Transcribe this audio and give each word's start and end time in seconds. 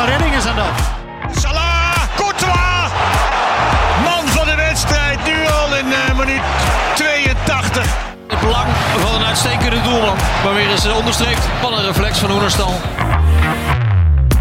een 0.00 0.06
redding 0.06 0.34
is 0.34 0.46
aan 0.46 0.56
dat. 0.56 0.78
Salah, 1.42 2.16
Courtois! 2.16 2.90
Man 4.04 4.26
van 4.26 4.46
de 4.46 4.54
wedstrijd, 4.56 5.18
nu 5.24 5.46
al 5.46 5.76
in 5.76 5.86
uh, 5.86 6.18
minuut 6.18 6.42
82. 6.94 7.86
Het 8.28 8.40
belang 8.40 8.68
van 8.98 9.14
een 9.14 9.26
uitstekende 9.26 9.80
doelman. 9.80 10.16
Maar 10.44 10.54
weer 10.54 10.70
eens 10.70 10.92
onderstreept 10.92 11.48
van 11.60 11.72
een 11.72 11.84
reflex 11.84 12.18
van 12.18 12.30
Oenerstal. 12.30 12.72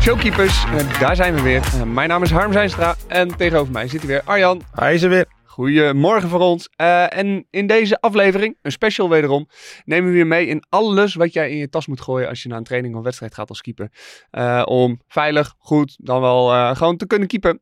Showkeepers, 0.02 0.64
uh, 0.74 1.00
daar 1.00 1.16
zijn 1.16 1.36
we 1.36 1.42
weer. 1.42 1.62
Mijn 1.86 2.10
naam 2.10 2.24
is 2.24 2.32
Harm 2.32 2.54
Zijnstra 2.54 2.96
en 3.08 3.36
tegenover 3.38 3.74
mij 3.74 3.88
zit 3.88 4.06
weer 4.06 4.22
Arjan. 4.26 4.62
Hij 4.76 4.94
is 4.94 5.02
er 5.02 5.10
weer. 5.10 5.26
Goedemorgen 5.60 6.30
voor 6.30 6.40
ons. 6.40 6.70
Uh, 6.82 7.18
en 7.18 7.48
in 7.50 7.68
deze 7.68 8.02
aflevering, 8.02 8.58
een 8.62 8.72
special 8.72 9.10
wederom, 9.10 9.48
nemen 9.86 10.12
we 10.12 10.18
je 10.18 10.26
mee 10.26 10.48
in 10.48 10.64
alles 10.70 11.16
wat 11.16 11.34
jij 11.34 11.50
in 11.50 11.58
je 11.58 11.70
tas 11.70 11.88
moet 11.88 12.02
gooien 12.02 12.30
als 12.30 12.44
je 12.44 12.50
naar 12.50 12.58
een 12.58 12.64
training 12.64 12.96
of 12.96 13.04
wedstrijd 13.04 13.34
gaat 13.34 13.50
als 13.50 13.62
keeper. 13.62 13.92
Uh, 14.32 14.62
om 14.66 15.02
veilig, 15.08 15.56
goed, 15.58 15.98
dan 16.02 16.22
wel 16.22 16.54
uh, 16.54 16.76
gewoon 16.76 16.98
te 16.98 17.08
kunnen 17.08 17.28
keepen. 17.28 17.62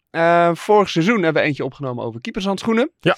vorig 0.57 0.89
seizoen 0.89 1.23
hebben 1.23 1.41
we 1.41 1.47
eentje 1.47 1.63
opgenomen 1.63 2.03
over 2.03 2.21
keepershandschoenen. 2.21 2.91
Ja. 2.99 3.15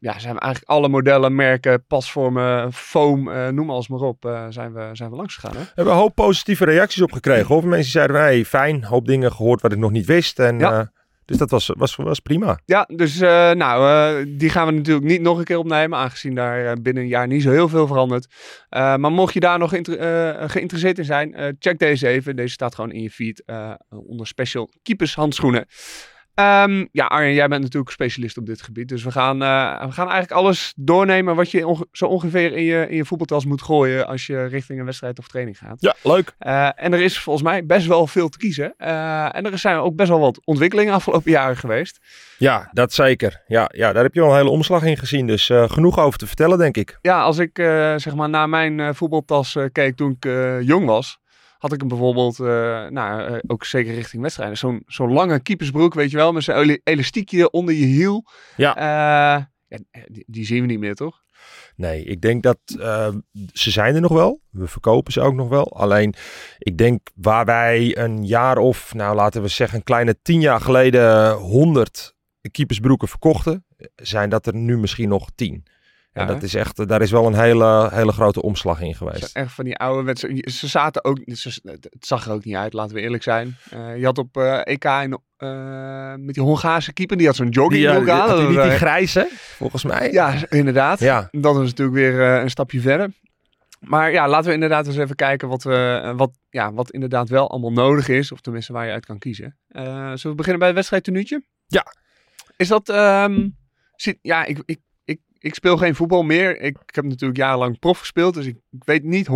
ja, 0.00 0.18
zijn 0.18 0.34
we 0.34 0.40
eigenlijk 0.40 0.70
alle 0.70 0.88
modellen, 0.88 1.34
merken, 1.34 1.86
pasvormen, 1.86 2.72
foam, 2.72 3.22
noem 3.54 3.70
alles 3.70 3.88
maar 3.88 4.00
op, 4.00 4.46
zijn, 4.48 4.72
we, 4.72 4.88
zijn 4.92 5.10
we 5.10 5.16
langs 5.16 5.34
gegaan. 5.34 5.56
Hè? 5.56 5.62
We 5.62 5.72
hebben 5.74 5.94
een 5.94 6.00
hoop 6.00 6.14
positieve 6.14 6.64
reacties 6.64 7.02
op 7.02 7.12
gekregen. 7.12 7.68
Mensen 7.68 7.90
zeiden, 7.90 8.16
hey, 8.16 8.44
fijn, 8.44 8.84
hoop 8.84 9.06
dingen 9.06 9.32
gehoord 9.32 9.60
wat 9.60 9.72
ik 9.72 9.78
nog 9.78 9.90
niet 9.90 10.06
wist. 10.06 10.38
En 10.38 10.58
ja. 10.58 10.90
Dus 11.28 11.36
dat 11.36 11.50
was, 11.50 11.70
was, 11.76 11.96
was 11.96 12.20
prima. 12.20 12.60
Ja, 12.64 12.88
dus 12.94 13.20
uh, 13.20 13.50
nou, 13.50 13.84
uh, 14.18 14.26
die 14.38 14.50
gaan 14.50 14.66
we 14.66 14.72
natuurlijk 14.72 15.06
niet 15.06 15.20
nog 15.20 15.38
een 15.38 15.44
keer 15.44 15.58
opnemen, 15.58 15.98
aangezien 15.98 16.34
daar 16.34 16.64
uh, 16.64 16.72
binnen 16.82 17.02
een 17.02 17.08
jaar 17.08 17.26
niet 17.26 17.42
zo 17.42 17.50
heel 17.50 17.68
veel 17.68 17.86
verandert. 17.86 18.26
maar 18.70 19.12
mocht 19.12 19.34
je 19.34 19.40
daar 19.40 19.58
nog 19.58 19.70
geïnteresseerd 19.70 20.98
in 20.98 21.04
zijn, 21.04 21.56
check 21.58 21.78
deze 21.78 22.08
even. 22.08 22.36
Deze 22.36 22.52
staat 22.52 22.74
gewoon 22.74 22.92
in 22.92 23.02
je 23.02 23.10
feed 23.10 23.42
onder 23.88 24.26
special 24.26 24.70
keepers 24.82 25.14
handschoenen. 25.14 25.66
Um, 26.40 26.88
ja, 26.92 27.06
Arjen, 27.06 27.34
jij 27.34 27.48
bent 27.48 27.62
natuurlijk 27.62 27.92
specialist 27.92 28.38
op 28.38 28.46
dit 28.46 28.62
gebied. 28.62 28.88
Dus 28.88 29.04
we 29.04 29.10
gaan, 29.10 29.42
uh, 29.42 29.84
we 29.84 29.92
gaan 29.92 30.08
eigenlijk 30.08 30.40
alles 30.40 30.72
doornemen 30.76 31.36
wat 31.36 31.50
je 31.50 31.66
onge 31.66 31.86
zo 31.92 32.06
ongeveer 32.06 32.56
in 32.56 32.62
je, 32.62 32.86
in 32.88 32.96
je 32.96 33.04
voetbaltas 33.04 33.44
moet 33.44 33.62
gooien 33.62 34.06
als 34.06 34.26
je 34.26 34.44
richting 34.44 34.78
een 34.78 34.84
wedstrijd 34.84 35.18
of 35.18 35.28
training 35.28 35.58
gaat. 35.58 35.76
Ja, 35.80 35.94
leuk. 36.02 36.34
Uh, 36.40 36.68
en 36.74 36.92
er 36.92 37.00
is 37.00 37.18
volgens 37.18 37.44
mij 37.44 37.66
best 37.66 37.86
wel 37.86 38.06
veel 38.06 38.28
te 38.28 38.38
kiezen. 38.38 38.74
Uh, 38.78 39.36
en 39.36 39.44
er 39.44 39.58
zijn 39.58 39.76
ook 39.76 39.96
best 39.96 40.08
wel 40.08 40.20
wat 40.20 40.40
ontwikkelingen 40.44 40.94
afgelopen 40.94 41.30
jaren 41.30 41.56
geweest. 41.56 41.98
Ja, 42.36 42.70
dat 42.72 42.92
zeker. 42.92 43.42
Ja, 43.46 43.70
ja 43.74 43.92
daar 43.92 44.02
heb 44.02 44.14
je 44.14 44.20
wel 44.20 44.30
een 44.30 44.36
hele 44.36 44.50
omslag 44.50 44.82
in 44.82 44.96
gezien. 44.96 45.26
Dus 45.26 45.50
genoeg 45.52 45.98
over 45.98 46.18
te 46.18 46.26
vertellen, 46.26 46.58
denk 46.58 46.76
ik. 46.76 46.98
Ja, 47.02 47.22
als 47.22 47.38
ik 47.38 47.56
zeg 47.96 48.14
maar 48.14 48.28
naar 48.28 48.48
mijn 48.48 48.94
voetbaltas 48.94 49.56
keek 49.72 49.96
toen 49.96 50.16
ik 50.20 50.30
jong 50.62 50.86
was 50.86 51.18
had 51.58 51.72
ik 51.72 51.80
hem 51.80 51.88
bijvoorbeeld, 51.88 52.38
uh, 52.38 52.46
nou, 52.86 53.32
uh, 53.32 53.38
ook 53.46 53.64
zeker 53.64 53.94
richting 53.94 54.22
wedstrijden, 54.22 54.56
zo'n 54.56 54.82
zo'n 54.86 55.12
lange 55.12 55.40
keepersbroek, 55.40 55.94
weet 55.94 56.10
je 56.10 56.16
wel, 56.16 56.32
met 56.32 56.42
zo'n 56.42 56.80
elastiekje 56.84 57.50
onder 57.50 57.74
je 57.74 57.84
hiel. 57.84 58.24
Ja. 58.56 58.76
Uh, 58.76 59.44
ja 59.68 59.78
die, 60.06 60.24
die, 60.26 60.44
zien 60.44 60.60
we 60.60 60.66
niet 60.66 60.78
meer, 60.78 60.94
toch? 60.94 61.22
Nee, 61.76 62.04
ik 62.04 62.20
denk 62.20 62.42
dat 62.42 62.58
ze 63.52 63.70
zijn 63.70 63.94
er 63.94 64.00
nog 64.00 64.12
wel. 64.12 64.40
We 64.50 64.66
verkopen 64.66 65.12
ze 65.12 65.20
ook 65.20 65.34
nog 65.34 65.48
wel. 65.48 65.76
Alleen, 65.76 66.14
ik 66.58 66.78
denk 66.78 67.08
waar 67.14 67.44
wij 67.44 67.98
een 67.98 68.26
jaar 68.26 68.56
of, 68.56 68.94
nou 68.94 69.14
laten 69.14 69.42
we 69.42 69.48
zeggen, 69.48 69.78
een 69.78 69.84
kleine 69.84 70.18
tien 70.22 70.40
jaar 70.40 70.60
geleden 70.60 71.32
honderd 71.32 72.16
keepersbroeken 72.50 73.08
verkochten, 73.08 73.64
zijn 73.96 74.30
dat 74.30 74.46
er 74.46 74.54
nu 74.54 74.78
misschien 74.78 75.08
nog 75.08 75.28
tien. 75.34 75.66
Ja, 76.18 76.26
dat 76.26 76.42
is 76.42 76.54
echt, 76.54 76.88
daar 76.88 77.02
is 77.02 77.10
wel 77.10 77.26
een 77.26 77.34
hele, 77.34 77.88
hele 77.92 78.12
grote 78.12 78.42
omslag 78.42 78.80
in 78.80 78.94
geweest. 78.94 79.36
Echt 79.36 79.52
van 79.52 79.64
die 79.64 79.76
oude 79.76 80.02
wedstrijden. 80.02 80.52
Ze 80.52 80.66
zaten 80.66 81.04
ook, 81.04 81.18
ze, 81.24 81.60
het 81.62 82.06
zag 82.06 82.26
er 82.26 82.32
ook 82.32 82.44
niet 82.44 82.54
uit, 82.54 82.72
laten 82.72 82.94
we 82.94 83.00
eerlijk 83.00 83.22
zijn. 83.22 83.56
Uh, 83.74 83.96
je 83.96 84.04
had 84.04 84.18
op 84.18 84.36
uh, 84.36 84.60
EK 84.64 84.84
en, 84.84 85.22
uh, 85.38 86.14
met 86.14 86.34
die 86.34 86.42
Hongaarse 86.42 86.92
keeper, 86.92 87.16
die 87.16 87.26
had 87.26 87.36
zo'n 87.36 87.48
joggingbroek 87.48 88.06
ja, 88.06 88.20
aan. 88.20 88.36
Die 88.36 88.48
niet 88.48 88.62
die 88.62 88.70
grijze, 88.70 89.28
volgens 89.56 89.84
mij? 89.84 90.12
Ja, 90.12 90.34
inderdaad. 90.48 91.00
Ja. 91.00 91.28
Dat 91.30 91.56
is 91.56 91.66
natuurlijk 91.66 91.96
weer 91.96 92.20
een 92.20 92.50
stapje 92.50 92.80
verder. 92.80 93.12
Maar 93.80 94.12
ja, 94.12 94.28
laten 94.28 94.46
we 94.46 94.54
inderdaad 94.54 94.86
eens 94.86 94.96
even 94.96 95.16
kijken 95.16 95.48
wat, 95.48 95.62
we, 95.62 96.12
wat, 96.16 96.30
ja, 96.50 96.72
wat 96.72 96.90
inderdaad 96.90 97.28
wel 97.28 97.50
allemaal 97.50 97.72
nodig 97.72 98.08
is. 98.08 98.32
Of 98.32 98.40
tenminste 98.40 98.72
waar 98.72 98.86
je 98.86 98.92
uit 98.92 99.06
kan 99.06 99.18
kiezen. 99.18 99.56
zullen 99.68 100.18
we 100.22 100.34
beginnen 100.34 100.58
bij 100.58 100.66
het 100.66 100.76
wedstrijdtenuutje? 100.76 101.42
Ja. 101.66 101.86
Is 102.56 102.68
dat... 102.68 102.88
Um, 102.88 103.56
zit, 104.00 104.18
ja, 104.22 104.44
ik, 104.44 104.62
ik 104.64 104.80
ik 105.38 105.54
speel 105.54 105.76
geen 105.76 105.94
voetbal 105.94 106.22
meer. 106.22 106.60
Ik, 106.60 106.76
ik 106.86 106.94
heb 106.94 107.04
natuurlijk 107.04 107.38
jarenlang 107.38 107.78
prof 107.78 107.98
gespeeld, 107.98 108.34
dus 108.34 108.46
ik, 108.46 108.56
ik 108.70 108.84
weet 108.84 109.04
niet 109.04 109.26
100% 109.26 109.30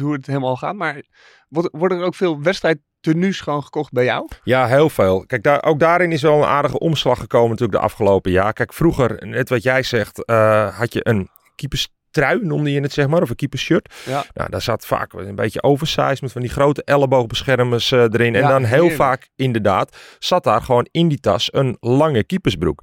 hoe 0.00 0.12
het 0.12 0.26
helemaal 0.26 0.56
gaat. 0.56 0.74
Maar 0.74 1.02
wordt, 1.48 1.68
worden 1.72 1.98
er 1.98 2.04
ook 2.04 2.14
veel 2.14 2.42
wedstrijdtenues 2.42 3.40
gewoon 3.40 3.62
gekocht 3.62 3.92
bij 3.92 4.04
jou? 4.04 4.28
Ja, 4.44 4.66
heel 4.66 4.90
veel. 4.90 5.26
Kijk, 5.26 5.42
daar, 5.42 5.64
ook 5.64 5.78
daarin 5.78 6.12
is 6.12 6.22
wel 6.22 6.38
een 6.38 6.48
aardige 6.48 6.78
omslag 6.78 7.18
gekomen 7.18 7.50
natuurlijk 7.50 7.78
de 7.78 7.84
afgelopen 7.84 8.30
jaar. 8.30 8.52
Kijk, 8.52 8.72
vroeger, 8.72 9.26
net 9.26 9.48
wat 9.48 9.62
jij 9.62 9.82
zegt, 9.82 10.22
uh, 10.30 10.78
had 10.78 10.92
je 10.92 11.00
een 11.02 11.28
keepers 11.54 11.88
trui, 12.16 12.40
noemde 12.42 12.72
je 12.72 12.80
het 12.80 12.92
zeg 12.92 13.06
maar, 13.06 13.22
of 13.22 13.30
een 13.30 13.36
keepershirt. 13.36 13.94
Ja. 14.04 14.24
Nou, 14.34 14.50
daar 14.50 14.62
zat 14.62 14.86
vaak 14.86 15.12
een 15.12 15.34
beetje 15.34 15.62
oversized 15.62 16.22
met 16.22 16.32
van 16.32 16.40
die 16.40 16.50
grote 16.50 16.82
elleboogbeschermers 16.84 17.90
uh, 17.90 18.00
erin. 18.00 18.34
En 18.34 18.48
dan 18.48 18.64
heel 18.64 18.90
vaak, 18.90 19.28
inderdaad, 19.36 19.96
zat 20.18 20.44
daar 20.44 20.62
gewoon 20.62 20.88
in 20.90 21.08
die 21.08 21.20
tas 21.20 21.48
een 21.52 21.76
lange 21.80 22.24
keepersbroek. 22.24 22.82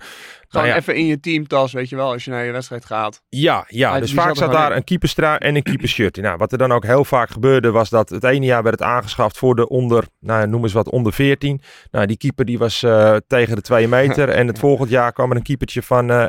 Gewoon 0.53 0.67
nou 0.67 0.81
ja. 0.81 0.87
even 0.87 1.01
in 1.01 1.05
je 1.05 1.19
teamtas, 1.19 1.73
weet 1.73 1.89
je 1.89 1.95
wel, 1.95 2.11
als 2.11 2.25
je 2.25 2.31
naar 2.31 2.45
je 2.45 2.51
wedstrijd 2.51 2.85
gaat. 2.85 3.21
Ja, 3.29 3.65
ja 3.67 3.99
dus 3.99 4.13
vaak 4.13 4.35
zat 4.35 4.51
daar 4.51 4.71
in. 4.71 4.77
een 4.77 4.83
keeperstrui 4.83 5.37
en 5.37 5.55
een 5.55 5.63
keepershirt. 5.63 6.17
Nou, 6.17 6.37
wat 6.37 6.51
er 6.51 6.57
dan 6.57 6.71
ook 6.71 6.85
heel 6.85 7.05
vaak 7.05 7.29
gebeurde, 7.29 7.71
was 7.71 7.89
dat 7.89 8.09
het 8.09 8.23
ene 8.23 8.45
jaar 8.45 8.63
werd 8.63 8.79
het 8.79 8.87
aangeschaft 8.87 9.37
voor 9.37 9.55
de 9.55 9.69
onder, 9.69 10.03
nou 10.19 10.47
noem 10.47 10.63
eens 10.63 10.73
wat, 10.73 10.89
onder 10.89 11.13
14. 11.13 11.61
Nou, 11.91 12.05
die 12.05 12.17
keeper 12.17 12.45
die 12.45 12.57
was 12.57 12.83
uh, 12.83 13.15
tegen 13.27 13.55
de 13.55 13.61
2 13.61 13.87
meter. 13.87 14.29
en 14.39 14.47
het 14.47 14.59
volgend 14.59 14.89
jaar 14.89 15.13
kwam 15.13 15.29
er 15.31 15.37
een 15.37 15.43
keepertje 15.43 15.81
van 15.81 16.11
uh, 16.11 16.23
1,60. 16.23 16.27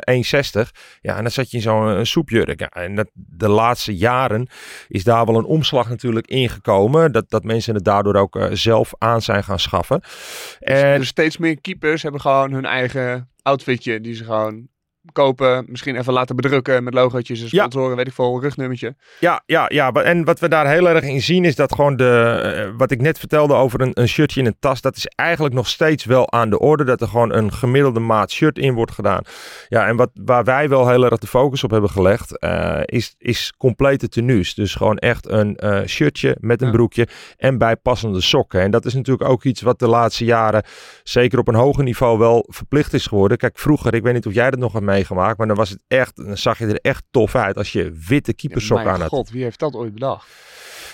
Ja, 1.01 1.15
en 1.15 1.21
dan 1.21 1.31
zat 1.31 1.51
je 1.51 1.57
in 1.57 1.63
zo'n 1.63 2.05
soepjurk. 2.05 2.59
Ja, 2.59 2.69
en 2.69 2.95
dat, 2.95 3.09
de 3.13 3.49
laatste 3.49 3.95
jaren 3.95 4.47
is 4.87 5.03
daar 5.03 5.25
wel 5.25 5.37
een 5.37 5.45
omslag 5.45 5.89
natuurlijk 5.89 6.27
ingekomen. 6.27 7.11
Dat, 7.11 7.29
dat 7.29 7.43
mensen 7.43 7.75
het 7.75 7.85
daardoor 7.85 8.15
ook 8.15 8.35
uh, 8.35 8.47
zelf 8.51 8.93
aan 8.97 9.21
zijn 9.21 9.43
gaan 9.43 9.59
schaffen. 9.59 9.99
Dus, 9.99 10.59
en... 10.59 10.99
dus 10.99 11.07
steeds 11.07 11.37
meer 11.37 11.61
keepers 11.61 12.03
hebben 12.03 12.21
gewoon 12.21 12.51
hun 12.51 12.65
eigen 12.65 13.29
outfitje 13.45 14.01
die 14.01 14.15
ze 14.15 14.23
gewoon 14.23 14.67
kopen. 15.11 15.65
Misschien 15.67 15.95
even 15.95 16.13
laten 16.13 16.35
bedrukken 16.35 16.83
met 16.83 16.93
logootjes 16.93 17.41
en 17.41 17.47
sponsoren, 17.47 17.89
ja. 17.89 17.95
weet 17.95 18.07
ik 18.07 18.13
veel, 18.13 18.41
rugnummertje. 18.41 18.95
Ja, 19.19 19.43
ja, 19.45 19.65
ja. 19.67 19.91
En 19.91 20.23
wat 20.23 20.39
we 20.39 20.47
daar 20.47 20.67
heel 20.67 20.89
erg 20.89 21.03
in 21.03 21.21
zien 21.21 21.45
is 21.45 21.55
dat 21.55 21.73
gewoon 21.73 21.95
de, 21.95 22.65
uh, 22.69 22.77
wat 22.77 22.91
ik 22.91 23.01
net 23.01 23.19
vertelde 23.19 23.53
over 23.53 23.81
een, 23.81 23.91
een 23.93 24.07
shirtje 24.07 24.39
in 24.39 24.45
een 24.45 24.55
tas, 24.59 24.81
dat 24.81 24.95
is 24.95 25.05
eigenlijk 25.05 25.55
nog 25.55 25.67
steeds 25.67 26.05
wel 26.05 26.31
aan 26.31 26.49
de 26.49 26.59
orde. 26.59 26.83
Dat 26.83 27.01
er 27.01 27.07
gewoon 27.07 27.33
een 27.33 27.53
gemiddelde 27.53 27.99
maat 27.99 28.31
shirt 28.31 28.57
in 28.57 28.73
wordt 28.73 28.91
gedaan. 28.91 29.21
Ja, 29.67 29.87
en 29.87 29.95
wat, 29.95 30.09
waar 30.13 30.43
wij 30.43 30.69
wel 30.69 30.89
heel 30.89 31.05
erg 31.05 31.17
de 31.17 31.27
focus 31.27 31.63
op 31.63 31.71
hebben 31.71 31.89
gelegd, 31.89 32.37
uh, 32.43 32.79
is, 32.85 33.15
is 33.17 33.53
complete 33.57 34.07
tenues. 34.07 34.53
Dus 34.53 34.75
gewoon 34.75 34.97
echt 34.97 35.29
een 35.29 35.57
uh, 35.63 35.79
shirtje 35.85 36.37
met 36.39 36.61
een 36.61 36.67
ja. 36.67 36.73
broekje 36.73 37.07
en 37.37 37.57
bijpassende 37.57 38.21
sokken. 38.21 38.61
En 38.61 38.71
dat 38.71 38.85
is 38.85 38.93
natuurlijk 38.93 39.29
ook 39.29 39.43
iets 39.43 39.61
wat 39.61 39.79
de 39.79 39.87
laatste 39.87 40.25
jaren, 40.25 40.63
zeker 41.03 41.39
op 41.39 41.47
een 41.47 41.55
hoger 41.55 41.83
niveau, 41.83 42.17
wel 42.17 42.45
verplicht 42.47 42.93
is 42.93 43.07
geworden. 43.07 43.37
Kijk, 43.37 43.57
vroeger, 43.57 43.93
ik 43.93 44.03
weet 44.03 44.13
niet 44.13 44.25
of 44.25 44.33
jij 44.33 44.49
dat 44.49 44.59
nog 44.59 44.73
hebt 44.73 44.85
meegemaakt. 44.95 45.37
Maar 45.37 45.47
dan 45.47 45.55
was 45.55 45.69
het 45.69 45.83
echt, 45.87 46.15
dan 46.15 46.37
zag 46.37 46.57
je 46.57 46.65
er 46.65 46.79
echt 46.81 47.03
tof 47.11 47.35
uit 47.35 47.57
als 47.57 47.71
je 47.71 48.01
witte 48.07 48.33
keepersok 48.33 48.79
ja, 48.79 48.85
aan 48.85 49.01
had. 49.01 49.09
god, 49.09 49.29
wie 49.29 49.43
heeft 49.43 49.59
dat 49.59 49.73
ooit 49.73 49.93
bedacht? 49.93 50.27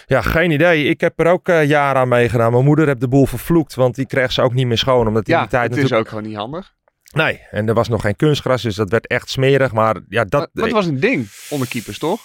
Ja, 0.06 0.22
geen 0.22 0.52
idee. 0.52 0.84
Ik 0.84 1.02
heb 1.02 1.20
er 1.20 1.26
ook 1.26 1.50
uh, 1.50 1.66
jaren 1.66 2.02
aan 2.02 2.08
meegedaan. 2.08 2.52
Mijn 2.52 2.66
moeder 2.66 2.88
heeft 2.88 3.00
de 3.00 3.08
boel 3.08 3.26
vervloekt, 3.26 3.76
want 3.76 3.96
die 3.96 4.06
kreeg 4.06 4.32
ze 4.32 4.42
ook 4.42 4.54
niet 4.54 4.68
meer 4.68 4.78
schoon. 4.78 5.08
Omdat 5.08 5.26
die 5.26 5.34
ja, 5.34 5.40
in 5.40 5.48
die 5.48 5.58
tijd 5.58 5.70
het 5.70 5.80
natuurlijk... 5.80 6.08
is 6.08 6.14
ook 6.14 6.18
gewoon 6.18 6.30
niet 6.30 6.40
handig. 6.40 6.74
Nee, 7.14 7.42
en 7.52 7.68
er 7.68 7.74
was 7.74 7.88
nog 7.88 8.02
geen 8.02 8.16
kunstgras, 8.16 8.62
dus 8.62 8.76
dat 8.76 8.90
werd 8.90 9.08
echt 9.08 9.30
smerig. 9.30 9.72
Maar 9.72 10.00
ja, 10.10 10.24
dat... 10.24 10.50
Maar, 10.54 10.64
het 10.64 10.74
was 10.74 10.86
een 10.86 11.00
ding 11.00 11.28
onder 11.50 11.68
keepers, 11.68 11.98
toch? 11.98 12.22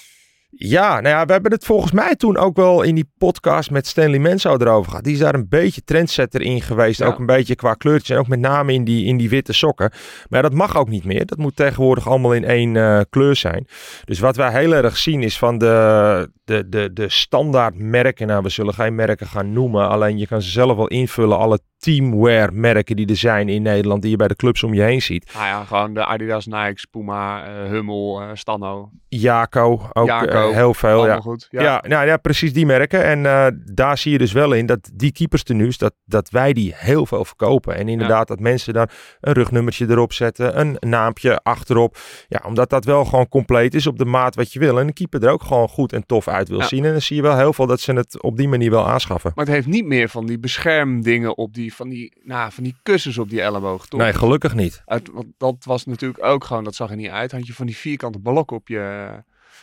Ja, 0.59 1.01
nou 1.01 1.15
ja, 1.15 1.25
we 1.25 1.33
hebben 1.33 1.53
het 1.53 1.65
volgens 1.65 1.93
mij 1.93 2.15
toen 2.15 2.37
ook 2.37 2.57
wel 2.57 2.83
in 2.83 2.95
die 2.95 3.11
podcast 3.19 3.71
met 3.71 3.87
Stanley 3.87 4.19
Menzo 4.19 4.57
erover 4.57 4.91
gehad. 4.91 5.05
Die 5.05 5.13
is 5.13 5.19
daar 5.19 5.35
een 5.35 5.49
beetje 5.49 5.85
trendsetter 5.85 6.43
in 6.43 6.63
geweest. 6.63 6.99
Ja. 7.01 7.07
Ook 7.07 7.19
een 7.19 7.27
beetje 7.27 7.55
qua 7.55 7.75
kleurtjes 7.75 8.11
en 8.11 8.23
ook 8.23 8.29
met 8.29 8.41
name 8.41 8.73
in 8.73 8.85
die, 8.85 9.05
in 9.05 9.17
die 9.17 9.29
witte 9.29 9.53
sokken. 9.53 9.91
Maar 10.29 10.43
dat 10.43 10.53
mag 10.53 10.77
ook 10.77 10.89
niet 10.89 11.05
meer. 11.05 11.27
Dat 11.27 11.39
moet 11.39 11.57
tegenwoordig 11.57 12.09
allemaal 12.09 12.33
in 12.33 12.45
één 12.45 12.75
uh, 12.75 13.01
kleur 13.11 13.37
zijn. 13.37 13.67
Dus 14.05 14.19
wat 14.19 14.37
wij 14.37 14.51
heel 14.51 14.75
erg 14.75 14.97
zien 14.97 15.23
is 15.23 15.39
van 15.39 15.59
de, 15.59 16.31
de, 16.45 16.69
de, 16.69 16.93
de 16.93 17.09
standaard 17.09 17.79
merken. 17.79 18.27
Nou, 18.27 18.43
we 18.43 18.49
zullen 18.49 18.75
geen 18.75 18.95
merken 18.95 19.27
gaan 19.27 19.53
noemen. 19.53 19.89
Alleen 19.89 20.19
je 20.19 20.27
kan 20.27 20.43
ze 20.43 20.51
zelf 20.51 20.77
wel 20.77 20.89
invullen. 20.89 21.39
Alle 21.39 21.59
teamwear 21.79 22.53
merken 22.53 22.97
die 22.97 23.07
er 23.07 23.17
zijn 23.17 23.49
in 23.49 23.63
Nederland. 23.63 24.03
Die 24.03 24.11
je 24.11 24.17
bij 24.17 24.29
de 24.29 24.37
clubs 24.37 24.63
om 24.63 24.75
je 24.75 24.83
heen 24.83 25.03
ziet. 25.03 25.31
Nou 25.35 25.47
ja, 25.47 25.65
gewoon 25.65 25.95
de 25.95 26.05
Adidas, 26.05 26.47
Nike, 26.47 26.87
Puma, 26.91 27.49
uh, 27.49 27.69
Hummel, 27.71 28.23
uh, 28.23 28.29
Stanno. 28.33 28.91
Jaco. 29.09 29.89
Ook, 29.93 30.07
Jaco. 30.07 30.46
Heel 30.53 30.75
veel, 30.75 31.07
ja. 31.07 31.21
goed. 31.21 31.49
Ja, 31.51 31.63
Ja. 31.63 31.83
nou 31.89 32.07
ja, 32.07 32.17
precies 32.17 32.53
die 32.53 32.67
merken. 32.67 33.05
En 33.05 33.27
eh, 33.27 33.47
daar 33.65 33.99
zie 33.99 34.13
je 34.13 34.19
dus 34.19 34.33
wel 34.33 34.53
in 34.53 34.67
dat 34.67 34.91
die 34.95 35.13
keeperstenues, 35.13 35.79
dat, 35.79 35.95
dat 36.05 36.31
wij 36.31 36.53
die 36.53 36.73
heel 36.77 37.07
veel 37.07 37.25
verkopen. 37.25 37.75
En 37.77 37.89
inderdaad 37.89 38.29
dat 38.29 38.41
mensen 38.41 38.73
daar 38.73 38.91
een 39.21 39.33
rugnummertje 39.33 39.87
erop 39.89 40.13
zetten, 40.13 40.61
een 40.61 40.77
naampje 40.81 41.41
achterop. 41.43 41.99
Ja, 42.29 42.43
omdat 42.47 42.71
dat 42.71 42.85
wel 42.85 43.05
gewoon 43.05 43.29
compleet 43.29 43.75
is 43.75 43.87
op 43.87 43.99
de 43.99 44.05
maat 44.05 44.35
wat 44.35 44.53
je 44.53 44.59
wil. 44.59 44.79
En 44.81 44.87
de 44.87 44.93
keeper 44.93 45.25
er 45.25 45.31
ook 45.31 45.43
gewoon 45.43 45.69
goed 45.69 45.93
en 45.93 46.07
tof 46.07 46.29
uit 46.29 46.49
wil 46.49 46.63
zien. 46.63 46.85
En 46.85 46.93
dan 46.93 47.01
zie 47.01 47.17
je 47.17 47.23
wel 47.23 47.37
heel 47.37 47.53
veel 47.53 47.67
dat 47.67 47.81
ze 47.81 47.93
het 47.93 48.23
op 48.23 48.37
die 48.37 48.49
manier 48.49 48.71
wel 48.71 48.89
aanschaffen. 48.89 49.33
Maar 49.35 49.45
het 49.45 49.55
heeft 49.55 49.67
niet 49.67 49.87
meer 49.87 50.09
van 50.09 50.27
die 50.27 50.39
beschermdingen 50.39 51.37
op 51.37 51.55
die, 51.55 51.75
van 51.75 51.89
die, 51.89 52.13
nou, 52.25 52.53
van 52.53 52.65
die 52.65 52.77
kussens 52.83 53.19
op 53.19 53.31
die 53.31 53.41
elleboog. 53.41 53.87
Toch? 53.87 54.01
Nee, 54.01 54.13
gelukkig 54.13 54.55
niet. 54.55 54.83
Uit, 54.85 55.11
want 55.13 55.27
dat 55.37 55.57
was 55.65 55.85
natuurlijk 55.87 56.25
ook 56.25 56.45
gewoon, 56.45 56.65
dat 56.65 56.75
zag 56.75 56.91
er 56.91 56.97
niet 56.97 57.11
uit. 57.11 57.33
Had 57.33 57.47
je 57.47 57.55
van 57.55 57.67
die 57.67 57.77
vierkante 57.77 58.19
blok 58.19 58.51
op 58.51 58.69
je. 58.69 59.09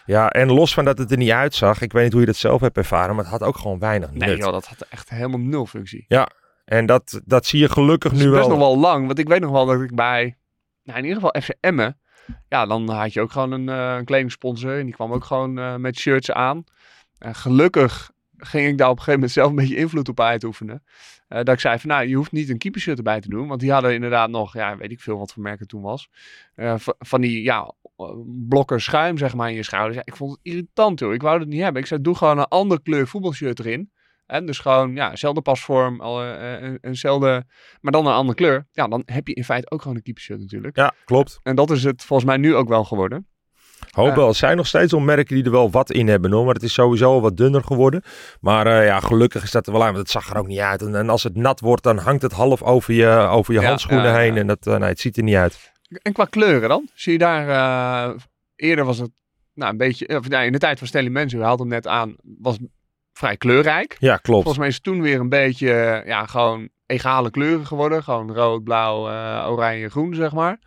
Ja, 0.06 0.30
en 0.30 0.52
los 0.52 0.74
van 0.74 0.86
dat 0.86 0.98
het 0.98 1.12
er 1.12 1.18
niet 1.18 1.30
uitzag, 1.32 1.82
ik 1.82 1.92
weet 1.92 2.04
niet 2.04 2.12
hoe 2.12 2.22
je 2.22 2.28
dat 2.28 2.36
zelf 2.36 2.62
hebt 2.62 2.78
ervaren, 2.78 3.16
maar 3.16 3.24
het 3.24 3.34
had 3.34 3.44
ook 3.44 3.58
gewoon 3.58 3.80
weinig 3.80 4.12
Nee, 4.12 4.30
nut. 4.30 4.38
joh, 4.38 4.52
dat 4.52 4.66
had 4.68 4.86
echt 4.90 5.10
helemaal 5.10 5.40
nul 5.40 5.66
functie. 5.66 6.06
En 6.66 6.86
dat, 6.86 7.22
dat 7.26 7.46
zie 7.46 7.60
je 7.60 7.70
gelukkig 7.70 8.12
Het 8.12 8.20
is 8.20 8.26
nu 8.26 8.32
best 8.32 8.48
wel. 8.48 8.58
nog 8.58 8.68
wel 8.68 8.78
lang, 8.78 9.06
want 9.06 9.20
ik 9.20 9.28
weet 9.28 9.42
nog 9.42 9.52
wel 9.52 9.66
dat 9.66 9.82
ik 9.82 9.96
bij, 9.96 10.38
nou, 10.84 10.98
in 11.00 11.06
ieder 11.06 11.22
geval 11.22 11.42
FC 11.42 11.50
Emmen, 11.60 12.00
ja, 12.50 12.66
dan 12.66 12.90
had 12.90 13.14
je 13.14 13.22
ook 13.22 13.32
gewoon 13.32 13.52
een, 13.52 13.70
eh 13.70 13.96
een 13.98 14.06
kledingsponsor 14.06 14.80
en 14.80 14.86
die 14.86 14.94
kwam 14.94 15.12
ook 15.14 15.24
gewoon 15.24 15.58
eh, 15.60 15.76
met 15.76 15.98
shirts 15.98 16.32
aan. 16.32 16.64
En 17.20 17.36
gelukkig 17.36 18.12
ging 18.46 18.68
ik 18.68 18.78
daar 18.78 18.90
op 18.90 18.98
een 18.98 19.04
gegeven 19.04 19.20
moment 19.20 19.32
zelf 19.32 19.50
een 19.50 19.56
beetje 19.56 19.76
invloed 19.76 20.10
op 20.10 20.20
uitoefenen. 20.20 20.84
Eh 21.28 21.38
dat 21.38 21.54
ik 21.54 21.60
zei 21.60 21.80
van, 21.80 21.90
nou, 21.90 22.08
je 22.08 22.16
hoeft 22.16 22.32
niet 22.32 22.50
een 22.50 22.58
keepershirt 22.58 22.98
erbij 22.98 23.22
te 23.22 23.30
doen, 23.30 23.48
want 23.48 23.60
die 23.60 23.72
hadden 23.72 23.94
inderdaad 23.94 24.30
nog, 24.30 24.54
ja, 24.54 24.78
weet 24.78 24.92
ik 24.92 25.00
veel 25.00 25.18
wat 25.18 25.34
voor 25.34 25.44
merk 25.44 25.60
het 25.60 25.70
toen 25.70 25.82
was, 25.82 26.10
Eh, 26.56 26.76
van, 27.00 27.22
die, 27.22 27.44
ja, 27.44 27.74
blokken 28.50 28.82
schuim, 28.82 29.18
zeg 29.18 29.36
maar, 29.36 29.50
in 29.50 29.56
je 29.56 29.64
schouders. 29.64 29.96
Ja, 29.96 30.02
ik 30.06 30.16
vond 30.16 30.32
het 30.32 30.40
irritant, 30.44 31.00
joh. 31.00 31.14
Ik 31.14 31.22
wou 31.22 31.40
het 31.40 31.48
niet 31.48 31.62
hebben. 31.62 31.82
Ik 31.82 31.88
zei, 31.88 32.02
doe 32.02 32.16
gewoon 32.16 32.38
een 32.38 32.48
andere 32.48 32.82
kleur 32.82 33.08
voetbalshirt 33.08 33.60
erin. 33.60 33.92
En 34.26 34.46
dus 34.46 34.60
gewoon, 34.60 34.96
ja, 34.96 35.10
dezelfde 35.10 35.42
pasvorm, 35.42 36.02
al, 36.02 36.22
eh, 36.22 36.66
eh, 36.66 36.76
eenzelfde, 36.82 37.46
maar 37.82 37.92
dan 37.92 38.06
een 38.08 38.14
andere 38.14 38.36
kleur. 38.38 38.68
Ja, 38.72 38.88
dan 38.88 39.04
heb 39.06 39.28
je 39.28 39.34
in 39.34 39.44
feite 39.44 39.72
ook 39.72 39.82
gewoon 39.82 39.98
een 39.98 40.04
keepershirt 40.04 40.40
natuurlijk. 40.40 40.76
Ja, 40.78 40.94
klopt. 41.06 41.40
En 41.44 41.56
dat 41.56 41.72
is 41.72 41.84
het 41.84 42.04
volgens 42.04 42.30
mij 42.30 42.38
nu 42.38 42.56
ook 42.56 42.68
wel 42.68 42.84
geworden. 42.84 43.28
Wel. 43.96 44.28
Er 44.28 44.36
zijn 44.36 44.58
nog 44.58 44.68
steeds 44.68 44.92
wel 44.92 45.02
merken 45.02 45.36
die 45.36 45.44
er 45.44 45.52
wel 45.52 45.72
wat 45.72 45.92
in 45.92 46.08
hebben 46.08 46.32
hoor. 46.32 46.46
Maar 46.46 46.54
het 46.54 46.64
is 46.64 46.74
sowieso 46.74 47.12
al 47.12 47.22
wat 47.22 47.38
dunner 47.38 47.64
geworden. 47.64 48.04
Maar 48.40 48.68
eh, 48.68 48.86
ja, 48.86 49.00
gelukkig 49.00 49.44
is 49.44 49.52
dat 49.52 49.68
er 49.68 49.72
wel 49.74 49.82
aan. 49.82 49.88
Want 49.94 49.98
het 49.98 50.10
zag 50.10 50.30
er 50.30 50.38
ook 50.38 50.48
niet 50.48 50.60
uit. 50.60 50.82
En, 50.82 50.96
en 50.96 51.10
als 51.10 51.24
het 51.24 51.36
nat 51.36 51.60
wordt, 51.60 51.84
dan 51.84 51.98
hangt 51.98 52.22
het 52.22 52.32
half 52.32 52.62
over 52.62 52.94
je, 52.94 53.10
over 53.10 53.54
je 53.54 53.60
Ja, 53.60 53.68
handschoenen 53.68 54.06
ja, 54.06 54.12
ja. 54.14 54.18
heen. 54.18 54.38
En 54.38 54.48
dat, 54.48 54.66
nee, 54.66 54.80
het 54.90 55.00
ziet 55.00 55.18
er 55.18 55.24
niet 55.24 55.36
uit. 55.36 55.72
En 56.02 56.14
qua 56.14 56.26
kleuren 56.26 56.70
dan? 56.70 56.90
Zie 56.94 57.12
je 57.12 57.18
daar, 57.18 57.50
eh, 57.50 58.20
eerder 58.56 58.86
was 58.86 58.98
het, 58.98 59.12
nou 59.54 59.72
een 59.72 59.78
beetje, 59.78 60.18
of, 60.18 60.30
nou, 60.30 60.46
in 60.46 60.52
de 60.52 60.58
tijd 60.58 60.78
van 60.78 60.88
Stanley 60.88 61.12
Menzo, 61.12 61.38
u 61.38 61.44
haalde 61.44 61.64
hem 61.64 61.72
net 61.72 61.88
aan, 61.88 62.16
was 62.40 62.58
vrij 63.14 63.38
kleurrijk. 63.38 63.96
Ja, 64.00 64.18
klopt. 64.18 64.44
Volgens 64.44 64.58
mij 64.58 64.68
is 64.68 64.74
het 64.74 64.84
toen 64.84 65.02
weer 65.02 65.20
een 65.20 65.30
beetje, 65.30 66.04
ja, 66.06 66.26
gewoon 66.26 66.70
egale 66.86 67.32
kleuren 67.32 67.66
geworden. 67.66 68.04
Gewoon 68.04 68.34
rood, 68.34 68.64
blauw, 68.64 69.00
oranje, 69.50 69.90
groen, 69.90 70.16
zeg 70.16 70.34
maar. 70.34 70.60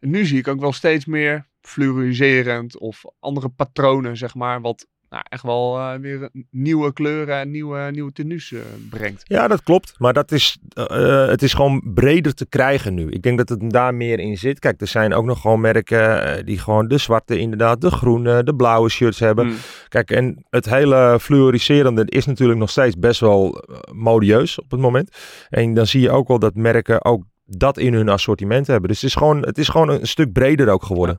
En 0.00 0.10
nu 0.10 0.24
zie 0.24 0.38
ik 0.38 0.48
ook 0.48 0.60
wel 0.60 0.72
steeds 0.72 1.06
meer 1.06 1.47
fluoriserend 1.68 2.78
of 2.78 3.04
andere 3.18 3.48
patronen, 3.48 4.16
zeg 4.16 4.34
maar, 4.34 4.60
wat 4.60 4.86
nou, 5.10 5.24
echt 5.28 5.42
wel 5.42 5.78
eh, 5.78 5.94
weer 6.00 6.30
nieuwe 6.50 6.92
kleuren 6.92 7.38
en 7.38 7.50
nieuwe, 7.50 7.90
nieuwe 7.90 8.12
tenues 8.12 8.52
eh, 8.52 8.60
brengt. 8.90 9.22
Ja, 9.24 9.48
dat 9.48 9.62
klopt. 9.62 9.94
Maar 9.98 10.12
dat 10.12 10.32
is, 10.32 10.58
eh, 10.72 11.26
het 11.26 11.42
is 11.42 11.54
gewoon 11.54 11.82
breder 11.94 12.34
te 12.34 12.46
krijgen 12.46 12.94
nu. 12.94 13.10
Ik 13.10 13.22
denk 13.22 13.38
dat 13.38 13.48
het 13.48 13.70
daar 13.70 13.94
meer 13.94 14.18
in 14.18 14.38
zit. 14.38 14.58
Kijk, 14.58 14.80
er 14.80 14.86
zijn 14.86 15.14
ook 15.14 15.24
nog 15.24 15.40
gewoon 15.40 15.60
merken 15.60 16.46
die 16.46 16.58
gewoon 16.58 16.88
de 16.88 16.98
zwarte, 16.98 17.38
inderdaad, 17.38 17.80
de 17.80 17.90
groene, 17.90 18.42
de 18.42 18.54
blauwe 18.54 18.88
shirts 18.88 19.18
hebben. 19.18 19.46
Mm. 19.46 19.56
Kijk, 19.88 20.10
en 20.10 20.46
het 20.50 20.64
hele 20.64 21.18
fluoriserende 21.20 22.04
is 22.06 22.26
natuurlijk 22.26 22.58
nog 22.58 22.70
steeds 22.70 22.98
best 22.98 23.20
wel 23.20 23.64
modieus 23.92 24.60
op 24.60 24.70
het 24.70 24.80
moment. 24.80 25.16
En 25.48 25.74
dan 25.74 25.86
zie 25.86 26.00
je 26.00 26.10
ook 26.10 26.28
wel 26.28 26.38
dat 26.38 26.54
merken 26.54 27.04
ook 27.04 27.24
dat 27.46 27.78
in 27.78 27.94
hun 27.94 28.08
assortiment 28.08 28.66
hebben. 28.66 28.88
Dus 28.88 29.00
het 29.00 29.10
is 29.10 29.16
gewoon, 29.16 29.42
het 29.42 29.58
is 29.58 29.68
gewoon 29.68 29.88
een 29.88 30.06
stuk 30.06 30.32
breder 30.32 30.68
ook 30.68 30.82
geworden. 30.82 31.18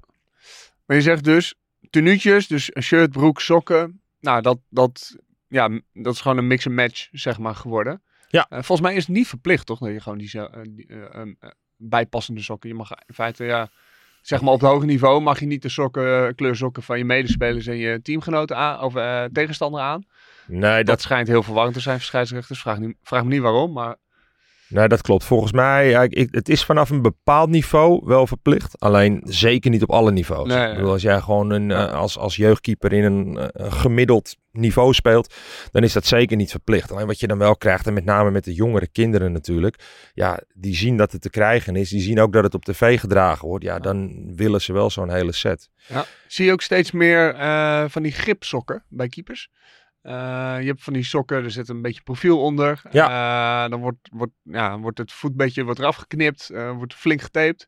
Maar 0.90 0.98
je 0.98 1.04
zegt 1.04 1.24
dus, 1.24 1.56
tenuutjes, 1.90 2.48
dus 2.48 2.76
een 2.76 2.84
shirt, 2.84 3.12
broek, 3.12 3.42
sokken. 3.42 4.02
Nou, 4.20 4.42
dat, 4.42 4.60
dat, 4.70 5.18
ja, 5.48 5.80
dat 5.94 6.14
is 6.14 6.22
gewoon 6.22 6.38
een 6.38 6.48
mix 6.48 6.66
en 6.66 6.74
match, 6.74 7.08
zeg 7.12 7.38
maar, 7.38 7.56
geworden. 7.56 8.02
Ja. 8.28 8.46
Eh, 8.50 8.56
volgens 8.56 8.82
mij 8.82 8.96
is 8.96 9.08
het 9.08 9.16
niet 9.16 9.28
verplicht, 9.28 9.66
toch? 9.66 9.80
Dat 9.80 9.90
je 9.90 10.02
gewoon 10.02 10.18
die, 10.18 10.32
eh, 10.32 11.22
bijpassende 11.78 12.42
sokken. 12.42 12.70
Je 12.70 12.76
mag 12.76 12.92
in 12.92 13.14
feite, 13.14 13.44
ja, 13.44 13.70
zeg 14.22 14.42
maar 14.42 14.54
op 14.54 14.62
het 14.62 14.70
hoge 14.70 14.86
niveau 14.86 15.22
mag 15.22 15.40
je 15.40 15.46
niet 15.46 15.62
de 15.62 15.70
sokken, 15.70 16.28
eh, 16.28 16.34
kleur 16.36 16.56
sokken 16.56 16.84
van 16.84 16.98
je 16.98 17.06
medespelers 17.06 17.68
en 17.68 17.78
je 17.78 18.02
teamgenoten 18.02 18.58
aan, 18.58 18.82
of 18.82 18.94
tegenstander 19.32 19.82
aan. 19.82 20.06
Nee, 20.48 20.78
Dat, 20.78 20.86
dat, 20.86 21.02
schijnt 21.02 21.28
heel 21.28 21.44
verwarrend 21.44 21.76
te 21.76 21.82
zijn 21.82 21.98
voor 21.98 22.06
scheidsrechters. 22.06 22.62
Vraag, 22.62 22.80
niet, 22.80 22.98
vraag 23.04 23.24
me 23.24 23.30
niet 23.30 23.42
waarom, 23.42 23.72
maar 23.72 23.96
nee, 24.69 24.88
dat 24.88 25.01
klopt. 25.01 25.24
Volgens 25.24 25.51
mij, 25.51 25.89
ja, 25.89 26.01
ik, 26.10 26.27
het 26.31 26.50
is 26.50 26.63
vanaf 26.63 26.89
een 26.89 27.01
bepaald 27.01 27.50
niveau 27.50 28.01
wel 28.06 28.27
verplicht. 28.27 28.80
Alleen 28.80 29.21
zeker 29.25 29.69
niet 29.71 29.83
op 29.83 29.92
alle 29.92 30.12
niveaus. 30.12 30.48
Nee, 30.48 30.75
bedoel, 30.75 30.92
als 30.92 31.01
jij 31.01 31.21
gewoon 31.21 31.50
een, 31.50 31.69
Ja. 31.69 31.88
eh, 31.88 31.94
als, 31.94 32.18
als 32.18 32.36
jeugdkeeper 32.36 32.94
in 32.94 33.04
een, 33.04 33.38
eh, 33.38 33.48
een 33.66 33.71
gemiddeld 33.71 34.36
niveau 34.51 34.94
speelt, 34.94 35.33
dan 35.71 35.83
is 35.83 35.94
dat 35.94 36.06
zeker 36.06 36.38
niet 36.38 36.51
verplicht. 36.51 36.92
Alleen 36.92 37.07
wat 37.07 37.19
je 37.19 37.27
dan 37.27 37.38
wel 37.38 37.56
krijgt, 37.56 37.88
en 37.88 37.94
met 37.94 38.06
name 38.06 38.31
met 38.31 38.44
de 38.44 38.54
jongere 38.54 38.88
kinderen 38.88 39.31
natuurlijk, 39.31 39.75
ja, 40.13 40.39
die 40.54 40.75
zien 40.75 40.98
dat 40.98 41.12
het 41.12 41.21
te 41.21 41.30
krijgen 41.30 41.75
is. 41.75 41.89
Die 41.89 42.01
zien 42.01 42.19
ook 42.19 42.33
dat 42.33 42.44
het 42.44 42.54
op 42.54 42.66
tv 42.66 43.00
gedragen 43.00 43.48
wordt. 43.48 43.63
Ja, 43.63 43.80
dan 43.80 44.24
willen 44.36 44.62
ze 44.62 44.74
wel 44.74 44.89
zo'n 44.89 45.12
hele 45.12 45.31
set. 45.31 45.69
Zie 46.27 46.45
je 46.45 46.51
ook 46.51 46.62
steeds 46.62 46.92
meer 46.92 47.33
eh, 47.36 47.83
van 47.88 48.01
die 48.04 48.12
gripsokken 48.12 48.83
bij 48.89 49.07
keepers? 49.07 49.50
Eh, 50.01 50.13
je 50.60 50.66
hebt 50.68 50.84
van 50.84 50.94
die 50.94 51.04
sokken, 51.04 51.44
er 51.44 51.51
zit 51.51 51.69
een 51.69 51.81
beetje 51.81 52.01
profiel 52.01 52.42
onder. 52.42 52.81
Eh, 52.92 53.69
dan 53.69 53.80
wordt, 53.80 53.98
wordt, 54.12 54.34
ja, 54.44 54.80
wordt 54.80 54.98
het 54.98 55.12
voet 55.12 55.31
een 55.31 55.38
beetje 55.38 55.63
wordt 55.63 55.80
eraf 55.80 55.96
geknipt, 55.96 56.50
eh, 56.50 56.72
wordt 56.72 56.94
flink 56.94 57.22
getaped. 57.22 57.68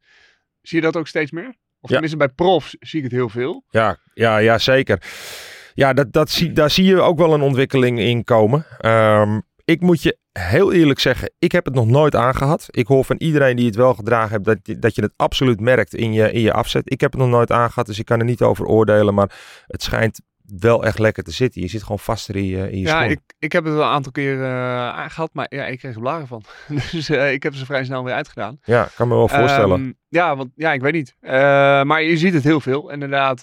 Zie 0.61 0.77
je 0.79 0.83
dat 0.85 0.97
ook 0.97 1.07
steeds 1.07 1.31
meer? 1.31 1.47
Of 1.47 1.89
Ja. 1.89 1.89
tenminste 1.89 2.17
bij 2.17 2.29
profs 2.29 2.75
zie 2.79 2.97
ik 2.97 3.03
het 3.03 3.13
heel 3.13 3.29
veel. 3.29 3.63
Ja, 3.69 3.97
ja, 4.13 4.37
ja 4.37 4.57
zeker. 4.57 5.03
Ja, 5.73 5.93
dat, 5.93 6.13
dat 6.13 6.29
zie, 6.29 6.51
daar 6.51 6.69
zie 6.69 6.85
je 6.85 7.01
ook 7.01 7.17
wel 7.17 7.33
een 7.33 7.41
ontwikkeling 7.41 7.99
in 7.99 8.23
komen. 8.23 8.65
Ehm, 8.77 9.39
ik 9.65 9.81
moet 9.81 10.01
je 10.01 10.17
heel 10.31 10.71
eerlijk 10.73 10.99
zeggen, 10.99 11.31
ik 11.39 11.51
heb 11.51 11.65
het 11.65 11.73
nog 11.73 11.87
nooit 11.87 12.15
aangehad. 12.15 12.65
Ik 12.69 12.87
hoor 12.87 13.05
van 13.05 13.15
iedereen 13.15 13.55
die 13.55 13.65
het 13.65 13.75
wel 13.75 13.93
gedragen 13.93 14.29
heeft, 14.31 14.43
dat, 14.45 14.57
je- 14.63 14.79
dat 14.79 14.95
je 14.95 15.01
het 15.01 15.13
absoluut 15.15 15.59
merkt 15.59 15.95
in 15.95 16.13
je, 16.13 16.31
in 16.31 16.41
je 16.41 16.53
afzet. 16.53 16.91
Ik 16.91 17.01
heb 17.01 17.11
het 17.11 17.21
nog 17.21 17.29
nooit 17.29 17.51
aangehad, 17.51 17.85
dus 17.85 17.99
ik 17.99 18.05
kan 18.05 18.19
er 18.19 18.25
niet 18.25 18.41
over 18.41 18.65
oordelen. 18.65 19.13
Maar 19.13 19.31
het 19.67 19.83
schijnt 19.83 20.21
wel 20.59 20.85
echt 20.85 20.99
lekker 20.99 21.23
te 21.23 21.31
zitten. 21.31 21.61
Je 21.61 21.67
zit 21.67 21.81
gewoon 21.81 21.99
vaster 21.99 22.35
in 22.35 22.45
je, 22.45 22.71
in 22.71 22.79
je 22.79 22.85
Ja, 22.85 23.03
ik, 23.03 23.19
ik 23.39 23.51
heb 23.51 23.63
het 23.63 23.73
wel 23.73 23.83
een 23.83 23.89
aantal 23.89 24.11
keer 24.11 24.43
eh, 24.43 24.89
aangehad, 24.89 25.29
maar 25.33 25.45
ja, 25.49 25.65
ik 25.65 25.79
kreeg 25.79 25.93
er 25.93 26.01
blaren 26.01 26.27
van. 26.27 26.43
dus 26.91 27.09
eh, 27.09 27.31
ik 27.31 27.43
heb 27.43 27.55
ze 27.55 27.65
vrij 27.65 27.83
snel 27.83 28.03
weer 28.03 28.13
uitgedaan. 28.13 28.59
Ja, 28.63 28.89
kan 28.95 29.07
me 29.07 29.15
wel 29.15 29.27
voorstellen. 29.27 29.79
Ehm, 29.79 29.91
ja, 30.07 30.35
want 30.35 30.49
ja, 30.55 30.73
ik 30.73 30.81
weet 30.81 30.93
niet. 30.93 31.15
Eh, 31.19 31.31
maar 31.83 32.03
je 32.03 32.17
ziet 32.17 32.33
het 32.33 32.43
heel 32.43 32.61
veel, 32.61 32.89
inderdaad. 32.89 33.41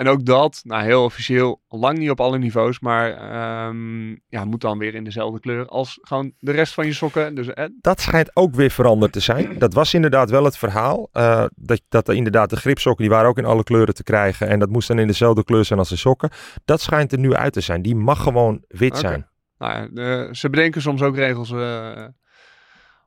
En 0.00 0.08
ook 0.08 0.24
dat, 0.24 0.60
nou 0.64 0.82
heel 0.82 1.04
officieel, 1.04 1.62
lang 1.68 1.98
niet 1.98 2.10
op 2.10 2.20
alle 2.20 2.38
niveaus, 2.38 2.80
maar 2.80 3.10
ehm, 3.10 4.08
ja, 4.28 4.44
moet 4.44 4.60
dan 4.60 4.78
weer 4.78 4.94
in 4.94 5.04
dezelfde 5.04 5.40
kleur 5.40 5.66
als 5.66 5.98
gewoon 6.02 6.32
de 6.38 6.52
rest 6.52 6.74
van 6.74 6.86
je 6.86 6.92
sokken. 6.92 7.34
Dus 7.34 7.46
eh, 7.52 7.64
dat 7.80 8.00
schijnt 8.00 8.36
ook 8.36 8.54
weer 8.54 8.70
veranderd 8.70 9.12
te 9.12 9.20
zijn. 9.20 9.58
Dat 9.58 9.74
was 9.74 9.94
inderdaad 9.94 10.30
wel 10.30 10.44
het 10.44 10.56
verhaal. 10.56 11.08
eh, 11.12 11.44
dat, 11.54 11.82
dat 11.88 12.08
er 12.08 12.14
inderdaad 12.14 12.50
de 12.50 12.56
gripsokken, 12.56 13.04
die 13.04 13.14
waren 13.14 13.28
ook 13.28 13.38
in 13.38 13.44
alle 13.44 13.62
kleuren 13.62 13.94
te 13.94 14.02
krijgen. 14.02 14.48
En 14.48 14.58
dat 14.58 14.68
moest 14.70 14.88
dan 14.88 14.98
in 14.98 15.06
dezelfde 15.06 15.44
kleur 15.44 15.64
zijn 15.64 15.78
als 15.78 15.88
de 15.88 15.96
sokken. 15.96 16.30
Dat 16.64 16.80
schijnt 16.80 17.12
er 17.12 17.18
nu 17.18 17.34
uit 17.34 17.52
te 17.52 17.60
zijn. 17.60 17.82
Die 17.82 17.96
mag 17.96 18.22
gewoon 18.22 18.64
wit 18.68 18.98
zijn. 18.98 19.28
nou, 19.58 19.88
ja, 19.94 20.32
ze 20.32 20.50
bedenken 20.50 20.82
soms 20.82 21.02
ook 21.02 21.16
regels 21.16 21.50
eh, 21.50 22.04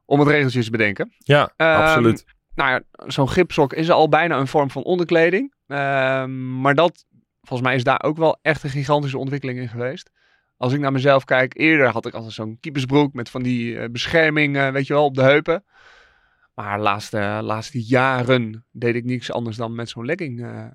om 0.05 0.19
het 0.19 0.27
regeltjes 0.27 0.65
te 0.65 0.71
bedenken. 0.71 1.13
Ja, 1.17 1.53
Ehm, 1.55 1.81
absoluut. 1.81 2.25
Nou 2.55 2.69
ja, 2.69 2.81
zo'n 3.07 3.27
gripsok 3.27 3.73
is 3.73 3.89
al 3.89 4.09
bijna 4.09 4.38
een 4.38 4.47
vorm 4.47 4.69
van 4.71 4.83
onderkleding. 4.83 5.53
Ehm, 5.74 6.62
maar 6.62 6.75
dat, 6.75 7.06
volgens 7.42 7.68
mij 7.68 7.75
is 7.75 7.84
daar 7.84 8.03
ook 8.03 8.18
wel 8.18 8.38
echt 8.42 8.63
een 8.63 8.70
gigantische 8.70 9.18
ontwikkeling 9.18 9.60
in 9.60 9.70
geweest. 9.70 10.12
Als 10.58 10.74
ik 10.74 10.80
naar 10.80 10.92
mezelf 10.92 11.24
kijk, 11.24 11.58
eerder 11.58 11.88
had 11.88 12.06
ik 12.06 12.13
altijd 12.13 12.34
zo'n 12.34 12.58
keepersbroek 12.60 13.13
met 13.13 13.30
van 13.30 13.44
die 13.44 13.80
eh, 13.80 13.89
bescherming, 13.89 14.58
eh, 14.58 14.70
weet 14.70 14.88
je 14.88 14.94
wel, 14.94 15.06
op 15.06 15.15
de 15.15 15.22
heupen. 15.22 15.63
Maar 16.53 16.77
de 16.77 16.84
laatste, 16.84 17.39
laatste 17.42 17.86
jaren 17.86 18.65
deed 18.72 18.96
ik 18.96 19.03
niks 19.03 19.32
anders 19.32 19.58
dan 19.58 19.75
met 19.75 19.89
zo'n 19.89 20.06
legging 20.06 20.44
eh 20.44 20.65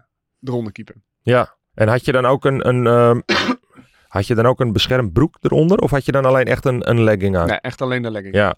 eronder 0.42 0.72
keepen. 0.72 1.04
Ja. 1.22 1.56
En 1.74 1.88
had 1.88 2.04
je 2.04 2.12
dan 2.12 2.26
ook 2.26 2.44
een, 2.44 2.68
een 2.68 2.86
ehm, 2.86 3.20
had 4.08 4.26
je 4.26 4.34
dan 4.34 4.46
ook 4.46 4.60
een 4.60 4.72
beschermd 4.72 5.12
broek 5.12 5.36
eronder? 5.40 5.78
Of 5.78 5.90
had 5.90 6.04
je 6.04 6.12
dan 6.12 6.24
alleen 6.24 6.44
echt 6.44 6.64
een, 6.64 6.90
een 6.90 7.02
legging 7.02 7.36
aan? 7.36 7.46
Nee, 7.46 7.60
echt 7.60 7.82
alleen 7.82 8.02
de 8.02 8.10
legging. 8.10 8.34
Ja, 8.34 8.54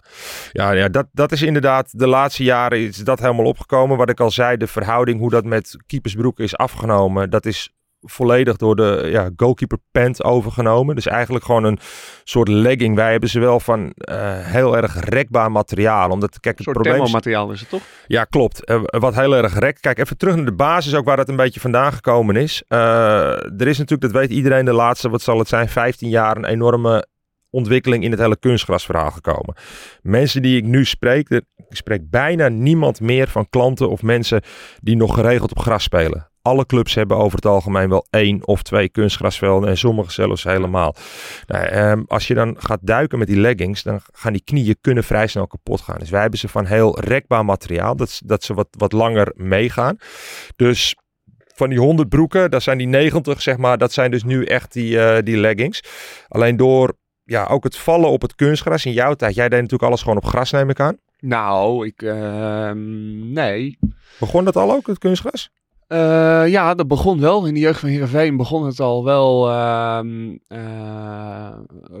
ja, 0.51 0.71
ja 0.71 0.89
dat, 0.89 1.07
dat 1.11 1.31
is 1.31 1.41
inderdaad, 1.41 1.99
de 1.99 2.07
laatste 2.07 2.43
jaren 2.43 2.79
is 2.79 2.97
dat 2.97 3.19
helemaal 3.19 3.45
opgekomen. 3.45 3.97
Wat 3.97 4.09
ik 4.09 4.19
al 4.19 4.31
zei, 4.31 4.57
de 4.57 4.67
verhouding, 4.67 5.19
hoe 5.19 5.29
dat 5.29 5.45
met 5.45 5.77
keepersbroeken 5.85 6.43
is 6.43 6.55
afgenomen, 6.55 7.29
dat 7.29 7.45
is 7.45 7.73
volledig 8.01 8.55
door 8.55 8.75
de 8.75 9.07
ja, 9.11 9.29
goalkeeper 9.35 9.77
pant 9.91 10.23
overgenomen. 10.23 10.95
Dus 10.95 11.07
eigenlijk 11.07 11.45
gewoon 11.45 11.63
een 11.63 11.79
soort 12.23 12.47
legging. 12.47 12.95
Wij 12.95 13.11
hebben 13.11 13.29
ze 13.29 13.39
wel 13.39 13.59
van 13.59 13.81
uh, 13.81 13.93
heel 14.39 14.77
erg 14.77 15.09
rekbaar 15.09 15.51
materiaal. 15.51 16.09
Omdat, 16.09 16.39
kijk, 16.39 16.57
een 16.57 16.63
soort 16.63 16.81
probleem 16.81 17.11
materiaal 17.11 17.51
is 17.51 17.59
het 17.59 17.69
toch? 17.69 17.81
Ja, 18.07 18.23
klopt. 18.23 18.69
Uh, 18.69 18.81
wat 18.83 19.15
heel 19.15 19.35
erg 19.35 19.59
rekt. 19.59 19.79
Kijk, 19.79 19.99
even 19.99 20.17
terug 20.17 20.35
naar 20.35 20.45
de 20.45 20.53
basis, 20.53 20.95
ook 20.95 21.05
waar 21.05 21.17
dat 21.17 21.29
een 21.29 21.35
beetje 21.35 21.59
vandaan 21.59 21.93
gekomen 21.93 22.35
is. 22.35 22.63
Uh, 22.67 22.79
er 23.61 23.67
is 23.67 23.77
natuurlijk, 23.77 24.13
dat 24.13 24.21
weet 24.21 24.31
iedereen, 24.31 24.65
de 24.65 24.73
laatste, 24.73 25.09
wat 25.09 25.21
zal 25.21 25.39
het 25.39 25.47
zijn, 25.47 25.69
15 25.69 26.09
jaar 26.09 26.37
een 26.37 26.45
enorme 26.45 27.07
ontwikkeling 27.49 28.03
in 28.03 28.11
het 28.11 28.19
hele 28.19 28.39
kunstgrasverhaal 28.39 29.11
gekomen. 29.11 29.55
Mensen 30.01 30.41
die 30.41 30.57
ik 30.57 30.63
nu 30.63 30.85
spreek, 30.85 31.29
ik 31.29 31.45
spreek 31.69 32.09
bijna 32.09 32.47
niemand 32.47 33.01
meer 33.01 33.27
van 33.27 33.49
klanten 33.49 33.89
of 33.89 34.01
mensen 34.01 34.41
die 34.81 34.95
nog 34.95 35.13
geregeld 35.15 35.51
op 35.51 35.59
gras 35.59 35.83
spelen. 35.83 36.30
Alle 36.41 36.65
clubs 36.65 36.95
hebben 36.95 37.17
over 37.17 37.35
het 37.35 37.45
algemeen 37.45 37.89
wel 37.89 38.05
één 38.09 38.47
of 38.47 38.63
twee 38.63 38.89
kunstgrasvelden 38.89 39.69
en 39.69 39.77
sommige 39.77 40.11
zelfs 40.11 40.43
helemaal. 40.43 40.95
Nou, 41.47 41.65
ehm, 41.65 42.01
als 42.07 42.27
je 42.27 42.33
dan 42.33 42.55
gaat 42.59 42.79
duiken 42.81 43.19
met 43.19 43.27
die 43.27 43.39
leggings, 43.39 43.83
dan 43.83 43.99
gaan 44.11 44.33
die 44.33 44.43
knieën 44.43 44.77
kunnen 44.81 45.03
vrij 45.03 45.27
snel 45.27 45.47
kapot 45.47 45.81
gaan. 45.81 45.99
Dus 45.99 46.09
wij 46.09 46.21
hebben 46.21 46.39
ze 46.39 46.47
van 46.47 46.65
heel 46.65 46.99
rekbaar 46.99 47.45
materiaal, 47.45 47.95
dat, 47.95 48.21
dat 48.25 48.43
ze 48.43 48.53
wat, 48.53 48.67
wat 48.77 48.91
langer 48.91 49.33
meegaan. 49.35 49.97
Dus 50.55 50.95
van 51.55 51.69
die 51.69 51.79
100 51.79 52.09
broeken, 52.09 52.51
dat 52.51 52.63
zijn 52.63 52.77
die 52.77 52.87
90 52.87 53.41
zeg 53.41 53.57
maar, 53.57 53.77
dat 53.77 53.93
zijn 53.93 54.11
dus 54.11 54.23
nu 54.23 54.45
echt 54.45 54.73
die, 54.73 54.95
uh, 54.95 55.17
die 55.23 55.37
leggings. 55.37 55.83
Alleen 56.27 56.57
door 56.57 56.93
ja, 57.23 57.45
ook 57.45 57.63
het 57.63 57.77
vallen 57.77 58.09
op 58.09 58.21
het 58.21 58.35
kunstgras 58.35 58.85
in 58.85 58.91
jouw 58.91 59.13
tijd. 59.13 59.35
Jij 59.35 59.49
deed 59.49 59.61
natuurlijk 59.61 59.89
alles 59.89 60.01
gewoon 60.01 60.17
op 60.17 60.25
gras, 60.25 60.51
neem 60.51 60.69
ik 60.69 60.79
aan. 60.79 60.97
Nou, 61.19 61.85
ik, 61.85 62.01
uh, 62.01 62.71
nee. 62.71 63.77
Begon 64.19 64.45
dat 64.45 64.55
al 64.55 64.71
ook, 64.71 64.87
het 64.87 64.97
kunstgras? 64.97 65.49
Uh, 65.93 66.47
ja, 66.47 66.73
dat 66.73 66.87
begon 66.87 67.19
wel. 67.19 67.45
In 67.45 67.53
de 67.53 67.59
jeugd 67.59 67.79
van 67.79 67.89
Heerenveen 67.89 68.37
begon 68.37 68.65
het 68.65 68.79
al 68.79 69.03
wel 69.03 69.49
uh, 69.49 69.99
uh, 70.47 71.51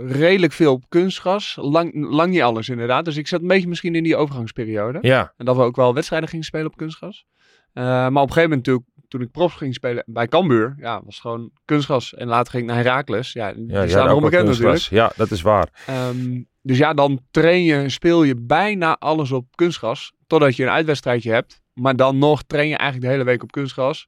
redelijk 0.07 0.53
veel 0.53 0.73
op 0.73 0.83
kunstgras. 0.89 1.57
Lang, 1.61 1.91
lang 1.93 2.31
niet 2.31 2.41
alles 2.41 2.69
inderdaad. 2.69 3.05
Dus 3.05 3.17
ik 3.17 3.27
zat 3.27 3.41
een 3.41 3.47
beetje 3.47 3.67
misschien 3.67 3.95
in 3.95 4.03
die 4.03 4.15
overgangsperiode. 4.15 4.97
Ja. 5.01 5.33
En 5.37 5.45
dat 5.45 5.55
we 5.55 5.61
ook 5.61 5.75
wel 5.75 5.93
wedstrijden 5.93 6.29
gingen 6.29 6.45
spelen 6.45 6.67
op 6.67 6.77
kunstgras. 6.77 7.25
Eh, 7.73 7.83
maar 7.83 8.07
op 8.07 8.27
een 8.27 8.33
gegeven 8.33 8.61
moment 8.65 8.85
toen 9.07 9.21
ik 9.21 9.31
prof 9.31 9.53
ging 9.53 9.73
spelen 9.73 10.03
bij 10.05 10.27
Cambuur, 10.27 10.75
ja, 10.79 10.93
was 10.93 11.13
het 11.13 11.21
gewoon 11.21 11.51
kunstgras. 11.65 12.13
En 12.13 12.27
later 12.27 12.51
ging 12.51 12.63
ik 12.63 12.69
naar 12.69 12.83
Herakles. 12.83 13.33
Ja, 13.33 13.53
die 13.53 13.67
ja, 13.67 13.87
staan 13.87 14.07
erom 14.07 14.21
bekend 14.21 14.47
natuurlijk. 14.47 14.79
Ja, 14.79 15.11
dat 15.15 15.31
is 15.31 15.41
waar. 15.41 15.69
Um, 16.09 16.47
dus 16.61 16.77
ja, 16.77 16.93
dan 16.93 17.19
train 17.31 17.63
je, 17.63 17.89
speel 17.89 18.23
je 18.23 18.35
bijna 18.35 18.97
alles 18.99 19.31
op 19.31 19.45
kunstgras. 19.55 20.13
Totdat 20.27 20.55
je 20.55 20.63
een 20.63 20.69
uitwedstrijdje 20.69 21.31
hebt. 21.31 21.60
Maar 21.73 21.95
dan 21.95 22.17
nog 22.17 22.43
train 22.43 22.67
je 22.67 22.75
eigenlijk 22.75 23.07
de 23.07 23.17
hele 23.17 23.29
week 23.29 23.43
op 23.43 23.51
kunstgras. 23.51 24.07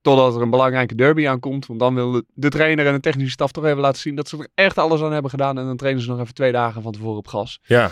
Totdat 0.00 0.34
er 0.34 0.42
een 0.42 0.50
belangrijke 0.50 0.94
derby 0.94 1.28
aankomt. 1.28 1.66
Want 1.66 1.80
dan 1.80 1.94
wil 1.94 2.10
de, 2.10 2.24
de 2.34 2.48
trainer 2.48 2.86
en 2.86 2.92
de 2.92 3.00
technische 3.00 3.32
staf 3.32 3.52
toch 3.52 3.64
even 3.64 3.80
laten 3.80 4.00
zien 4.00 4.14
dat 4.14 4.28
ze 4.28 4.38
er 4.38 4.48
echt 4.54 4.78
alles 4.78 5.02
aan 5.02 5.12
hebben 5.12 5.30
gedaan. 5.30 5.58
En 5.58 5.64
dan 5.64 5.76
trainen 5.76 6.02
ze 6.02 6.10
nog 6.10 6.20
even 6.20 6.34
twee 6.34 6.52
dagen 6.52 6.82
van 6.82 6.92
tevoren 6.92 7.16
op 7.16 7.28
gas. 7.28 7.60
Ja. 7.62 7.90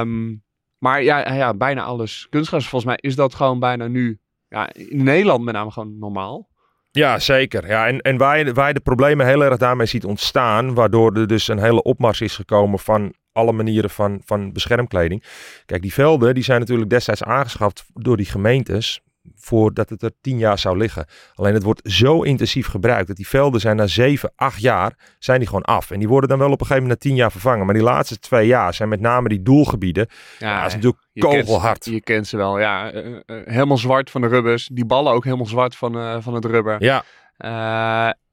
Um, 0.00 0.42
maar 0.78 1.02
ja, 1.02 1.32
ja, 1.32 1.54
bijna 1.54 1.82
alles. 1.82 2.26
Kunstgras, 2.30 2.68
volgens 2.68 2.84
mij 2.84 2.98
is 3.00 3.16
dat 3.16 3.34
gewoon 3.34 3.58
bijna 3.58 3.86
nu 3.86 4.20
ja, 4.48 4.72
in 4.72 5.04
Nederland 5.04 5.44
met 5.44 5.54
name 5.54 5.70
gewoon 5.70 5.98
normaal. 5.98 6.48
Ja, 6.90 7.18
zeker. 7.18 7.66
Ja, 7.66 7.86
en 7.86 8.00
en 8.00 8.16
waar, 8.16 8.38
je, 8.38 8.52
waar 8.52 8.68
je 8.68 8.74
de 8.74 8.80
problemen 8.80 9.26
heel 9.26 9.44
erg 9.44 9.56
daarmee 9.56 9.86
ziet 9.86 10.04
ontstaan, 10.04 10.74
waardoor 10.74 11.16
er 11.16 11.26
dus 11.26 11.48
een 11.48 11.58
hele 11.58 11.82
opmars 11.82 12.20
is 12.20 12.36
gekomen 12.36 12.78
van 12.78 13.14
alle 13.34 13.52
manieren 13.52 13.90
van, 13.90 14.20
van 14.24 14.52
beschermkleding. 14.52 15.24
Kijk, 15.66 15.82
die 15.82 15.92
velden 15.92 16.34
die 16.34 16.44
zijn 16.44 16.60
natuurlijk 16.60 16.90
destijds 16.90 17.22
aangeschaft 17.22 17.84
door 17.92 18.16
die 18.16 18.26
gemeentes 18.26 19.00
voordat 19.36 19.90
het 19.90 20.02
er 20.02 20.12
tien 20.20 20.38
jaar 20.38 20.58
zou 20.58 20.76
liggen. 20.76 21.06
Alleen 21.34 21.54
het 21.54 21.62
wordt 21.62 21.80
zo 21.84 22.22
intensief 22.22 22.66
gebruikt 22.66 23.06
dat 23.06 23.16
die 23.16 23.28
velden 23.28 23.60
zijn 23.60 23.76
na 23.76 23.86
zeven, 23.86 24.32
acht 24.36 24.60
jaar 24.60 24.92
zijn 25.18 25.38
die 25.38 25.48
gewoon 25.48 25.62
af. 25.62 25.90
En 25.90 25.98
die 25.98 26.08
worden 26.08 26.28
dan 26.28 26.38
wel 26.38 26.50
op 26.50 26.60
een 26.60 26.66
gegeven 26.66 26.82
moment 26.82 27.02
na 27.02 27.08
tien 27.08 27.18
jaar 27.18 27.30
vervangen. 27.30 27.64
Maar 27.64 27.74
die 27.74 27.84
laatste 27.84 28.18
twee 28.18 28.46
jaar 28.46 28.74
zijn 28.74 28.88
met 28.88 29.00
name 29.00 29.28
die 29.28 29.42
doelgebieden. 29.42 30.06
Ja, 30.38 30.56
dat 30.58 30.66
is 30.66 30.74
natuurlijk 30.74 31.02
je 31.12 31.20
kogelhard. 31.20 31.82
Kent, 31.82 31.94
je 31.96 32.02
kent 32.02 32.26
ze 32.26 32.36
wel, 32.36 32.58
ja. 32.58 32.92
Uh, 32.92 33.06
uh, 33.06 33.20
helemaal 33.26 33.78
zwart 33.78 34.10
van 34.10 34.20
de 34.20 34.26
rubbers. 34.26 34.68
Die 34.72 34.86
ballen 34.86 35.12
ook 35.12 35.24
helemaal 35.24 35.46
zwart 35.46 35.76
van, 35.76 35.96
uh, 35.96 36.16
van 36.20 36.34
het 36.34 36.44
rubber. 36.44 36.82
Ja. 36.82 37.04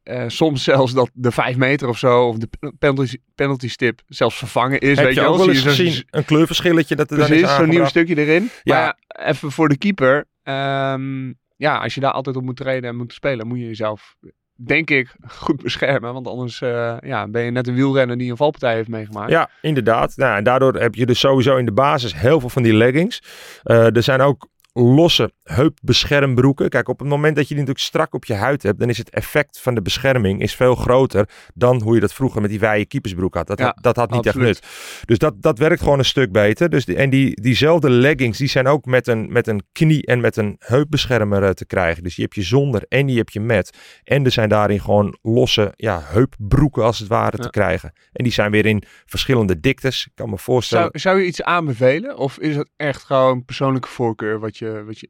Uh, 0.03 0.24
soms 0.27 0.63
zelfs 0.63 0.93
dat 0.93 1.10
de 1.13 1.31
5 1.31 1.58
meter 1.58 1.88
of 1.88 1.98
zo, 1.98 2.27
of 2.27 2.38
de 2.38 2.50
penalty, 2.79 3.17
penalty 3.36 3.70
stip, 3.70 4.01
zelfs 4.08 4.38
vervangen 4.38 4.79
is. 4.79 4.98
Heb 4.98 5.05
weet 5.05 5.15
je 5.15 5.22
ook 5.22 5.38
wel 5.38 5.50
eens 5.50 5.62
gezien? 5.62 6.03
Een 6.10 6.25
kleurverschilletje 6.25 6.96
dat 6.96 7.12
er 7.12 7.17
dan 7.17 7.31
is 7.31 7.55
zo'n 7.55 7.70
nieuw 7.70 7.86
stukje 7.86 8.17
erin. 8.17 8.50
Ja. 8.63 8.75
Maar 8.75 8.98
ja, 9.08 9.25
even 9.27 9.51
voor 9.51 9.70
de 9.70 9.77
keeper. 9.77 10.25
ehm, 10.43 11.31
ja, 11.58 11.77
als 11.77 11.93
je 11.93 12.01
daar 12.01 12.12
altijd 12.12 12.36
op 12.36 12.43
moet 12.43 12.55
trainen 12.55 12.89
en 12.89 12.96
moet 12.96 13.13
spelen, 13.13 13.48
moet 13.48 13.60
je 13.60 13.65
jezelf, 13.65 14.15
denk 14.55 14.89
ik, 14.89 15.15
goed 15.27 15.62
beschermen. 15.63 16.13
Want 16.13 16.27
anders 16.27 16.62
eh, 16.62 16.98
ja, 17.00 17.27
ben 17.27 17.43
je 17.43 17.51
net 17.51 17.67
een 17.67 17.75
wielrenner 17.75 18.17
die 18.17 18.31
een 18.31 18.38
valpartij 18.38 18.74
heeft 18.74 18.88
meegemaakt. 18.88 19.31
Ja, 19.31 19.50
inderdaad. 19.62 20.15
Nou, 20.15 20.38
en 20.38 20.43
daardoor 20.43 20.75
heb 20.75 20.96
je 20.96 21.05
dus 21.05 21.20
sowieso 21.20 21.58
in 21.58 21.65
de 21.65 21.72
basis 21.72 22.15
heel 22.15 22.39
veel 22.39 22.50
van 22.50 22.63
die 22.63 22.74
leggings. 22.74 23.22
Eh, 23.63 23.96
er 23.96 24.03
zijn 24.03 24.22
ook 24.22 24.48
losse 24.73 25.31
heupbeschermbroeken. 25.43 26.69
Kijk, 26.69 26.87
op 26.87 26.99
het 26.99 27.07
moment 27.07 27.35
dat 27.35 27.43
je 27.47 27.53
die 27.55 27.63
natuurlijk 27.63 27.85
strak 27.85 28.13
op 28.13 28.25
je 28.25 28.33
huid 28.33 28.63
hebt, 28.63 28.79
dan 28.79 28.89
is 28.89 28.97
het 28.97 29.09
effect 29.09 29.59
van 29.59 29.75
de 29.75 29.81
bescherming 29.81 30.41
is 30.41 30.55
veel 30.55 30.75
groter 30.75 31.29
dan 31.53 31.81
hoe 31.81 31.93
je 31.95 31.99
dat 32.01 32.13
vroeger 32.13 32.41
met 32.41 32.49
die 32.49 32.59
wijde 32.59 32.85
keepersbroek 32.85 33.35
had. 33.35 33.47
Dat, 33.47 33.59
Ja, 33.59 33.65
had, 33.65 33.77
dat 33.81 33.95
had 33.95 34.11
niet 34.11 34.27
absoluut. 34.27 34.49
echt 34.49 34.61
nut. 34.61 35.07
Dus 35.07 35.17
dat, 35.17 35.41
dat 35.41 35.57
werkt 35.57 35.81
gewoon 35.81 35.99
een 35.99 36.05
stuk 36.05 36.31
beter. 36.31 36.69
Dus 36.69 36.85
die, 36.85 36.95
en 36.95 37.09
die, 37.09 37.41
diezelfde 37.41 37.89
leggings, 37.89 38.37
die 38.37 38.47
zijn 38.47 38.67
ook 38.67 38.85
met 38.85 39.07
een, 39.07 39.31
met 39.31 39.47
een 39.47 39.63
knie 39.71 40.05
en 40.05 40.19
met 40.21 40.37
een 40.37 40.55
heupbeschermer 40.59 41.43
eh, 41.43 41.49
te 41.49 41.65
krijgen. 41.65 42.03
Dus 42.03 42.15
die 42.15 42.23
heb 42.23 42.33
je 42.33 42.41
zonder 42.41 42.85
en 42.87 43.05
die 43.05 43.17
heb 43.17 43.29
je 43.29 43.39
met. 43.39 43.77
En 44.03 44.25
er 44.25 44.31
zijn 44.31 44.49
daarin 44.49 44.79
gewoon 44.79 45.17
losse 45.21 45.73
ja, 45.75 46.01
heupbroeken 46.03 46.83
als 46.83 46.99
het 46.99 47.07
ware 47.07 47.37
Ja. 47.37 47.43
te 47.43 47.49
krijgen. 47.49 47.93
En 48.11 48.23
die 48.23 48.33
zijn 48.33 48.51
weer 48.51 48.65
in 48.65 48.83
verschillende 49.05 49.59
diktes. 49.59 50.05
Ik 50.05 50.11
kan 50.15 50.29
me 50.29 50.37
voorstellen. 50.37 50.89
Zou, 50.91 50.99
zou 50.99 51.19
je 51.19 51.25
iets 51.25 51.43
aanbevelen? 51.43 52.17
Of 52.17 52.37
is 52.39 52.55
het 52.55 52.69
echt 52.77 53.03
gewoon 53.03 53.45
persoonlijke 53.45 53.87
voorkeur 53.87 54.39
wat, 54.39 54.57
je, 54.57 54.61
wat, 54.70 55.00
je, 55.00 55.10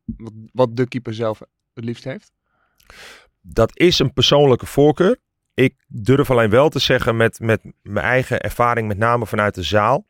wat, 0.51 0.75
de 0.75 0.87
keeper 0.87 1.13
zelf 1.13 1.39
het 1.73 1.85
liefst 1.85 2.03
heeft? 2.03 2.31
dat 3.41 3.79
is 3.79 3.99
een 3.99 4.13
persoonlijke 4.13 4.65
voorkeur. 4.65 5.17
Ik 5.53 5.75
durf 5.87 6.31
alleen 6.31 6.49
wel 6.49 6.69
te 6.69 6.79
zeggen 6.79 7.17
met, 7.17 7.39
met 7.39 7.61
mijn 7.81 8.05
eigen 8.05 8.39
ervaring, 8.39 8.87
met 8.87 8.97
name 8.97 9.25
vanuit 9.25 9.55
de 9.55 9.63
zaal. 9.63 10.05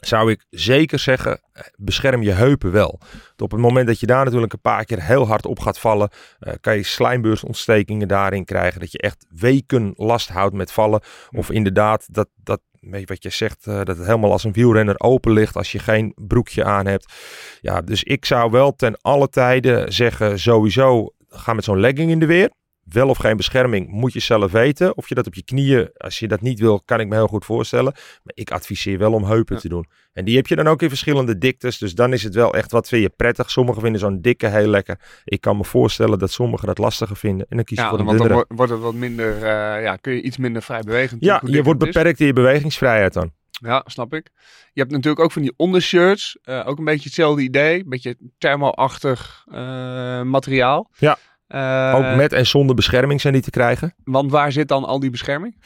Zou 0.00 0.30
ik 0.30 0.44
zeker 0.50 0.98
zeggen, 0.98 1.40
eh, 1.52 1.62
bescherm 1.76 2.22
je 2.22 2.30
heupen 2.30 2.72
wel. 2.72 3.00
Want 3.12 3.42
Op 3.42 3.50
het 3.50 3.60
moment 3.60 3.86
dat 3.86 4.00
je 4.00 4.06
daar 4.06 4.24
natuurlijk 4.24 4.52
een 4.52 4.60
paar 4.60 4.84
keer 4.84 5.02
heel 5.02 5.26
hard 5.26 5.46
op 5.46 5.58
gaat 5.58 5.78
vallen, 5.78 6.10
eh, 6.38 6.54
kan 6.60 6.76
je 6.76 6.82
slijmbeursontsteking 6.82 8.06
daarin 8.06 8.44
krijgen. 8.44 8.80
Dat 8.80 8.92
je 8.92 8.98
echt 8.98 9.26
weken 9.28 9.92
last 9.96 10.28
houdt 10.28 10.54
met 10.54 10.72
vallen. 10.72 11.00
Of 11.30 11.50
inderdaad, 11.50 12.14
dat, 12.14 12.28
dat 12.36 12.60
weet 12.80 13.08
wat 13.08 13.22
je 13.22 13.30
zegt, 13.30 13.66
eh, 13.66 13.74
dat 13.74 13.96
het 13.96 14.06
helemaal 14.06 14.32
als 14.32 14.44
een 14.44 14.52
wielrenner 14.52 15.00
open 15.00 15.32
ligt 15.32 15.56
als 15.56 15.72
je 15.72 15.78
geen 15.78 16.12
broekje 16.16 16.64
aan 16.64 16.86
hebt. 16.86 17.12
Ja, 17.60 17.80
dus 17.80 18.02
ik 18.02 18.24
zou 18.24 18.50
wel 18.50 18.72
ten 18.72 18.96
alle 19.00 19.28
tijden 19.28 19.92
zeggen, 19.92 20.38
sowieso 20.38 21.14
ga 21.28 21.52
met 21.52 21.64
zo'n 21.64 21.80
legging 21.80 22.10
in 22.10 22.18
de 22.18 22.26
weer. 22.26 22.50
Wel 22.92 23.08
of 23.08 23.18
geen 23.18 23.36
bescherming 23.36 23.88
moet 23.88 24.12
je 24.12 24.20
zelf 24.20 24.52
weten. 24.52 24.96
Of 24.96 25.08
je 25.08 25.14
dat 25.14 25.26
op 25.26 25.34
je 25.34 25.42
knieën, 25.44 25.90
als 25.96 26.18
je 26.18 26.28
dat 26.28 26.40
niet 26.40 26.60
wil, 26.60 26.82
kan 26.84 27.00
ik 27.00 27.08
me 27.08 27.14
heel 27.14 27.26
goed 27.26 27.44
voorstellen. 27.44 27.92
Maar 28.22 28.32
ik 28.34 28.50
adviseer 28.50 28.98
wel 28.98 29.12
om 29.12 29.24
heupen 29.24 29.54
Ja. 29.54 29.60
te 29.60 29.68
doen. 29.68 29.86
En 30.12 30.24
die 30.24 30.36
heb 30.36 30.46
je 30.46 30.56
dan 30.56 30.66
ook 30.66 30.82
in 30.82 30.88
verschillende 30.88 31.38
diktes. 31.38 31.78
Dus 31.78 31.94
dan 31.94 32.12
is 32.12 32.22
het 32.22 32.34
wel 32.34 32.54
echt 32.54 32.70
wat 32.70 32.88
vind 32.88 33.02
je 33.02 33.08
prettig. 33.08 33.50
Sommigen 33.50 33.82
vinden 33.82 34.00
zo'n 34.00 34.20
dikke 34.20 34.46
heel 34.46 34.66
lekker. 34.68 34.98
Ik 35.24 35.40
kan 35.40 35.56
me 35.56 35.64
voorstellen 35.64 36.18
dat 36.18 36.30
sommigen 36.30 36.66
dat 36.66 36.78
lastiger 36.78 37.16
vinden. 37.16 37.46
En 37.48 37.56
dan 37.56 37.64
kies 37.64 37.76
je 37.76 37.82
Ja, 37.82 37.88
voor 37.90 37.98
want 37.98 38.10
een 38.10 38.16
dan 38.16 38.26
dunnere. 38.26 38.46
wordt, 38.48 38.60
wordt 38.60 38.72
het 38.72 38.92
wat 38.92 39.00
minder, 39.00 39.34
eh, 39.36 39.82
ja, 39.82 39.96
kun 39.96 40.12
je 40.12 40.22
iets 40.22 40.36
minder 40.36 40.62
vrij 40.62 40.80
bewegen. 40.80 41.16
Ja, 41.20 41.42
je 41.46 41.62
wordt 41.62 41.78
beperkt 41.80 42.20
in 42.20 42.26
je 42.26 42.32
bewegingsvrijheid 42.32 43.12
dan. 43.12 43.32
Ja, 43.62 43.82
snap 43.86 44.14
ik. 44.14 44.30
Je 44.72 44.80
hebt 44.80 44.92
natuurlijk 44.92 45.22
ook 45.22 45.32
van 45.32 45.42
die 45.42 45.52
ondershirts. 45.56 46.38
eh, 46.42 46.62
ook 46.66 46.78
een 46.78 46.84
beetje 46.84 47.04
hetzelfde 47.04 47.42
idee. 47.42 47.78
Een 47.80 47.88
beetje 47.88 48.16
thermo-achtig 48.38 49.44
eh, 49.50 50.22
materiaal. 50.22 50.90
Ja. 50.98 51.18
Eh, 51.50 51.92
Ook 51.96 52.16
met 52.16 52.32
en 52.32 52.46
zonder 52.46 52.76
bescherming 52.76 53.20
zijn 53.20 53.32
die 53.32 53.42
te 53.42 53.50
krijgen. 53.50 53.94
Want 54.04 54.30
waar 54.30 54.52
zit 54.52 54.68
dan 54.68 54.84
al 54.84 55.00
die 55.00 55.10
bescherming? 55.10 55.56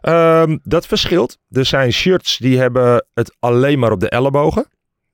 Ehm, 0.00 0.58
dat 0.62 0.86
verschilt. 0.86 1.38
Er 1.50 1.64
zijn 1.64 1.92
shirts 1.92 2.36
die 2.38 2.58
hebben 2.58 3.06
het 3.14 3.36
alleen 3.38 3.78
maar 3.78 3.92
op 3.92 4.00
de 4.00 4.08
ellebogen. 4.08 4.66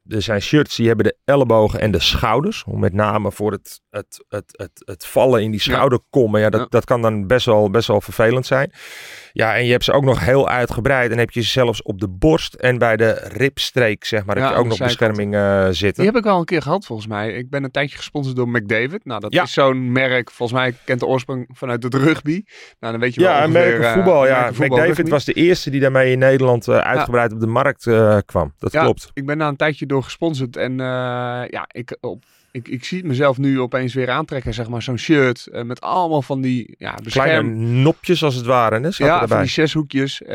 Er 0.08 0.22
zijn 0.22 0.42
shirts 0.42 0.76
die 0.76 0.86
hebben 0.86 1.04
de 1.04 1.16
ellebogen 1.24 1.80
en 1.80 1.90
de 1.90 2.00
schouders. 2.00 2.64
Om 2.64 2.80
met 2.80 2.92
name 2.92 3.32
voor 3.32 3.52
het, 3.52 3.80
het, 3.90 4.24
het, 4.28 4.44
het, 4.56 4.70
het 4.84 5.06
vallen 5.06 5.42
in 5.42 5.50
die 5.50 5.60
schouderkommen. 5.60 6.40
Ja, 6.40 6.50
dat, 6.50 6.60
Ja. 6.60 6.66
dat 6.68 6.84
kan 6.84 7.02
dan 7.02 7.26
best 7.26 7.46
wel, 7.46 7.70
best 7.70 7.88
wel 7.88 8.00
vervelend 8.00 8.46
zijn. 8.46 8.72
Ja, 9.32 9.56
en 9.56 9.64
je 9.64 9.70
hebt 9.70 9.84
ze 9.84 9.92
ook 9.92 10.04
nog 10.04 10.24
heel 10.24 10.48
uitgebreid. 10.48 11.10
En 11.10 11.18
heb 11.18 11.30
je 11.30 11.40
ze 11.40 11.48
zelfs 11.48 11.82
op 11.82 12.00
de 12.00 12.08
borst 12.08 12.54
en 12.54 12.78
bij 12.78 12.96
de 12.96 13.10
ribstreek, 13.32 14.04
zeg 14.04 14.24
maar. 14.24 14.36
Ja, 14.38 14.42
heb 14.44 14.52
je 14.52 14.58
ook 14.58 14.66
nog 14.66 14.78
bescherming 14.78 15.34
eh, 15.34 15.66
zitten. 15.70 16.04
Die 16.04 16.12
heb 16.12 16.24
ik 16.24 16.30
al 16.30 16.38
een 16.38 16.44
keer 16.44 16.62
gehad 16.62 16.86
volgens 16.86 17.08
mij. 17.08 17.32
Ik 17.32 17.50
ben 17.50 17.64
een 17.64 17.70
tijdje 17.70 17.96
gesponsord 17.96 18.36
door 18.36 18.48
McDavid. 18.48 19.04
Nou, 19.04 19.20
dat 19.20 19.32
Ja. 19.32 19.42
is 19.42 19.52
zo'n 19.52 19.92
merk. 19.92 20.30
Volgens 20.30 20.58
mij 20.58 20.74
kent 20.84 21.00
de 21.00 21.06
oorsprong 21.06 21.48
vanuit 21.52 21.82
het 21.82 21.94
rugby. 21.94 22.42
Nou, 22.80 22.92
dan 22.92 23.00
weet 23.00 23.14
je 23.14 23.20
wel 23.20 23.30
Ja, 23.30 23.44
ongeveer, 23.44 23.60
American 23.60 23.84
eh, 23.86 23.92
voetbal. 23.92 24.26
Ja, 24.26 24.46
voetbal, 24.52 24.66
McDavid 24.78 24.96
rugby. 24.96 25.10
was 25.10 25.24
de 25.24 25.32
eerste 25.32 25.70
die 25.70 25.80
daarmee 25.80 26.12
in 26.12 26.18
Nederland 26.18 26.68
eh, 26.68 26.76
uitgebreid 26.78 27.32
op 27.32 27.40
de 27.40 27.46
markt 27.46 27.82
kwam. 28.24 28.52
Dat 28.58 28.70
klopt. 28.70 29.10
Ik 29.14 29.26
ben 29.26 29.38
daar 29.38 29.48
een 29.48 29.56
tijdje 29.56 29.86
door 29.86 30.02
gesponsord. 30.02 30.56
En 30.56 30.76
ja, 31.50 31.64
ik, 31.68 31.96
op, 32.00 32.24
ik, 32.52 32.68
ik 32.68 32.84
zie 32.84 32.98
het 32.98 33.06
mezelf 33.06 33.38
nu 33.38 33.60
opeens 33.60 33.94
weer 33.94 34.10
aantrekken, 34.10 34.54
zeg 34.54 34.68
maar, 34.68 34.82
zo'n 34.82 34.98
shirt 34.98 35.46
eh, 35.46 35.62
met 35.62 35.80
allemaal 35.80 36.22
van 36.22 36.40
die 36.40 36.74
ja, 36.78 36.94
Kleine 36.94 37.02
bescherm... 37.02 37.82
nopjes 37.82 38.24
als 38.24 38.34
het 38.34 38.46
ware, 38.46 38.74
hè? 38.74 38.80
Ja, 38.80 38.88
er 38.88 38.94
van 38.96 39.20
erbij. 39.20 39.40
die 39.40 39.50
zeshoekjes. 39.50 40.22
Eh, 40.22 40.34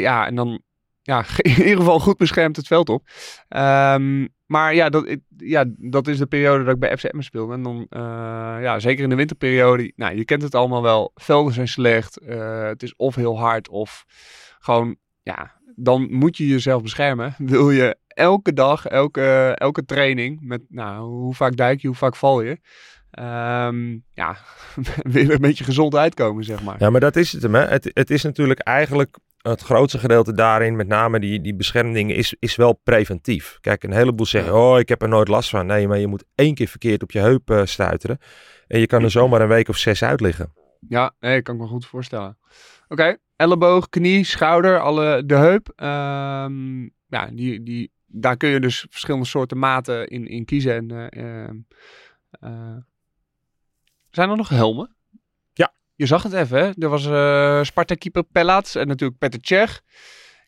ja, 0.00 0.26
en 0.26 0.34
dan 0.34 0.62
ja, 1.02 1.24
in 1.36 1.50
ieder 1.50 1.76
geval 1.76 2.00
goed 2.00 2.16
beschermd 2.16 2.56
het 2.56 2.66
veld 2.66 2.88
op. 2.88 3.08
Ehm, 3.48 4.26
maar 4.46 4.74
ja 4.74 4.88
dat, 4.88 5.08
ik- 5.08 5.22
ja, 5.36 5.64
dat 5.76 6.06
is 6.06 6.18
de 6.18 6.26
periode 6.26 6.64
dat 6.64 6.74
ik 6.74 6.80
bij 6.80 6.96
FCM 6.96 7.20
speelde. 7.20 7.52
En 7.54 7.62
dan, 7.62 7.86
eh, 7.88 8.00
ja, 8.62 8.78
zeker 8.78 9.02
in 9.04 9.10
de 9.10 9.16
winterperiode, 9.16 9.92
nou, 9.96 10.16
je 10.16 10.24
kent 10.24 10.42
het 10.42 10.54
allemaal 10.54 10.82
wel. 10.82 11.10
Velden 11.14 11.52
zijn 11.52 11.68
slecht. 11.68 12.18
het 12.68 12.82
is 12.82 12.96
of 12.96 13.14
heel 13.14 13.38
hard 13.38 13.68
of 13.68 14.04
gewoon, 14.58 14.96
ja, 15.22 15.60
dan 15.76 16.06
moet 16.10 16.36
je 16.36 16.46
jezelf 16.46 16.82
beschermen. 16.82 17.34
Wil 17.52 17.70
je 17.70 17.96
elke 18.14 18.52
dag, 18.52 18.86
elke, 18.86 19.54
elke 19.58 19.84
training, 19.84 20.38
met, 20.42 20.62
nou, 20.68 21.08
hoe 21.08 21.34
vaak 21.34 21.56
duik 21.56 21.80
je, 21.80 21.86
hoe 21.86 21.96
vaak 21.96 22.16
val 22.16 22.42
je. 22.42 22.58
Ehm, 23.10 23.98
ja, 24.14 24.36
wil 25.12 25.22
je 25.22 25.32
een 25.32 25.40
beetje 25.40 25.64
gezond 25.64 25.94
uitkomen, 25.94 26.44
zeg 26.44 26.62
maar. 26.62 26.76
Ja, 26.78 26.90
maar 26.90 27.00
dat 27.00 27.16
is 27.16 27.32
het 27.32 27.42
hem. 27.42 27.54
Hè. 27.54 27.64
Het, 27.64 27.90
het 27.94 28.10
is 28.10 28.22
natuurlijk 28.22 28.60
eigenlijk 28.60 29.18
het 29.42 29.60
grootste 29.60 29.98
gedeelte 29.98 30.32
daarin, 30.32 30.76
met 30.76 30.86
name 30.86 31.20
die, 31.20 31.40
die 31.40 31.54
beschermdingen, 31.54 32.16
is, 32.16 32.36
is 32.38 32.56
wel 32.56 32.72
preventief. 32.72 33.58
Kijk, 33.60 33.82
een 33.82 33.92
heleboel 33.92 34.26
zeggen, 34.26 34.54
oh, 34.54 34.78
ik 34.78 34.88
heb 34.88 35.02
er 35.02 35.08
nooit 35.08 35.28
last 35.28 35.50
van. 35.50 35.66
Nee, 35.66 35.88
maar 35.88 35.98
je 35.98 36.06
moet 36.06 36.24
één 36.34 36.54
keer 36.54 36.68
verkeerd 36.68 37.02
op 37.02 37.10
je 37.10 37.18
heup 37.18 37.50
eh, 37.50 37.60
stuiteren. 37.64 38.18
En 38.66 38.80
je 38.80 38.86
kan 38.86 39.02
er 39.02 39.10
zomaar 39.10 39.40
een 39.40 39.48
week 39.48 39.68
of 39.68 39.76
zes 39.76 40.02
uit 40.02 40.20
liggen. 40.20 40.52
Ja, 40.88 41.14
nee, 41.20 41.42
kan 41.42 41.54
ik 41.54 41.60
me 41.60 41.66
goed 41.66 41.86
voorstellen. 41.86 42.38
Oké, 42.88 43.16
elleboog, 43.36 43.88
knie, 43.88 44.24
schouder, 44.24 44.80
alle, 44.80 45.22
de 45.26 45.34
heup. 45.34 45.72
Ehm, 45.76 46.82
ja, 47.06 47.30
die, 47.32 47.62
die, 47.62 47.92
daar 48.12 48.36
kun 48.36 48.48
je 48.48 48.60
dus 48.60 48.86
verschillende 48.90 49.26
soorten 49.26 49.58
maten 49.58 50.08
in, 50.08 50.26
in 50.26 50.44
kiezen. 50.44 50.74
En, 50.74 51.10
eh, 51.10 51.44
ehm, 51.44 51.56
eh, 52.30 52.76
zijn 54.10 54.30
er 54.30 54.36
nog 54.36 54.48
helmen? 54.48 54.96
Ja. 55.52 55.74
Je 55.94 56.06
zag 56.06 56.22
het 56.22 56.32
even, 56.32 56.58
hè? 56.58 56.70
Er 56.78 56.88
was 56.88 57.06
eh 57.06 57.62
Sparta-keeper 57.62 58.24
Pellats 58.24 58.74
en 58.74 58.86
natuurlijk 58.86 59.18
Petr 59.18 59.38
Cech. 59.40 59.82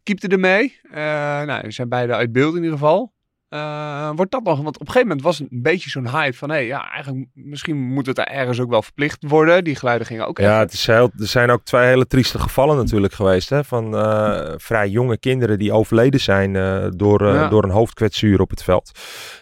Keepte 0.02 0.28
ermee. 0.28 0.80
Eh 0.82 1.42
nou, 1.42 1.62
die 1.62 1.70
zijn 1.70 1.88
beide 1.88 2.14
uit 2.14 2.32
beeld 2.32 2.54
in 2.54 2.62
ieder 2.62 2.78
geval. 2.78 3.13
Eh, 3.54 4.10
wordt 4.14 4.30
dat 4.30 4.42
nog? 4.42 4.62
Want 4.62 4.74
op 4.74 4.80
een 4.80 4.86
gegeven 4.86 5.08
moment 5.08 5.22
was 5.26 5.40
een 5.40 5.48
beetje 5.50 5.90
zo'n 5.90 6.08
hype 6.10 6.36
van... 6.36 6.50
hé, 6.50 6.56
ja, 6.56 6.90
eigenlijk 6.92 7.26
misschien 7.34 7.76
moet 7.76 8.06
het 8.06 8.16
daar 8.16 8.26
ergens 8.26 8.60
ook 8.60 8.70
wel 8.70 8.82
verplicht 8.82 9.24
worden. 9.28 9.64
Die 9.64 9.74
geluiden 9.76 10.06
gingen 10.06 10.26
ook 10.26 10.38
Ja, 10.38 10.58
het 10.58 10.72
is 10.72 10.86
heel, 10.86 11.10
er 11.18 11.26
zijn 11.26 11.50
ook 11.50 11.64
twee 11.64 11.86
hele 11.86 12.06
trieste 12.06 12.38
gevallen 12.38 12.76
natuurlijk 12.76 13.12
geweest. 13.12 13.48
Hè, 13.48 13.64
van 13.64 13.96
eh, 13.96 14.52
vrij 14.56 14.88
jonge 14.88 15.18
kinderen 15.18 15.58
die 15.58 15.72
overleden 15.72 16.20
zijn 16.20 16.56
eh, 16.56 16.86
door, 16.96 17.24
Ja. 17.26 17.48
door 17.48 17.64
een 17.64 17.70
hoofdkwetsuur 17.70 18.40
op 18.40 18.50
het 18.50 18.62
veld. 18.62 18.90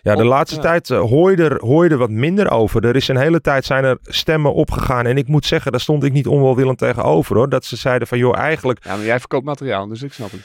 Ja, 0.02 0.14
de 0.14 0.23
Op- 0.23 0.28
laatste 0.28 0.57
ja. 0.57 0.62
tijd 0.62 0.88
hoor, 0.88 1.31
je 1.31 1.37
er, 1.37 1.61
hoor 1.61 1.85
je 1.85 1.90
er 1.90 1.99
wat 1.99 2.11
minder 2.11 2.50
over. 2.50 2.85
Er 2.85 2.97
is 2.97 3.09
een 3.09 3.16
hele 3.16 3.40
tijd 3.40 3.64
zijn 3.64 3.85
er 3.85 3.99
stemmen 4.02 4.54
opgegaan. 4.54 5.07
En 5.07 5.16
ik 5.16 5.28
moet 5.28 5.47
zeggen, 5.47 5.71
daar 5.73 5.81
stond 5.81 6.04
ik 6.04 6.12
niet 6.12 6.26
onwelwillend 6.26 6.78
tegenover 6.78 7.37
hoor. 7.37 7.49
Dat 7.49 7.64
ze 7.64 7.76
zeiden 7.76 8.09
van 8.09 8.19
joh, 8.19 8.37
eigenlijk... 8.38 8.85
Ja, 8.85 8.97
maar 8.97 9.04
jij 9.04 9.19
verkoopt 9.19 9.45
materiaal, 9.45 9.87
dus 9.88 10.02
ik 10.02 10.12
snap 10.12 10.31
het. 10.31 10.40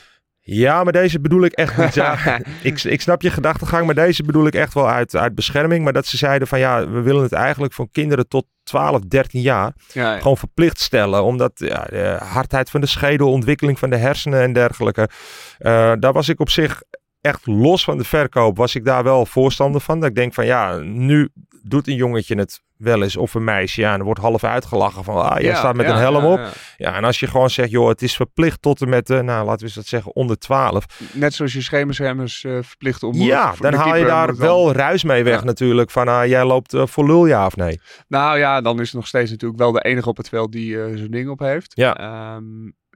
Ja, 0.49 0.83
maar 0.83 0.93
deze 0.93 1.19
bedoel 1.19 1.43
ik 1.43 1.51
echt 1.51 1.77
niet. 1.77 1.93
Ja, 1.93 2.17
ik, 2.61 2.83
ik 2.83 3.01
snap 3.01 3.21
je 3.21 3.29
gedachtegang, 3.29 3.85
maar 3.85 3.95
deze 3.95 4.23
bedoel 4.23 4.47
ik 4.47 4.55
echt 4.55 4.73
wel 4.73 4.89
uit, 4.89 5.15
uit 5.15 5.35
bescherming. 5.35 5.83
Maar 5.83 5.93
dat 5.93 6.05
ze 6.05 6.17
zeiden 6.17 6.47
van 6.47 6.59
ja, 6.59 6.89
we 6.89 7.01
willen 7.01 7.23
het 7.23 7.31
eigenlijk 7.31 7.73
voor 7.73 7.87
kinderen 7.91 8.27
tot 8.27 8.45
12, 8.63 9.01
13 9.01 9.41
jaar 9.41 9.73
Ja, 9.93 10.13
ja. 10.13 10.19
gewoon 10.19 10.37
verplicht 10.37 10.79
stellen. 10.79 11.23
Omdat 11.23 11.51
ja, 11.55 11.85
de 11.89 12.17
hardheid 12.23 12.69
van 12.69 12.81
de 12.81 12.87
schedel, 12.87 13.31
ontwikkeling 13.31 13.79
van 13.79 13.89
de 13.89 13.97
hersenen 13.97 14.41
en 14.41 14.53
dergelijke. 14.53 15.09
eh, 15.57 15.93
daar 15.99 16.13
was 16.13 16.29
ik 16.29 16.39
op 16.39 16.49
zich 16.49 16.81
echt 17.21 17.45
los 17.45 17.83
van 17.83 17.97
de 17.97 18.03
verkoop. 18.03 18.57
Was 18.57 18.75
ik 18.75 18.85
daar 18.85 19.03
wel 19.03 19.25
voorstander 19.25 19.81
van. 19.81 19.99
Dat 19.99 20.09
ik 20.09 20.15
denk 20.15 20.33
van 20.33 20.45
ja, 20.45 20.77
nu 20.77 21.29
doet 21.63 21.87
een 21.87 21.95
jongetje 21.95 22.35
het 22.35 22.61
wel 22.77 23.01
eens 23.03 23.17
of 23.17 23.33
een 23.33 23.43
meisje. 23.43 23.81
Ja, 23.81 23.93
en 23.93 23.99
er 23.99 24.05
wordt 24.05 24.19
half 24.19 24.43
uitgelachen 24.43 25.03
van 25.03 25.15
ah, 25.15 25.39
jij 25.39 25.49
Ja, 25.49 25.55
staat 25.55 25.75
met 25.75 25.85
ja, 25.85 25.91
een 25.91 25.97
helm 25.99 26.25
op. 26.25 26.37
ja. 26.37 26.49
Ja, 26.77 26.93
en 26.95 27.03
als 27.03 27.19
je 27.19 27.27
gewoon 27.27 27.49
zegt 27.49 27.69
joh, 27.69 27.87
het 27.87 28.01
is 28.01 28.15
verplicht 28.15 28.61
tot 28.61 28.81
en 28.81 28.89
met, 28.89 29.07
de, 29.07 29.21
nou 29.21 29.45
laten 29.45 29.59
we 29.59 29.65
eens 29.65 29.73
dat 29.73 29.85
zeggen, 29.85 30.15
onder 30.15 30.37
12. 30.37 30.85
Net 31.13 31.33
zoals 31.33 31.53
je 31.53 31.61
schemersremmers 31.61 32.43
eh 32.43 32.57
verplicht 32.61 33.03
om. 33.03 33.13
Ja, 33.13 33.53
voor 33.53 33.71
dan 33.71 33.79
haal 33.79 33.95
je 33.95 34.05
daar 34.05 34.27
dan- 34.27 34.37
wel 34.37 34.71
ruis 34.71 35.03
mee 35.03 35.23
weg 35.23 35.43
natuurlijk. 35.43 35.91
Van 35.91 36.07
ah, 36.07 36.25
jij 36.25 36.45
loopt 36.45 36.73
eh, 36.73 36.85
voor 36.87 37.05
lul 37.05 37.25
ja 37.25 37.45
of 37.45 37.55
nee. 37.55 37.79
Nou 38.07 38.37
ja, 38.37 38.61
dan 38.61 38.79
is 38.79 38.85
het 38.87 38.95
nog 38.95 39.07
steeds 39.07 39.31
natuurlijk 39.31 39.59
wel 39.59 39.71
de 39.71 39.81
enige 39.81 40.09
op 40.09 40.17
het 40.17 40.29
veld 40.29 40.51
die 40.51 40.81
eh, 40.83 40.97
zo'n 40.97 41.11
ding 41.11 41.29
op 41.29 41.39
heeft. 41.39 41.71
Ja. 41.75 41.97
Ehm, 41.97 42.43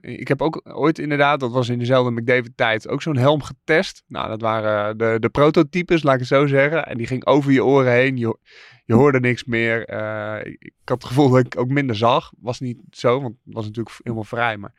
ik 0.02 0.28
heb 0.28 0.42
ook 0.42 0.60
ooit 0.64 0.98
inderdaad, 0.98 1.40
dat 1.40 1.52
was 1.52 1.68
in 1.68 1.78
dezelfde 1.78 2.10
McDavid 2.10 2.56
tijd, 2.56 2.88
ook 2.88 3.02
zo'n 3.02 3.16
helm 3.16 3.42
getest. 3.42 4.02
Nou, 4.06 4.28
dat 4.28 4.40
waren 4.40 4.98
de, 4.98 5.16
de 5.20 5.28
prototypes, 5.28 6.02
laat 6.02 6.14
ik 6.14 6.20
het 6.20 6.28
zo 6.28 6.46
zeggen. 6.46 6.86
En 6.86 6.96
die 6.96 7.06
ging 7.06 7.26
over 7.26 7.52
je 7.52 7.64
oren 7.64 7.92
heen. 7.92 8.16
Je, 8.16 8.38
je 8.84 8.94
hoorde 8.94 9.20
niks 9.20 9.44
meer. 9.44 9.84
Eh, 9.84 10.52
ik, 10.58 10.72
had 10.84 11.02
het 11.02 11.06
gevoel 11.06 11.30
dat 11.30 11.46
ik 11.46 11.58
ook 11.58 11.68
minder 11.68 11.96
zag. 11.96 12.32
Was 12.40 12.60
niet 12.60 12.78
zo, 12.90 13.20
want 13.20 13.34
het 13.44 13.54
was 13.54 13.64
natuurlijk 13.64 13.96
helemaal 14.02 14.24
vrij. 14.24 14.56
Maar 14.56 14.72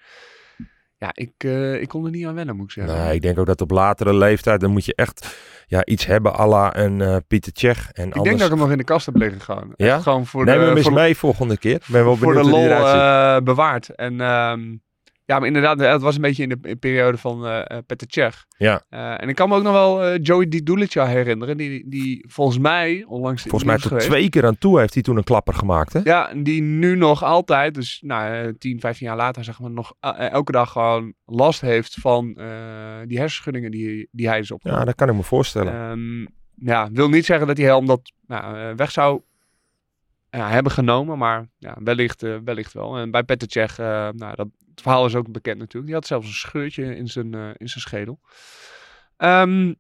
ja, 0.97 1.11
ik, 1.13 1.33
eh, 1.37 1.81
ik 1.81 1.87
kon 1.87 2.05
er 2.05 2.11
niet 2.11 2.25
aan 2.25 2.35
wennen, 2.35 2.55
moet 2.55 2.65
ik 2.65 2.71
zeggen. 2.71 2.97
Nee, 2.97 3.15
ik 3.15 3.21
denk 3.21 3.39
ook 3.39 3.45
dat 3.45 3.61
op 3.61 3.71
latere 3.71 4.13
leeftijd, 4.13 4.59
dan 4.59 4.71
moet 4.71 4.85
je 4.85 4.95
echt 4.95 5.37
ja, 5.67 5.85
iets 5.85 6.05
hebben 6.05 6.39
à 6.39 6.47
la 6.47 6.77
een 6.77 7.01
eh, 7.01 7.15
Pieter 7.27 7.53
Tsjech. 7.53 7.91
En 7.91 8.07
ik 8.07 8.13
anders... 8.13 8.23
denk 8.23 8.37
dat 8.37 8.47
ik 8.47 8.53
hem 8.53 8.63
nog 8.63 8.71
in 8.71 8.77
de 8.77 8.83
kast 8.83 9.05
heb 9.05 9.15
liggen 9.15 9.41
gewoon. 9.41 9.73
Ja? 9.75 9.93
Echt 9.95 10.03
Gewoon 10.03 10.25
voor 10.25 10.45
Neem 10.45 10.59
de, 10.59 10.65
hem 10.65 10.75
eens 10.75 10.85
voor 10.85 10.95
de- 10.95 10.99
mee 10.99 11.17
volgende 11.17 11.57
keer. 11.57 11.81
Ben 11.87 12.03
wel 12.03 12.15
voor 12.15 12.33
de 12.33 12.43
lol 12.43 12.69
eh, 12.69 13.37
bewaard. 13.39 13.89
En 13.89 14.21
ehm, 14.21 14.75
ja, 15.25 15.39
maar 15.39 15.47
inderdaad, 15.47 15.79
het 15.79 16.01
was 16.01 16.15
een 16.15 16.21
beetje 16.21 16.43
in 16.43 16.49
de 16.49 16.57
in 16.61 16.79
periode 16.79 17.17
van 17.17 17.47
eh 17.47 17.61
uh, 17.71 17.77
Petr 17.85 18.05
Cech. 18.07 18.45
Ja. 18.57 18.83
Eh, 18.89 19.21
en 19.21 19.29
ik 19.29 19.35
kan 19.35 19.49
me 19.49 19.55
ook 19.55 19.63
nog 19.63 19.73
wel 19.73 20.03
eh, 20.03 20.19
Joey 20.21 20.47
Di 20.47 20.63
Dulica 20.63 21.05
herinneren, 21.05 21.57
die, 21.57 21.89
die 21.89 22.25
volgens 22.29 22.57
mij 22.57 23.05
onlangs 23.07 23.41
Volgens 23.41 23.63
mij 23.63 23.77
tot 23.77 23.99
twee 23.99 24.29
keer 24.29 24.45
aan 24.45 24.57
toe 24.57 24.79
heeft 24.79 24.93
hij 24.93 25.03
toen 25.03 25.17
een 25.17 25.23
klapper 25.23 25.53
gemaakt. 25.53 25.93
Hè? 25.93 25.99
Ja, 26.03 26.29
en 26.29 26.43
die 26.43 26.61
nu 26.61 26.95
nog 26.95 27.23
altijd, 27.23 27.73
dus 27.73 28.01
nou, 28.05 28.33
eh, 28.47 28.53
10, 28.57 28.79
15 28.79 29.07
jaar 29.07 29.15
later, 29.15 29.43
zeg 29.43 29.59
maar, 29.59 29.71
nog 29.71 29.93
eh, 29.99 30.29
elke 30.31 30.51
dag 30.51 30.71
gewoon 30.71 31.13
last 31.25 31.61
heeft 31.61 31.95
van 31.99 32.35
eh, 32.35 32.47
die 33.07 33.17
hersenschuddingen 33.17 33.71
die, 33.71 34.07
die 34.11 34.27
hij 34.27 34.39
is 34.39 34.47
Ja, 34.47 34.55
opgelopen. 34.55 34.85
dat 34.85 34.95
kan 34.95 35.09
ik 35.09 35.15
me 35.15 35.23
voorstellen. 35.23 35.73
Ehm, 35.73 36.25
ja, 36.69 36.89
wil 36.91 37.09
niet 37.09 37.25
zeggen 37.25 37.47
dat 37.47 37.55
die 37.55 37.65
helm 37.65 37.85
dat 37.85 38.11
nou, 38.27 38.57
eh, 38.57 38.75
weg 38.75 38.91
zou 38.91 39.21
ja, 40.37 40.49
hebben 40.49 40.71
genomen, 40.71 41.17
maar 41.17 41.47
ja, 41.57 41.77
wellicht, 41.83 42.23
eh, 42.23 42.37
wellicht 42.43 42.73
wel. 42.73 42.97
En 42.97 43.11
bij 43.11 43.23
Petr 43.23 43.45
Cech, 43.47 43.79
eh, 43.79 44.09
nou, 44.09 44.35
dat, 44.35 44.47
het 44.69 44.81
verhaal 44.81 45.05
is 45.05 45.15
ook 45.15 45.31
bekend 45.31 45.57
natuurlijk. 45.57 45.85
Die 45.85 45.95
had 45.95 46.07
zelfs 46.07 46.27
een 46.27 46.33
scheurtje 46.33 46.95
in 46.95 47.07
zijn, 47.07 47.33
eh, 47.33 47.49
in 47.57 47.69
zijn 47.69 47.81
schedel. 47.81 48.19
Ehm, 49.17 49.73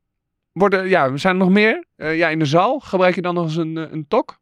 worden, 0.53 0.87
ja, 0.87 1.17
zijn 1.17 1.33
er 1.33 1.39
nog 1.39 1.49
meer? 1.49 1.85
Eh, 1.95 2.17
ja, 2.17 2.29
in 2.29 2.39
de 2.39 2.45
zaal 2.45 2.79
gebruik 2.79 3.15
je 3.15 3.21
dan 3.21 3.33
nog 3.33 3.43
eens 3.43 3.55
een, 3.55 3.77
eh, 3.77 3.91
een 3.91 4.07
tok? 4.07 4.39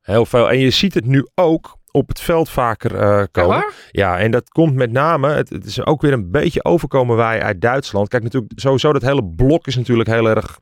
Heel 0.00 0.26
veel. 0.26 0.50
En 0.50 0.58
je 0.58 0.70
ziet 0.70 0.94
het 0.94 1.06
nu 1.06 1.28
ook 1.34 1.76
op 1.90 2.08
het 2.08 2.20
veld 2.20 2.48
vaker 2.48 2.96
eh, 2.96 3.24
komen. 3.30 3.64
Ja, 3.90 4.18
en 4.18 4.30
dat 4.30 4.48
komt 4.48 4.74
met 4.74 4.90
name, 4.90 5.28
het, 5.28 5.50
het 5.50 5.64
is 5.64 5.86
ook 5.86 6.02
weer 6.02 6.12
een 6.12 6.30
beetje 6.30 6.64
overkomen 6.64 7.16
wij 7.16 7.42
uit 7.42 7.60
Duitsland. 7.60 8.08
Kijk, 8.08 8.22
natuurlijk, 8.22 8.52
sowieso 8.56 8.92
dat 8.92 9.02
hele 9.02 9.24
blok 9.24 9.66
is 9.66 9.76
natuurlijk 9.76 10.08
heel 10.08 10.28
erg 10.28 10.58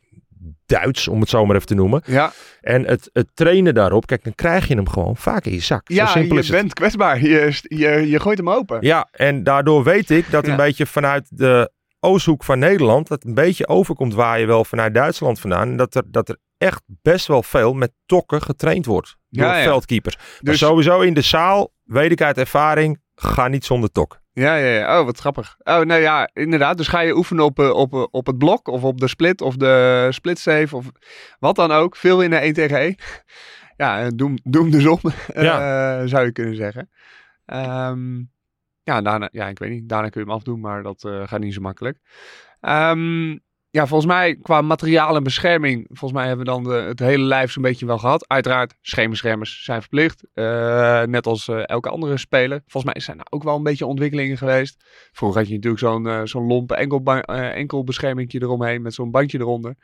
Duits, 0.80 1.08
om 1.08 1.20
het 1.20 1.28
zo 1.28 1.46
maar 1.46 1.54
even 1.56 1.66
te 1.68 1.74
noemen. 1.74 2.02
Ja, 2.06 2.32
En 2.60 2.86
het, 2.86 3.10
het 3.12 3.28
trainen 3.34 3.74
daarop, 3.74 4.06
kijk, 4.06 4.24
dan 4.24 4.34
krijg 4.34 4.68
je 4.68 4.74
hem 4.74 4.88
gewoon 4.88 5.16
vaak 5.16 5.44
in 5.44 5.52
je 5.52 5.60
zak. 5.60 5.82
Zo 5.88 5.94
ja 5.94 6.06
simpel 6.06 6.34
je 6.34 6.40
is 6.42 6.48
het. 6.48 6.56
bent 6.56 6.74
kwetsbaar. 6.74 7.20
Je, 7.22 7.58
je, 7.62 8.08
je 8.08 8.20
gooit 8.20 8.38
hem 8.38 8.50
open. 8.50 8.78
Ja, 8.80 9.08
en 9.12 9.42
daardoor 9.42 9.84
weet 9.84 10.10
ik 10.10 10.30
dat 10.30 10.46
een 10.46 10.56
beetje 10.56 10.86
vanuit 10.86 11.26
de 11.30 11.70
oosthoek 12.00 12.44
van 12.44 12.58
Nederland, 12.58 13.08
dat 13.08 13.24
een 13.24 13.34
beetje 13.34 13.68
overkomt 13.68 14.14
waar 14.14 14.40
je 14.40 14.46
wel 14.46 14.64
vanuit 14.64 14.94
Duitsland 14.94 15.40
vandaan. 15.40 15.68
En 15.68 15.76
dat 15.76 15.94
er, 15.94 16.02
dat 16.06 16.28
er 16.28 16.36
echt 16.58 16.82
best 16.86 17.26
wel 17.26 17.42
veel 17.42 17.72
met 17.74 17.92
tokken 18.06 18.42
getraind 18.42 18.86
wordt 18.86 19.16
door 19.28 19.44
Ja, 19.46 19.56
ja. 19.56 19.62
veldkeepers. 19.62 20.16
Maar 20.16 20.26
Dus- 20.40 20.58
sowieso 20.58 21.00
in 21.00 21.14
de 21.14 21.20
zaal, 21.20 21.72
weet 21.84 22.10
ik 22.10 22.22
uit 22.22 22.38
ervaring, 22.38 23.00
ga 23.14 23.48
niet 23.48 23.64
zonder 23.64 23.90
tok. 23.90 24.20
Ja, 24.34 24.54
ja, 24.56 24.66
ja. 24.78 24.98
Oh, 24.98 25.04
wat 25.04 25.18
grappig. 25.18 25.56
Oh, 25.58 25.80
nou 25.80 26.00
ja, 26.00 26.28
inderdaad. 26.32 26.76
Dus 26.76 26.88
ga 26.88 27.00
je 27.00 27.16
oefenen 27.16 27.44
op, 27.44 27.58
eh, 27.58 27.70
op, 27.70 27.92
eh, 27.92 28.06
op 28.10 28.26
het 28.26 28.38
blok 28.38 28.68
of 28.68 28.82
op 28.84 29.00
de 29.00 29.08
split 29.08 29.40
of 29.40 29.56
de 29.56 30.06
split 30.10 30.38
save 30.38 30.76
of 30.76 30.90
wat 31.38 31.56
dan 31.56 31.70
ook. 31.70 31.96
Veel 31.96 32.22
in 32.22 32.30
de 32.30 32.36
1 32.44 32.52
tegen 32.52 32.78
1. 32.80 32.96
Ja, 33.76 34.02
eh, 34.02 34.08
doe, 34.14 34.28
hem- 34.28 34.38
doe 34.44 34.62
hem 34.62 34.70
dus 34.70 34.86
om, 34.86 34.98
zou 36.08 36.24
je 36.24 36.30
kunnen 36.32 36.56
zeggen. 36.56 36.90
Ehm, 37.46 38.18
ja, 38.82 39.00
daarna, 39.02 39.28
ja, 39.32 39.48
ik 39.48 39.58
weet 39.58 39.70
niet. 39.70 39.88
Daarna 39.88 40.08
kun 40.08 40.20
je 40.20 40.26
hem 40.26 40.36
afdoen, 40.36 40.60
maar 40.60 40.82
dat 40.82 41.08
gaat 41.24 41.40
niet 41.40 41.54
zo 41.54 41.60
makkelijk. 41.60 41.98
Ehm, 42.60 43.36
ja, 43.72 43.86
volgens 43.86 44.12
mij 44.12 44.36
qua 44.36 44.60
materiaal 44.60 45.16
en 45.16 45.22
bescherming, 45.22 45.86
volgens 45.88 46.12
mij 46.12 46.26
hebben 46.26 46.46
we 46.46 46.52
dan 46.52 46.64
de, 46.64 46.72
het 46.72 46.98
hele 46.98 47.24
lijf 47.24 47.52
zo'n 47.52 47.62
beetje 47.62 47.86
wel 47.86 47.98
gehad. 47.98 48.28
Uiteraard, 48.28 48.74
schemerschermers 48.80 49.64
zijn 49.64 49.80
verplicht. 49.80 50.24
Eh, 50.34 51.02
net 51.02 51.26
als 51.26 51.48
eh, 51.48 51.68
elke 51.68 51.88
andere 51.88 52.16
speler. 52.16 52.62
Volgens 52.66 52.92
mij 52.92 53.02
zijn 53.02 53.18
er 53.18 53.26
ook 53.30 53.42
wel 53.42 53.56
een 53.56 53.62
beetje 53.62 53.86
ontwikkelingen 53.86 54.36
geweest. 54.36 54.84
Vroeger 55.12 55.38
had 55.38 55.48
je 55.48 55.54
natuurlijk 55.54 55.82
zo'n 55.82 56.06
eh, 56.06 56.20
zo'n 56.24 56.46
lompe 56.46 56.74
eh, 56.74 57.56
enkelbeschermingje 57.56 58.42
eromheen 58.42 58.82
met 58.82 58.94
zo'n 58.94 59.10
bandje 59.10 59.38
eronder. 59.38 59.74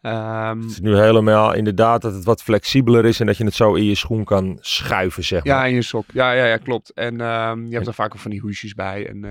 Ehm, 0.00 0.60
Het 0.60 0.70
is 0.70 0.80
nu 0.80 0.96
helemaal 0.96 1.54
inderdaad 1.54 2.02
dat 2.02 2.14
het 2.14 2.24
wat 2.24 2.42
flexibeler 2.42 3.04
is 3.04 3.20
en 3.20 3.26
dat 3.26 3.36
je 3.36 3.44
het 3.44 3.54
zo 3.54 3.74
in 3.74 3.84
je 3.84 3.94
schoen 3.94 4.24
kan 4.24 4.58
schuiven, 4.60 5.24
zeg 5.24 5.44
maar. 5.44 5.54
ja, 5.54 5.64
in 5.66 5.74
je 5.74 5.82
sok. 5.82 6.04
Ja, 6.12 6.32
ja, 6.32 6.44
ja 6.44 6.56
klopt. 6.56 6.92
En 6.94 7.20
ehm, 7.20 7.66
je 7.66 7.74
hebt 7.74 7.86
er 7.86 7.94
vaak 7.94 8.14
ook 8.14 8.20
van 8.20 8.30
die 8.30 8.40
hoesjes 8.40 8.74
bij 8.74 9.06
en, 9.08 9.24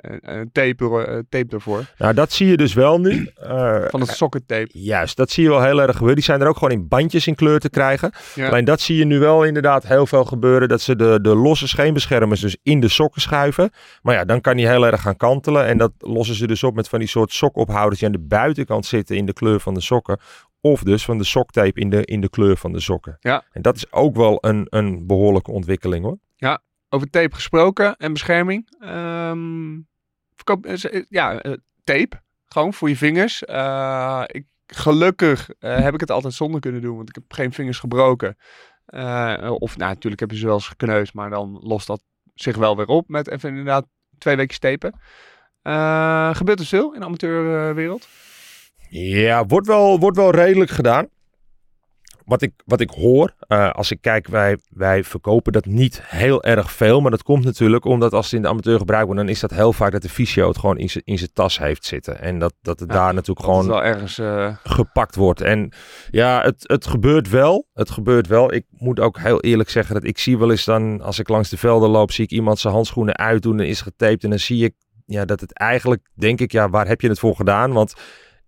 en, 0.00 0.20
en 0.20 0.50
tape, 0.52 1.04
eh, 1.06 1.18
tape 1.28 1.54
ervoor. 1.54 1.84
Nou, 1.98 2.14
dat 2.14 2.32
zie 2.32 2.46
je 2.46 2.56
dus 2.56 2.74
wel 2.74 3.00
nu. 3.00 3.30
Eh, 3.34 3.76
Van 3.88 4.00
het 4.00 4.08
sokkentape. 4.10 4.68
Juist, 4.72 5.16
dat 5.16 5.30
zie 5.30 5.42
je 5.42 5.48
wel 5.48 5.62
heel 5.62 5.80
erg 5.80 5.90
gebeuren. 5.92 6.14
Die 6.16 6.24
zijn 6.24 6.40
er 6.40 6.46
ook 6.48 6.56
gewoon 6.56 6.78
in 6.78 6.88
bandjes 6.88 7.26
in 7.26 7.34
kleur 7.34 7.60
te 7.60 7.70
krijgen. 7.70 8.12
Ja. 8.34 8.48
Alleen 8.48 8.64
dat 8.64 8.80
zie 8.80 8.96
je 8.96 9.04
nu 9.04 9.18
wel 9.18 9.44
inderdaad 9.44 9.86
heel 9.86 10.06
veel 10.06 10.24
gebeuren. 10.24 10.68
Dat 10.68 10.80
ze 10.80 10.96
de, 10.96 11.18
de 11.22 11.34
losse 11.36 11.68
scheenbeschermers 11.68 12.40
dus 12.40 12.56
in 12.62 12.80
de 12.80 12.88
sokken 12.88 13.20
schuiven. 13.20 13.70
Maar 14.02 14.14
ja, 14.14 14.24
dan 14.24 14.40
kan 14.40 14.56
die 14.56 14.66
heel 14.68 14.86
erg 14.86 15.00
gaan 15.00 15.16
kantelen. 15.16 15.66
En 15.66 15.78
dat 15.78 15.92
lossen 15.98 16.34
ze 16.36 16.46
dus 16.46 16.62
op 16.62 16.74
met 16.74 16.88
van 16.88 16.98
die 16.98 17.08
soort 17.08 17.32
sokophouders 17.32 17.98
die 17.98 18.08
aan 18.08 18.14
de 18.14 18.26
buitenkant 18.28 18.86
zitten 18.86 19.16
in 19.16 19.26
de 19.26 19.32
kleur 19.32 19.60
van 19.60 19.74
de 19.74 19.80
sokken. 19.94 20.18
Of 20.60 20.82
dus 20.82 21.04
van 21.04 21.18
de 21.18 21.24
soktape 21.24 21.80
in 21.80 21.90
de, 21.90 22.04
in 22.04 22.20
de 22.20 22.28
kleur 22.28 22.56
van 22.56 22.72
de 22.72 22.80
sokken. 22.80 23.16
Ja. 23.20 23.44
En 23.52 23.62
dat 23.62 23.76
is 23.76 23.92
ook 23.92 24.16
wel 24.16 24.38
een, 24.40 24.66
een 24.70 25.06
behoorlijke 25.06 25.50
ontwikkeling 25.50 26.04
hoor. 26.04 26.18
Over 26.92 27.10
tape 27.10 27.34
gesproken 27.34 27.96
en 27.96 28.12
bescherming. 28.12 28.66
Verkoop, 30.36 30.66
ze- 30.74 31.06
ja, 31.08 31.40
eh, 31.40 31.52
tape. 31.84 32.22
Gewoon 32.46 32.72
voor 32.74 32.88
je 32.88 32.96
vingers. 32.96 33.44
Eh, 33.44 34.22
ik, 34.26 34.44
gelukkig 34.66 35.48
heb 35.58 35.94
ik 35.94 36.00
het 36.00 36.10
altijd 36.10 36.34
zonder 36.34 36.60
kunnen 36.60 36.80
doen, 36.82 36.96
want 36.96 37.08
ik 37.08 37.14
heb 37.14 37.24
geen 37.28 37.52
vingers 37.52 37.78
gebroken. 37.78 38.36
Of 39.58 39.76
nou, 39.76 39.92
natuurlijk 39.94 40.20
heb 40.20 40.30
je 40.30 40.36
ze 40.36 40.46
wel 40.46 40.54
eens 40.54 40.68
gekneusd, 40.68 41.14
maar 41.14 41.30
dan 41.30 41.58
lost 41.62 41.86
dat 41.86 42.02
zich 42.34 42.56
wel 42.56 42.76
weer 42.76 42.86
op 42.86 43.08
met 43.08 43.28
even 43.28 43.48
inderdaad 43.48 43.86
twee 44.18 44.36
weken. 44.36 45.00
Eh, 45.62 46.34
gebeurt 46.34 46.60
er 46.60 46.66
veel 46.66 46.94
in 46.94 47.00
de 47.00 47.06
amateurwereld? 47.06 48.08
Ja, 48.92 49.46
wordt 49.46 49.66
wel, 49.66 49.98
wordt 49.98 50.16
wel 50.16 50.30
redelijk 50.30 50.70
gedaan. 50.70 51.08
Wat 52.24 52.42
ik, 52.42 52.52
wat 52.64 52.80
ik 52.80 52.90
hoor, 52.90 53.34
eh, 53.38 53.70
als 53.70 53.90
ik 53.90 54.00
kijk, 54.00 54.28
wij, 54.28 54.58
wij 54.68 55.04
verkopen 55.04 55.52
dat 55.52 55.64
niet 55.64 56.00
heel 56.04 56.42
erg 56.42 56.72
veel. 56.72 57.00
Maar 57.00 57.10
dat 57.10 57.22
komt 57.22 57.44
natuurlijk 57.44 57.84
omdat 57.84 58.12
als 58.12 58.24
het 58.24 58.34
in 58.34 58.42
de 58.42 58.48
amateur 58.48 58.78
gebruikt 58.78 59.06
wordt, 59.06 59.20
dan 59.20 59.30
is 59.30 59.40
dat 59.40 59.50
heel 59.50 59.72
vaak 59.72 59.92
dat 59.92 60.02
de 60.02 60.08
fysio 60.08 60.48
het 60.48 60.58
gewoon 60.58 60.78
in 60.78 60.90
zijn 60.90 61.04
in 61.04 61.18
zijn 61.18 61.30
tas 61.32 61.58
heeft 61.58 61.84
zitten. 61.84 62.20
En 62.20 62.38
dat, 62.38 62.54
dat 62.62 62.80
het 62.80 62.88
Ja, 62.92 62.94
daar 62.94 63.14
natuurlijk 63.14 63.46
gewoon 63.46 63.66
wel 63.66 63.82
ergens... 63.84 64.18
eh, 64.18 64.56
gepakt 64.62 65.14
wordt. 65.14 65.40
En 65.40 65.72
ja, 66.10 66.42
het, 66.42 66.64
het 66.66 66.86
gebeurt 66.86 67.28
wel. 67.28 67.66
Het 67.74 67.90
gebeurt 67.90 68.26
wel. 68.26 68.52
Ik 68.52 68.64
moet 68.70 69.00
ook 69.00 69.18
heel 69.18 69.40
eerlijk 69.40 69.70
zeggen 69.70 69.94
dat 69.94 70.04
ik 70.04 70.18
zie 70.18 70.38
wel 70.38 70.50
eens 70.50 70.64
dan, 70.64 71.00
als 71.00 71.18
ik 71.18 71.28
langs 71.28 71.48
de 71.48 71.56
velden 71.58 71.90
loop, 71.90 72.12
zie 72.12 72.24
ik 72.24 72.30
iemand 72.30 72.58
zijn 72.58 72.74
handschoenen 72.74 73.16
uitdoen 73.16 73.60
en 73.60 73.66
is 73.66 73.80
getaped. 73.80 74.24
En 74.24 74.30
dan 74.30 74.38
zie 74.38 74.64
ik 74.64 74.74
ja, 75.06 75.24
dat 75.24 75.40
het 75.40 75.52
eigenlijk, 75.58 76.08
denk 76.14 76.40
ik, 76.40 76.52
ja, 76.52 76.68
waar 76.68 76.86
heb 76.86 77.00
je 77.00 77.08
het 77.08 77.18
voor 77.18 77.36
gedaan? 77.36 77.72
Want 77.72 77.94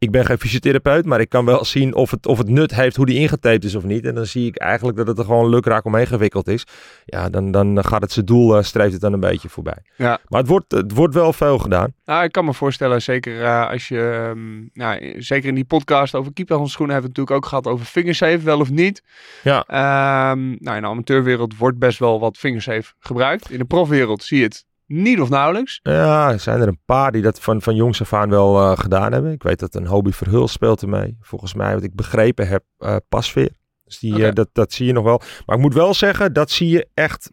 ik 0.02 0.10
ben 0.10 0.24
geen 0.24 0.38
fysiotherapeut, 0.38 1.04
maar 1.04 1.20
ik 1.20 1.28
kan 1.28 1.44
wel 1.44 1.64
zien 1.64 1.94
of 1.94 2.10
het, 2.10 2.26
of 2.26 2.38
het 2.38 2.48
nut 2.48 2.74
heeft 2.74 2.96
hoe 2.96 3.06
die 3.06 3.18
ingetaped 3.18 3.64
is 3.64 3.74
of 3.74 3.84
niet. 3.84 4.04
En 4.04 4.14
dan 4.14 4.26
zie 4.26 4.46
ik 4.46 4.56
eigenlijk 4.56 4.96
dat 4.96 5.06
het 5.06 5.18
er 5.18 5.24
gewoon 5.24 5.48
lukraak 5.48 5.84
omheen 5.84 6.06
gewikkeld 6.06 6.48
is. 6.48 6.66
Ja, 7.04 7.28
dan, 7.28 7.50
dan 7.50 7.84
gaat 7.84 8.02
het 8.02 8.12
zijn 8.12 8.26
doel, 8.26 8.56
eh, 8.56 8.62
streeft 8.62 8.92
het 8.92 9.00
dan 9.00 9.12
een 9.12 9.20
beetje 9.20 9.48
voorbij. 9.48 9.78
Ja. 9.96 10.18
Maar 10.28 10.40
het 10.40 10.48
wordt, 10.48 10.72
het 10.72 10.92
wordt 10.92 11.14
wel 11.14 11.32
veel 11.32 11.58
gedaan. 11.58 11.92
Nou, 12.04 12.24
ik 12.24 12.32
kan 12.32 12.44
me 12.44 12.54
voorstellen, 12.54 13.02
zeker 13.02 13.42
eh, 13.42 13.68
als 13.68 13.88
je, 13.88 14.28
ehm, 14.30 14.68
nou, 14.72 15.14
zeker 15.22 15.48
in 15.48 15.54
die 15.54 15.64
podcast 15.64 16.14
over 16.14 16.32
keeperhandschoenen 16.32 16.94
hebben 16.94 17.12
we 17.12 17.20
het 17.20 17.28
natuurlijk 17.28 17.54
ook 17.54 17.62
gehad 17.62 17.74
over 17.74 17.92
fingersafe, 17.92 18.44
wel 18.44 18.60
of 18.60 18.70
niet. 18.70 19.02
Ja. 19.42 19.64
Ehm, 19.66 20.48
nou, 20.58 20.76
in 20.76 20.82
de 20.82 20.88
amateurwereld 20.88 21.56
wordt 21.56 21.78
best 21.78 21.98
wel 21.98 22.20
wat 22.20 22.36
fingersafe 22.36 22.92
gebruikt. 22.98 23.50
In 23.50 23.58
de 23.58 23.64
profwereld 23.64 24.22
zie 24.22 24.38
je 24.38 24.44
het 24.44 24.64
niet 24.92 25.20
of 25.20 25.28
nauwelijks. 25.28 25.80
Ja, 25.82 26.30
er 26.30 26.40
zijn 26.40 26.60
er 26.60 26.68
een 26.68 26.80
paar 26.84 27.12
die 27.12 27.22
dat 27.22 27.40
van, 27.40 27.62
van 27.62 27.74
jongs 27.74 28.00
af 28.00 28.12
aan 28.12 28.30
wel 28.30 28.60
eh, 28.60 28.78
gedaan 28.78 29.12
hebben. 29.12 29.32
Ik 29.32 29.42
weet 29.42 29.58
dat 29.58 29.74
een 29.74 29.86
hobby 29.86 30.10
Verhul 30.10 30.48
speelt 30.48 30.82
ermee. 30.82 31.16
Volgens 31.20 31.54
mij, 31.54 31.74
wat 31.74 31.82
ik 31.82 31.94
begrepen 31.94 32.48
heb, 32.48 32.64
eh 32.78 32.96
pasveer. 33.08 33.50
Dus 33.84 33.98
die, 33.98 34.26
eh, 34.26 34.32
dat, 34.32 34.48
dat 34.52 34.72
zie 34.72 34.86
je 34.86 34.92
nog 34.92 35.04
wel. 35.04 35.20
Maar 35.46 35.56
ik 35.56 35.62
moet 35.62 35.74
wel 35.74 35.94
zeggen, 35.94 36.32
dat 36.32 36.50
zie 36.50 36.68
je 36.68 36.88
echt 36.94 37.30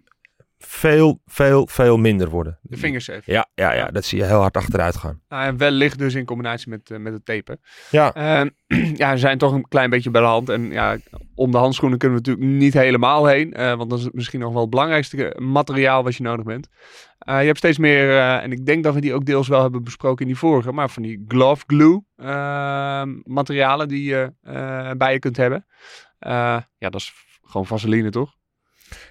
veel, 0.64 1.22
veel, 1.26 1.68
veel 1.68 1.98
minder 1.98 2.30
worden. 2.30 2.60
De 2.62 2.78
fingersafe. 2.78 3.32
Ja, 3.32 3.48
ja, 3.56 3.74
ja, 3.74 3.88
dat 3.88 4.06
zie 4.06 4.18
je 4.18 4.26
heel 4.26 4.40
hard 4.40 4.58
achteruit 4.58 4.96
gaan. 4.96 5.22
Nou, 5.30 5.44
en 5.46 5.58
wellicht 5.58 6.00
dus 6.00 6.14
in 6.16 6.26
combinatie 6.26 6.70
met, 6.70 6.92
eh, 6.92 6.98
met 6.98 7.14
het 7.14 7.26
tapen. 7.26 7.60
Ja. 7.92 8.14
Ehm, 8.14 8.50
ja, 9.02 9.12
ze 9.12 9.18
zijn 9.18 9.38
toch 9.38 9.54
een 9.54 9.68
klein 9.68 9.90
beetje 9.90 10.12
bij 10.12 10.22
de 10.22 10.28
hand. 10.28 10.50
En 10.50 10.72
ja, 10.72 10.98
om 11.36 11.52
de 11.52 11.58
handschoenen 11.58 11.98
kunnen 11.98 12.18
we 12.22 12.30
natuurlijk 12.30 12.60
niet 12.60 12.74
helemaal 12.74 13.26
heen. 13.26 13.54
eh, 13.54 13.76
want 13.76 13.90
dat 13.90 14.00
is 14.00 14.10
misschien 14.12 14.40
nog 14.40 14.52
wel 14.52 14.62
het 14.62 14.70
belangrijkste 14.70 15.36
materiaal 15.38 16.04
wat 16.04 16.16
je 16.16 16.24
nodig 16.24 16.46
bent. 16.46 16.68
Eh, 17.20 17.40
je 17.40 17.46
hebt 17.46 17.58
steeds 17.58 17.78
meer, 17.78 18.10
eh, 18.10 18.44
en 18.44 18.52
ik 18.52 18.66
denk 18.66 18.84
dat 18.84 18.94
we 18.94 19.02
die 19.02 19.14
ook 19.14 19.26
deels 19.26 19.48
wel 19.48 19.62
hebben 19.62 19.84
besproken 19.84 20.22
in 20.26 20.28
die 20.32 20.38
vorige, 20.40 20.72
maar 20.72 20.90
van 20.90 21.04
die 21.04 21.24
glove 21.28 21.64
glue 21.68 22.04
ehm, 22.16 23.16
materialen 23.24 23.88
die 23.88 24.04
je 24.04 24.34
eh, 24.42 24.92
bij 24.98 25.14
je 25.14 25.20
kunt 25.20 25.38
hebben. 25.38 25.66
Eh, 26.20 26.32
ja, 26.78 26.90
dat 26.90 26.96
is 26.96 27.14
gewoon 27.44 27.66
vaseline, 27.66 28.10
toch? 28.10 28.38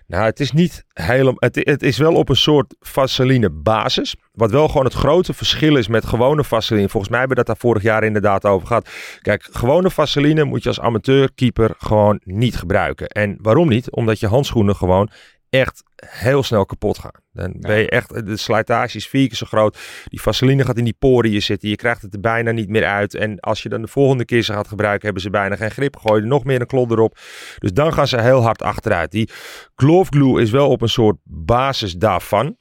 Nou, 0.07 0.25
het 0.25 0.41
is 0.41 0.53
niet 0.53 0.85
helemaal. 0.93 1.37
Het, 1.37 1.83
is 1.83 1.99
wel 1.99 2.14
op 2.14 2.29
een 2.29 2.37
soort 2.37 2.75
vaseline 2.81 3.51
basis. 3.51 4.17
Wat 4.33 4.51
wel 4.51 4.69
gewoon 4.69 4.85
het 4.85 4.95
grote 4.95 5.35
verschil 5.35 5.77
is 5.77 5.88
met 5.88 6.07
gewone 6.07 6.45
vaseline. 6.45 6.88
Volgens 6.88 7.11
mij 7.11 7.19
hebben 7.19 7.37
we 7.37 7.45
dat 7.45 7.55
daar 7.55 7.62
vorig 7.71 7.83
jaar 7.83 8.05
inderdaad 8.05 8.45
over 8.45 8.67
gehad. 8.67 8.88
Kijk, 9.21 9.49
gewone 9.51 9.91
vaseline 9.91 10.45
moet 10.45 10.62
je 10.62 10.69
als 10.69 10.81
amateurkeeper 10.81 11.75
gewoon 11.79 12.21
niet 12.25 12.57
gebruiken. 12.57 13.09
En 13.09 13.38
waarom 13.41 13.69
niet? 13.69 13.91
Omdat 13.91 14.21
je 14.21 14.27
handschoenen 14.27 14.77
gewoon 14.77 15.11
echt 15.51 15.83
heel 16.06 16.42
snel 16.42 16.66
kapot 16.66 16.98
gaan. 16.98 17.20
Dan 17.32 17.54
ben 17.58 17.78
je 17.78 17.90
echt, 17.90 18.26
de 18.26 18.37
slijtage 18.37 18.96
is 18.96 19.08
vier 19.08 19.26
keer 19.26 19.37
zo 19.37 19.46
groot. 19.46 19.78
Die 20.04 20.20
vaseline 20.20 20.64
gaat 20.64 20.78
in 20.78 20.84
die 20.84 20.96
poriën 20.98 21.42
zitten. 21.42 21.68
Je 21.68 21.76
krijgt 21.76 22.02
het 22.02 22.14
er 22.14 22.20
bijna 22.20 22.50
niet 22.50 22.68
meer 22.68 22.84
uit. 22.84 23.14
En 23.14 23.40
als 23.40 23.62
je 23.62 23.68
dan 23.68 23.82
de 23.82 23.88
volgende 23.88 24.24
keer 24.24 24.42
ze 24.42 24.52
gaat 24.52 24.68
gebruiken, 24.68 25.04
hebben 25.04 25.22
ze 25.22 25.30
bijna 25.30 25.56
geen 25.56 25.70
grip. 25.70 25.96
Gooi 25.96 26.22
er 26.22 26.28
nog 26.28 26.44
meer 26.44 26.61
een 26.61 26.66
klod 26.66 26.90
erop. 26.90 27.18
Dus 27.58 27.72
dan 27.72 27.92
gaan 27.92 28.08
ze 28.08 28.20
heel 28.20 28.42
hard 28.42 28.62
achteruit. 28.62 29.11
Die 29.11 29.30
glove 29.74 30.11
glue 30.11 30.42
is 30.42 30.50
wel 30.50 30.68
op 30.68 30.82
een 30.82 30.88
soort 30.88 31.16
basis 31.24 31.94
daarvan. 31.94 32.56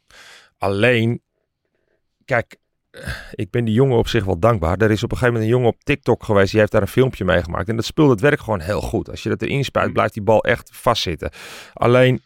Alleen, 0.58 1.22
kijk, 2.26 2.58
ik 3.32 3.50
ben 3.50 3.66
die 3.66 3.74
jongen 3.74 3.98
op 3.98 4.08
zich 4.08 4.26
wel 4.26 4.40
dankbaar. 4.40 4.78
Er 4.78 4.92
is 4.92 5.04
op 5.04 5.12
een 5.12 5.18
gegeven 5.18 5.34
moment 5.34 5.44
een 5.44 5.58
jongen 5.58 5.76
op 5.76 5.84
TikTok 5.84 6.24
geweest. 6.24 6.52
Die 6.52 6.60
heeft 6.60 6.72
daar 6.72 6.82
een 6.82 6.88
filmpje 6.88 7.26
mee 7.26 7.44
gemaakt. 7.44 7.70
En 7.70 7.76
dat 7.76 7.86
spul, 7.86 8.10
het 8.10 8.22
werkt 8.22 8.42
gewoon 8.42 8.60
heel 8.60 8.82
goed. 8.82 9.10
Als 9.10 9.24
je 9.24 9.30
dat 9.30 9.42
erin 9.42 9.64
spuit, 9.64 9.94
blijft 9.94 10.14
die 10.14 10.24
bal 10.24 10.44
echt 10.44 10.70
vastzitten. 10.74 11.32
Alleen 11.74 12.22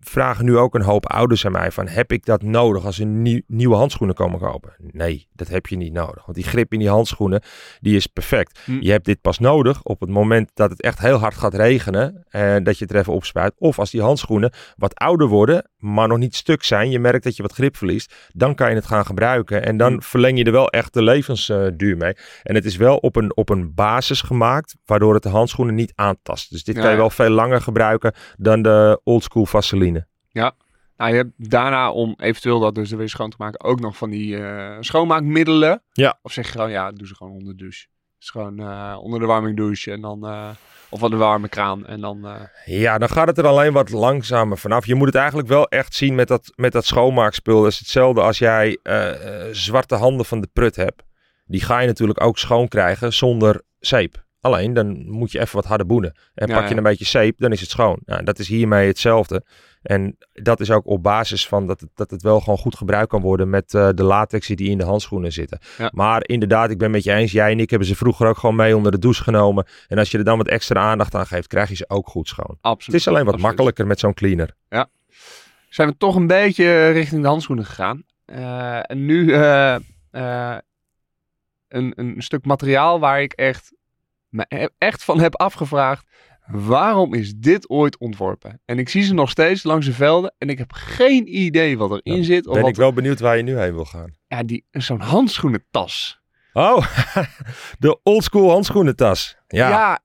vragen 0.00 0.44
nu 0.44 0.56
ook 0.56 0.74
een 0.74 0.82
hoop 0.82 1.06
ouders 1.06 1.46
aan 1.46 1.52
mij 1.52 1.70
van 1.72 1.88
heb 1.88 2.12
ik 2.12 2.24
dat 2.24 2.42
nodig 2.42 2.84
als 2.84 2.96
ze 2.96 3.04
nieuw, 3.04 3.40
nieuwe 3.46 3.76
handschoenen 3.76 4.16
komen 4.16 4.38
kopen? 4.40 4.72
Nee, 4.78 5.28
dat 5.32 5.48
heb 5.48 5.66
je 5.66 5.76
niet 5.76 5.92
nodig. 5.92 6.24
Want 6.24 6.36
die 6.36 6.46
grip 6.46 6.72
in 6.72 6.78
die 6.78 6.88
handschoenen, 6.88 7.42
die 7.80 7.96
is 7.96 8.06
perfect. 8.06 8.58
Hm. 8.64 8.78
Je 8.80 8.90
hebt 8.90 9.04
dit 9.04 9.20
pas 9.20 9.38
nodig 9.38 9.82
op 9.82 10.00
het 10.00 10.10
moment 10.10 10.50
dat 10.54 10.70
het 10.70 10.82
echt 10.82 10.98
heel 10.98 11.18
hard 11.18 11.34
gaat 11.34 11.54
regenen 11.54 12.24
en 12.28 12.64
dat 12.64 12.78
je 12.78 12.84
het 12.84 12.92
er 12.94 13.00
even 13.00 13.12
opspuit. 13.12 13.52
Of 13.58 13.78
als 13.78 13.90
die 13.90 14.02
handschoenen 14.02 14.52
wat 14.76 14.94
ouder 14.94 15.26
worden, 15.26 15.70
maar 15.76 16.08
nog 16.08 16.18
niet 16.18 16.34
stuk 16.36 16.62
zijn. 16.64 16.90
Je 16.90 16.98
merkt 16.98 17.24
dat 17.24 17.36
je 17.36 17.42
wat 17.42 17.52
grip 17.52 17.76
verliest. 17.76 18.14
Dan 18.32 18.54
kan 18.54 18.68
je 18.70 18.74
het 18.74 18.86
gaan 18.86 19.06
gebruiken 19.06 19.64
en 19.64 19.76
dan 19.76 19.92
Hm. 19.92 20.00
verleng 20.00 20.38
je 20.38 20.44
er 20.44 20.52
wel 20.52 20.68
echt 20.68 20.94
de 20.94 21.02
levensduur 21.02 21.96
mee. 21.96 22.12
En 22.42 22.54
het 22.54 22.64
is 22.64 22.76
wel 22.76 22.96
op 22.96 23.16
een, 23.16 23.36
op 23.36 23.48
een 23.48 23.74
basis 23.74 24.20
gemaakt, 24.22 24.76
waardoor 24.84 25.14
het 25.14 25.22
de 25.22 25.28
handschoenen 25.28 25.74
niet 25.74 25.92
aantast. 25.94 26.50
Dus 26.50 26.64
dit 26.64 26.74
Ja, 26.74 26.80
kan 26.80 26.90
je 26.90 26.96
ja. 26.96 27.02
wel 27.02 27.10
veel 27.10 27.28
langer 27.30 27.60
gebruiken 27.60 28.12
dan 28.36 28.62
de 28.62 29.00
oldschool 29.04 29.46
vaseline. 29.46 29.99
Nou, 31.00 31.12
je 31.12 31.18
hebt 31.18 31.50
daarna 31.50 31.92
om 31.92 32.14
eventueel 32.18 32.60
dat 32.60 32.74
dus 32.74 32.90
er 32.90 32.98
weer 32.98 33.08
schoon 33.08 33.30
te 33.30 33.36
maken 33.38 33.60
ook 33.64 33.80
nog 33.80 33.96
van 33.96 34.10
die 34.10 34.36
eh, 34.36 34.76
schoonmaakmiddelen. 34.80 35.82
Ja. 35.92 36.18
Of 36.22 36.32
zeg 36.32 36.46
je 36.46 36.52
gewoon, 36.52 36.70
ja, 36.70 36.92
doe 36.92 37.06
ze 37.06 37.14
gewoon 37.14 37.32
onder 37.32 37.48
de 37.48 37.58
douche. 37.62 37.86
Dus 38.18 38.30
gewoon 38.30 38.58
eh, 38.58 38.98
onder 39.00 39.20
de 39.20 39.26
warming 39.26 39.56
douche 39.56 39.92
en 39.92 40.00
dan, 40.00 40.26
eh, 40.26 40.48
of 40.88 41.00
van 41.00 41.10
de 41.10 41.16
warme 41.16 41.48
kraan 41.48 41.86
en 41.86 42.00
dan... 42.00 42.26
Ja, 42.64 42.98
dan 42.98 43.08
gaat 43.08 43.26
het 43.26 43.38
er 43.38 43.46
alleen 43.46 43.72
wat 43.72 43.90
langzamer 43.90 44.58
vanaf. 44.58 44.86
Je 44.86 44.94
moet 44.94 45.06
het 45.06 45.16
eigenlijk 45.16 45.48
wel 45.48 45.68
echt 45.68 45.94
zien 45.94 46.14
met 46.14 46.28
dat, 46.28 46.52
met 46.56 46.72
dat 46.72 46.84
schoonmaakspul. 46.84 47.62
Dat 47.62 47.70
is 47.70 47.78
hetzelfde 47.78 48.20
als 48.20 48.38
jij 48.38 48.78
zwarte 49.50 49.94
handen 49.94 50.26
van 50.26 50.40
de 50.40 50.48
prut 50.52 50.76
hebt. 50.76 51.02
Die 51.46 51.60
ga 51.60 51.80
je 51.80 51.86
natuurlijk 51.86 52.22
ook 52.22 52.38
schoon 52.38 52.68
krijgen 52.68 53.12
zonder 53.12 53.62
zeep. 53.78 54.24
Alleen 54.40 54.72
dan 54.72 55.10
moet 55.10 55.32
je 55.32 55.40
even 55.40 55.54
wat 55.54 55.64
harder 55.64 55.86
boenen. 55.86 56.12
En 56.34 56.48
Ja, 56.48 56.54
pak 56.54 56.64
je 56.64 56.70
ja. 56.70 56.76
een 56.76 56.82
beetje 56.82 57.04
zeep, 57.04 57.38
dan 57.38 57.52
is 57.52 57.60
het 57.60 57.70
schoon. 57.70 58.00
Nou, 58.04 58.24
dat 58.24 58.38
is 58.38 58.48
hiermee 58.48 58.86
hetzelfde. 58.86 59.44
En 59.82 60.16
dat 60.32 60.60
is 60.60 60.70
ook 60.70 60.86
op 60.86 61.02
basis 61.02 61.48
van 61.48 61.66
dat 61.66 61.80
het, 61.80 61.90
dat 61.94 62.10
het 62.10 62.22
wel 62.22 62.40
gewoon 62.40 62.58
goed 62.58 62.76
gebruikt 62.76 63.08
kan 63.08 63.20
worden 63.20 63.50
met 63.50 63.74
eh, 63.74 63.88
de 63.94 64.02
latex 64.02 64.46
die 64.46 64.70
in 64.70 64.78
de 64.78 64.84
handschoenen 64.84 65.32
zitten. 65.32 65.58
Ja. 65.78 65.90
Maar 65.94 66.22
inderdaad, 66.26 66.70
ik 66.70 66.78
ben 66.78 66.90
met 66.90 67.04
je 67.04 67.12
eens. 67.12 67.32
Jij 67.32 67.52
en 67.52 67.60
ik 67.60 67.70
hebben 67.70 67.88
ze 67.88 67.96
vroeger 67.96 68.26
ook 68.26 68.38
gewoon 68.38 68.56
mee 68.56 68.76
onder 68.76 68.92
de 68.92 68.98
douche 68.98 69.22
genomen. 69.22 69.66
En 69.88 69.98
als 69.98 70.10
je 70.10 70.18
er 70.18 70.24
dan 70.24 70.38
wat 70.38 70.48
extra 70.48 70.80
aandacht 70.80 71.14
aan 71.14 71.26
geeft, 71.26 71.46
krijg 71.46 71.68
je 71.68 71.74
ze 71.74 71.88
ook 71.88 72.08
goed 72.08 72.28
schoon. 72.28 72.58
absoluut. 72.60 72.86
Het 72.86 72.94
is 72.94 73.08
alleen 73.08 73.24
wat 73.24 73.34
Absoluut. 73.34 73.56
makkelijker 73.56 73.86
met 73.86 73.98
zo'n 73.98 74.14
cleaner. 74.14 74.54
Zijn 75.70 75.88
we 75.88 75.96
toch 75.96 76.14
een 76.16 76.26
beetje 76.26 76.90
richting 76.90 77.22
de 77.22 77.28
handschoenen 77.28 77.64
gegaan. 77.64 78.04
Eh, 78.24 78.90
en 78.90 79.04
nu 79.04 79.32
eh, 79.32 79.74
eh, 80.10 80.58
een, 81.68 81.92
een 81.96 82.14
stuk 82.18 82.44
materiaal 82.44 83.00
waar 83.00 83.22
ik 83.22 83.32
echt, 83.32 83.72
me 84.28 84.70
echt 84.78 85.04
van 85.04 85.20
heb 85.20 85.36
afgevraagd. 85.36 86.06
Waarom 86.52 87.14
is 87.14 87.34
dit 87.36 87.70
ooit 87.70 87.98
ontworpen? 87.98 88.60
En 88.64 88.78
ik 88.78 88.88
zie 88.88 89.02
ze 89.02 89.14
nog 89.14 89.30
steeds 89.30 89.62
langs 89.62 89.86
de 89.86 89.92
velden 89.92 90.34
en 90.38 90.48
ik 90.48 90.58
heb 90.58 90.72
geen 90.72 91.36
idee 91.36 91.78
wat 91.78 91.90
erin 91.90 92.16
Ja, 92.16 92.22
zit. 92.22 92.46
Of 92.46 92.52
Ben 92.52 92.62
wat, 92.62 92.70
ik 92.70 92.76
wel 92.76 92.92
benieuwd 92.92 93.20
waar 93.20 93.36
je 93.36 93.42
nu 93.42 93.58
heen 93.58 93.74
wil 93.74 93.84
gaan. 93.84 94.14
Ja, 94.28 94.42
die, 94.42 94.64
zo'n 94.70 95.00
handschoenentas. 95.00 96.20
Oh, 96.52 96.86
de 97.78 98.00
oldschool 98.02 98.50
handschoenentas. 98.50 99.36
Ja. 99.48 99.68
Ja, 99.68 100.00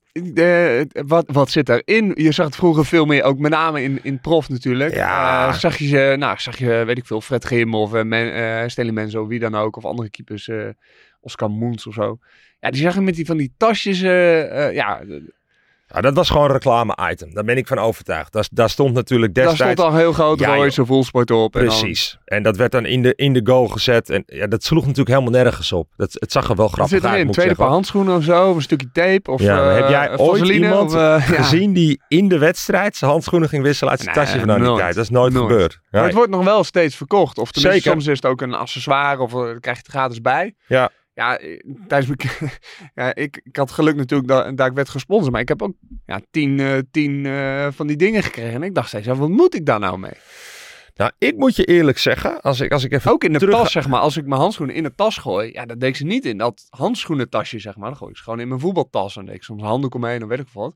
wat, 0.92 1.26
wat 1.28 1.50
zit 1.50 1.66
daarin? 1.66 2.12
Je 2.14 2.32
zag 2.32 2.46
het 2.46 2.56
vroeger 2.56 2.86
veel 2.86 3.06
meer, 3.06 3.24
ook 3.24 3.40
met 3.40 3.52
name 3.52 3.84
in, 3.84 4.00
in 4.04 4.20
prof 4.20 4.50
natuurlijk. 4.50 4.94
Ja. 4.94 5.48
Eh, 5.48 5.54
zag 5.54 5.78
je 5.78 5.88
ze, 5.88 6.16
nou, 6.18 6.40
zag 6.40 6.58
je, 6.58 6.84
weet 6.86 6.98
ik 6.98 7.06
veel, 7.06 7.22
Fred 7.22 7.44
Grim 7.44 7.76
of 7.76 7.94
uh, 7.94 8.04
Men, 8.04 8.34
eh, 8.34 8.68
Stanley 8.68 8.94
Menzo, 8.94 9.28
wie 9.28 9.40
dan 9.40 9.56
ook, 9.56 9.78
of 9.78 9.86
andere 9.86 10.10
keepers, 10.10 10.50
Oscar 11.20 11.50
Moens 11.50 11.88
of 11.88 11.94
zo. 11.94 12.18
Ja, 12.60 12.70
die 12.70 12.82
zag 12.82 12.94
je 12.94 13.02
met 13.02 13.16
die 13.16 13.26
van 13.26 13.38
die 13.38 13.54
tasjes, 13.58 14.00
ja, 14.00 15.02
Ja, 15.88 16.02
dat 16.02 16.14
was 16.16 16.30
gewoon 16.30 16.46
een 16.46 16.52
reclame-item. 16.52 17.34
Daar 17.34 17.44
ben 17.44 17.58
ik 17.58 17.68
van 17.68 17.78
overtuigd. 17.80 18.32
Daar, 18.34 18.48
daar 18.52 18.70
stond 18.70 18.94
natuurlijk 18.94 19.34
daar 19.34 19.48
destijds... 19.48 19.74
stond 19.82 19.94
al 19.94 19.98
heel 20.00 20.14
groot 20.14 20.40
Ja, 20.40 20.56
Royce 20.56 20.86
voelsport 20.86 21.32
op. 21.32 21.56
en 21.56 21.66
dan- 21.66 21.78
Precies. 21.80 22.18
En 22.26 22.44
dat 22.44 22.58
werd 22.58 22.72
dan 22.72 22.86
in 22.86 23.02
de, 23.02 23.14
in 23.16 23.34
de 23.34 23.42
goal 23.44 23.68
gezet. 23.68 24.10
En 24.10 24.24
ja, 24.26 24.48
dat 24.48 24.64
sloeg 24.64 24.82
natuurlijk 24.82 25.10
helemaal 25.10 25.42
nergens 25.44 25.72
op. 25.72 25.88
Dat, 25.98 26.14
het 26.20 26.32
zag 26.32 26.50
er 26.50 26.56
wel 26.56 26.68
grappig 26.68 27.04
uit, 27.04 27.18
moet 27.18 27.28
ik 27.28 27.32
Tweede 27.32 27.34
paar 27.34 27.48
zeggen. 27.56 27.74
handschoenen 27.74 28.16
of 28.16 28.24
zo? 28.24 28.50
Of 28.50 28.56
een 28.56 28.62
stukje 28.62 28.90
tape? 28.94 29.32
Of 29.32 29.42
Ja, 29.42 29.70
eh, 29.70 29.76
heb 29.76 29.90
jij 29.90 30.18
ooit 30.18 30.48
iemand 30.48 30.92
of, 30.94 30.98
eh, 31.00 31.16
gezien 31.42 31.74
die 31.74 32.02
in 32.08 32.28
de 32.28 32.38
wedstrijd 32.38 32.96
zijn 32.96 33.12
handschoenen 33.12 33.50
ging 33.50 33.64
wisselen 33.64 33.92
uit 33.92 34.02
zijn 34.02 34.16
Nee, 34.16 34.26
tasje 34.26 34.40
van 34.40 34.48
nou 34.48 34.64
die 34.64 34.76
tijd? 34.78 34.96
Dat 34.96 35.04
is 35.04 35.10
nooit, 35.10 35.34
Nooit. 35.34 35.52
gebeurd. 35.52 35.80
Maar 35.92 36.04
het 36.04 36.14
wordt 36.14 36.32
nog 36.32 36.44
wel 36.44 36.64
steeds 36.64 36.96
verkocht. 36.96 37.38
Of 37.38 37.52
tenminste, 37.52 37.82
Zeker. 37.82 37.92
soms 38.02 38.08
is 38.12 38.22
het 38.22 38.32
ook 38.32 38.42
een 38.42 38.54
accessoire 38.54 39.22
of 39.22 39.32
eh, 39.34 39.40
krijg 39.40 39.62
je 39.78 39.84
het 39.84 39.88
gratis 39.88 40.22
bij. 40.22 40.56
Ja. 40.68 40.90
Ja, 41.16 41.38
eh, 41.38 41.60
tijdens 41.88 42.16
mijn... 42.16 42.52
ja, 42.96 43.16
ik, 43.16 43.42
ik 43.44 43.56
had 43.56 43.72
geluk 43.72 43.96
natuurlijk 43.96 44.30
dat, 44.30 44.58
dat 44.58 44.68
ik 44.68 44.74
werd 44.74 44.90
gesponsord. 44.90 45.32
Maar 45.32 45.42
ik 45.42 45.48
heb 45.48 45.62
ook 45.62 45.74
ja, 46.06 46.22
tien, 46.32 46.60
eh, 46.60 46.78
tien 46.92 47.26
eh, 47.26 47.68
van 47.72 47.88
die 47.88 47.98
dingen 47.98 48.24
gekregen. 48.24 48.54
En 48.54 48.64
ik 48.64 48.76
dacht 48.76 48.88
steeds, 48.88 49.06
ja, 49.06 49.16
wat 49.16 49.30
moet 49.30 49.56
ik 49.56 49.66
daar 49.66 49.80
nou 49.80 49.98
mee? 49.98 50.14
Nou, 50.96 51.12
ik 51.18 51.38
moet 51.38 51.56
je 51.56 51.66
eerlijk 51.66 51.98
zeggen, 51.98 52.42
als 52.42 52.60
ik, 52.60 52.72
als 52.72 52.84
ik 52.84 52.94
even 52.94 53.12
Ook 53.12 53.24
in 53.24 53.34
de 53.34 53.40
terug... 53.40 53.56
tas, 53.56 53.72
zeg 53.72 53.88
maar. 53.88 54.00
Als 54.00 54.18
ik 54.18 54.26
mijn 54.26 54.42
handschoenen 54.42 54.76
in 54.76 54.84
de 54.84 54.96
tas 54.96 55.18
gooi, 55.18 55.52
ja, 55.52 55.66
dat 55.66 55.80
deed 55.80 55.90
ik 55.90 55.96
ze 55.96 56.06
niet 56.06 56.26
in 56.26 56.38
dat 56.38 56.66
handschoenentasje, 56.70 57.60
zeg 57.60 57.76
maar. 57.76 57.90
Dan 57.90 57.98
gooi 57.98 58.12
ik 58.12 58.18
ze 58.18 58.24
gewoon 58.24 58.40
in 58.40 58.48
mijn 58.48 58.60
voetbaltas. 58.60 59.18
En 59.18 59.26
deed 59.26 59.36
ik 59.36 59.44
soms 59.44 59.64
handdoek 59.64 59.96
omheen, 59.96 60.20
dan 60.20 60.28
weet 60.28 60.40
ik 60.40 60.48
wat. 60.54 60.76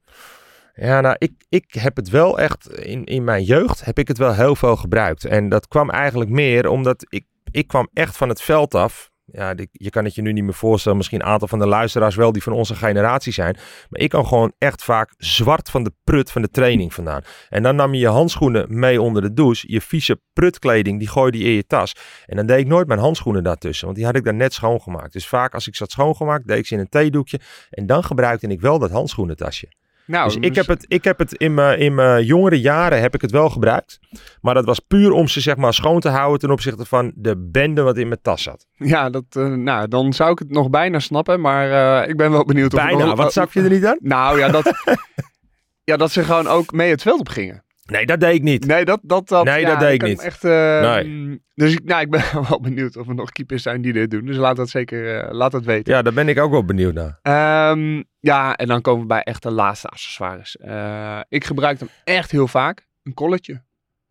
Ja, 0.75 1.01
nou, 1.01 1.15
ik, 1.17 1.31
ik 1.49 1.73
heb 1.73 1.95
het 1.95 2.09
wel 2.09 2.39
echt, 2.39 2.69
in, 2.69 3.03
in 3.03 3.23
mijn 3.23 3.43
jeugd 3.43 3.85
heb 3.85 3.99
ik 3.99 4.07
het 4.07 4.17
wel 4.17 4.33
heel 4.33 4.55
veel 4.55 4.75
gebruikt. 4.75 5.25
En 5.25 5.49
dat 5.49 5.67
kwam 5.67 5.89
eigenlijk 5.89 6.29
meer 6.29 6.67
omdat 6.69 7.05
ik, 7.09 7.25
ik 7.51 7.67
kwam 7.67 7.89
echt 7.93 8.17
van 8.17 8.29
het 8.29 8.41
veld 8.41 8.75
af. 8.75 9.09
Ja, 9.31 9.53
je 9.71 9.89
kan 9.89 10.03
het 10.03 10.15
je 10.15 10.21
nu 10.21 10.33
niet 10.33 10.43
meer 10.43 10.53
voorstellen, 10.53 10.97
misschien 10.97 11.19
een 11.19 11.25
aantal 11.25 11.47
van 11.47 11.59
de 11.59 11.67
luisteraars 11.67 12.15
wel 12.15 12.31
die 12.31 12.43
van 12.43 12.53
onze 12.53 12.75
generatie 12.75 13.33
zijn. 13.33 13.57
Maar 13.89 14.01
ik 14.01 14.09
kwam 14.09 14.25
gewoon 14.25 14.53
echt 14.57 14.83
vaak 14.83 15.13
zwart 15.17 15.69
van 15.69 15.83
de 15.83 15.93
prut 16.03 16.31
van 16.31 16.41
de 16.41 16.49
training 16.49 16.93
vandaan. 16.93 17.21
En 17.49 17.63
dan 17.63 17.75
nam 17.75 17.93
je 17.93 17.99
je 17.99 18.07
handschoenen 18.07 18.79
mee 18.79 19.01
onder 19.01 19.21
de 19.21 19.33
douche. 19.33 19.71
Je 19.71 19.81
vieze 19.81 20.21
prutkleding, 20.33 20.99
die 20.99 21.07
gooide 21.07 21.37
je 21.37 21.43
in 21.43 21.51
je 21.51 21.65
tas. 21.65 21.95
En 22.25 22.35
dan 22.35 22.45
deed 22.45 22.59
ik 22.59 22.67
nooit 22.67 22.87
mijn 22.87 22.99
handschoenen 22.99 23.43
daartussen, 23.43 23.85
want 23.85 23.97
die 23.97 24.05
had 24.05 24.15
ik 24.15 24.23
dan 24.23 24.35
net 24.35 24.53
schoongemaakt. 24.53 25.13
Dus 25.13 25.27
vaak 25.27 25.53
als 25.53 25.67
ik 25.67 25.77
had 25.77 25.91
schoongemaakt, 25.91 26.47
deed 26.47 26.57
ik 26.57 26.67
ze 26.67 26.73
in 26.73 26.79
een 26.79 26.89
theedoekje. 26.89 27.39
En 27.69 27.85
dan 27.85 28.03
gebruikte 28.03 28.47
ik 28.47 28.61
wel 28.61 28.79
dat 28.79 28.91
handschoenentasje. 28.91 29.67
Nou, 30.09 30.25
Dus 30.25 30.35
ik 30.35 30.55
heb 30.55 30.67
het, 30.67 30.85
ik 30.87 31.03
heb 31.03 31.19
het 31.19 31.33
in 31.33 31.53
mijn, 31.53 31.79
in 31.79 31.95
mijn 31.95 32.23
jongere 32.25 32.59
jaren 32.59 33.01
heb 33.01 33.13
ik 33.15 33.21
het 33.21 33.31
wel 33.31 33.49
gebruikt. 33.49 33.99
Maar 34.41 34.53
dat 34.53 34.65
was 34.65 34.79
puur 34.79 35.11
om 35.11 35.27
ze 35.27 35.41
zeg 35.41 35.55
maar 35.55 35.73
schoon 35.73 35.99
te 35.99 36.09
houden 36.09 36.39
ten 36.39 36.51
opzichte 36.51 36.85
van 36.85 37.11
de 37.15 37.37
bende 37.51 37.81
wat 37.81 37.97
in 37.97 38.07
mijn 38.07 38.19
tas 38.21 38.43
zat. 38.43 38.65
Ja, 38.73 39.09
dat, 39.09 39.23
eh, 39.29 39.45
nou, 39.47 39.87
dan 39.87 40.13
zou 40.13 40.31
ik 40.31 40.39
het 40.39 40.49
nog 40.51 40.69
bijna 40.69 40.99
snappen. 40.99 41.41
Maar 41.41 42.01
eh, 42.01 42.09
ik 42.09 42.17
ben 42.17 42.31
wel 42.31 42.45
benieuwd 42.45 42.73
of... 42.73 42.83
Bijna, 42.83 43.05
nog- 43.05 43.17
wat 43.17 43.31
snap 43.31 43.51
je 43.51 43.61
er 43.61 43.69
niet 43.69 43.85
aan? 43.85 43.97
Nou 44.01 44.39
ja, 44.39 44.47
dat, 44.49 44.71
ja, 45.89 45.97
dat 45.97 46.11
ze 46.11 46.23
gewoon 46.23 46.47
ook 46.47 46.71
mee 46.71 46.89
het 46.89 47.01
veld 47.01 47.19
op 47.19 47.29
gingen. 47.29 47.63
Nee, 47.89 48.05
dat 48.05 48.19
deed 48.19 48.33
ik 48.35 48.41
niet. 48.41 48.65
Nee, 48.65 48.85
dat, 48.85 48.99
dat, 49.03 49.27
dat, 49.27 49.45
Nee, 49.45 49.61
ja, 49.61 49.69
dat 49.69 49.79
deed 49.79 49.93
ik 49.93 50.01
niet. 50.07 50.21
Echt, 50.21 50.43
eh, 50.43 50.81
Nee. 50.81 51.03
mm, 51.03 51.39
Dus 51.55 51.73
ik, 51.73 51.83
nou, 51.83 52.01
ik 52.01 52.09
ben 52.09 52.21
wel 52.49 52.59
benieuwd 52.61 52.97
of 52.97 53.07
er 53.07 53.15
nog 53.15 53.31
keepers 53.31 53.63
zijn 53.63 53.81
die 53.81 53.93
dit 53.93 54.11
doen. 54.11 54.25
Dus 54.25 54.37
laat 54.37 54.55
dat 54.55 54.69
zeker 54.69 55.19
eh, 55.19 55.31
laat 55.33 55.51
dat 55.51 55.63
weten. 55.65 55.93
Ja, 55.93 56.01
daar 56.01 56.13
ben 56.13 56.27
ik 56.27 56.39
ook 56.39 56.51
wel 56.51 56.65
benieuwd 56.65 56.93
naar. 56.93 57.19
Ehm, 57.21 58.03
ja, 58.19 58.55
en 58.55 58.67
dan 58.67 58.81
komen 58.81 59.01
we 59.01 59.07
bij 59.07 59.23
echt 59.23 59.43
de 59.43 59.51
laatste 59.51 59.87
accessoires. 59.87 60.57
Eh, 60.57 61.19
ik 61.29 61.45
gebruik 61.45 61.79
hem 61.79 61.89
echt 62.03 62.31
heel 62.31 62.47
vaak. 62.47 62.87
Een 63.03 63.13
colletje. 63.13 63.61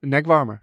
Een 0.01 0.09
nekwarmer. 0.09 0.59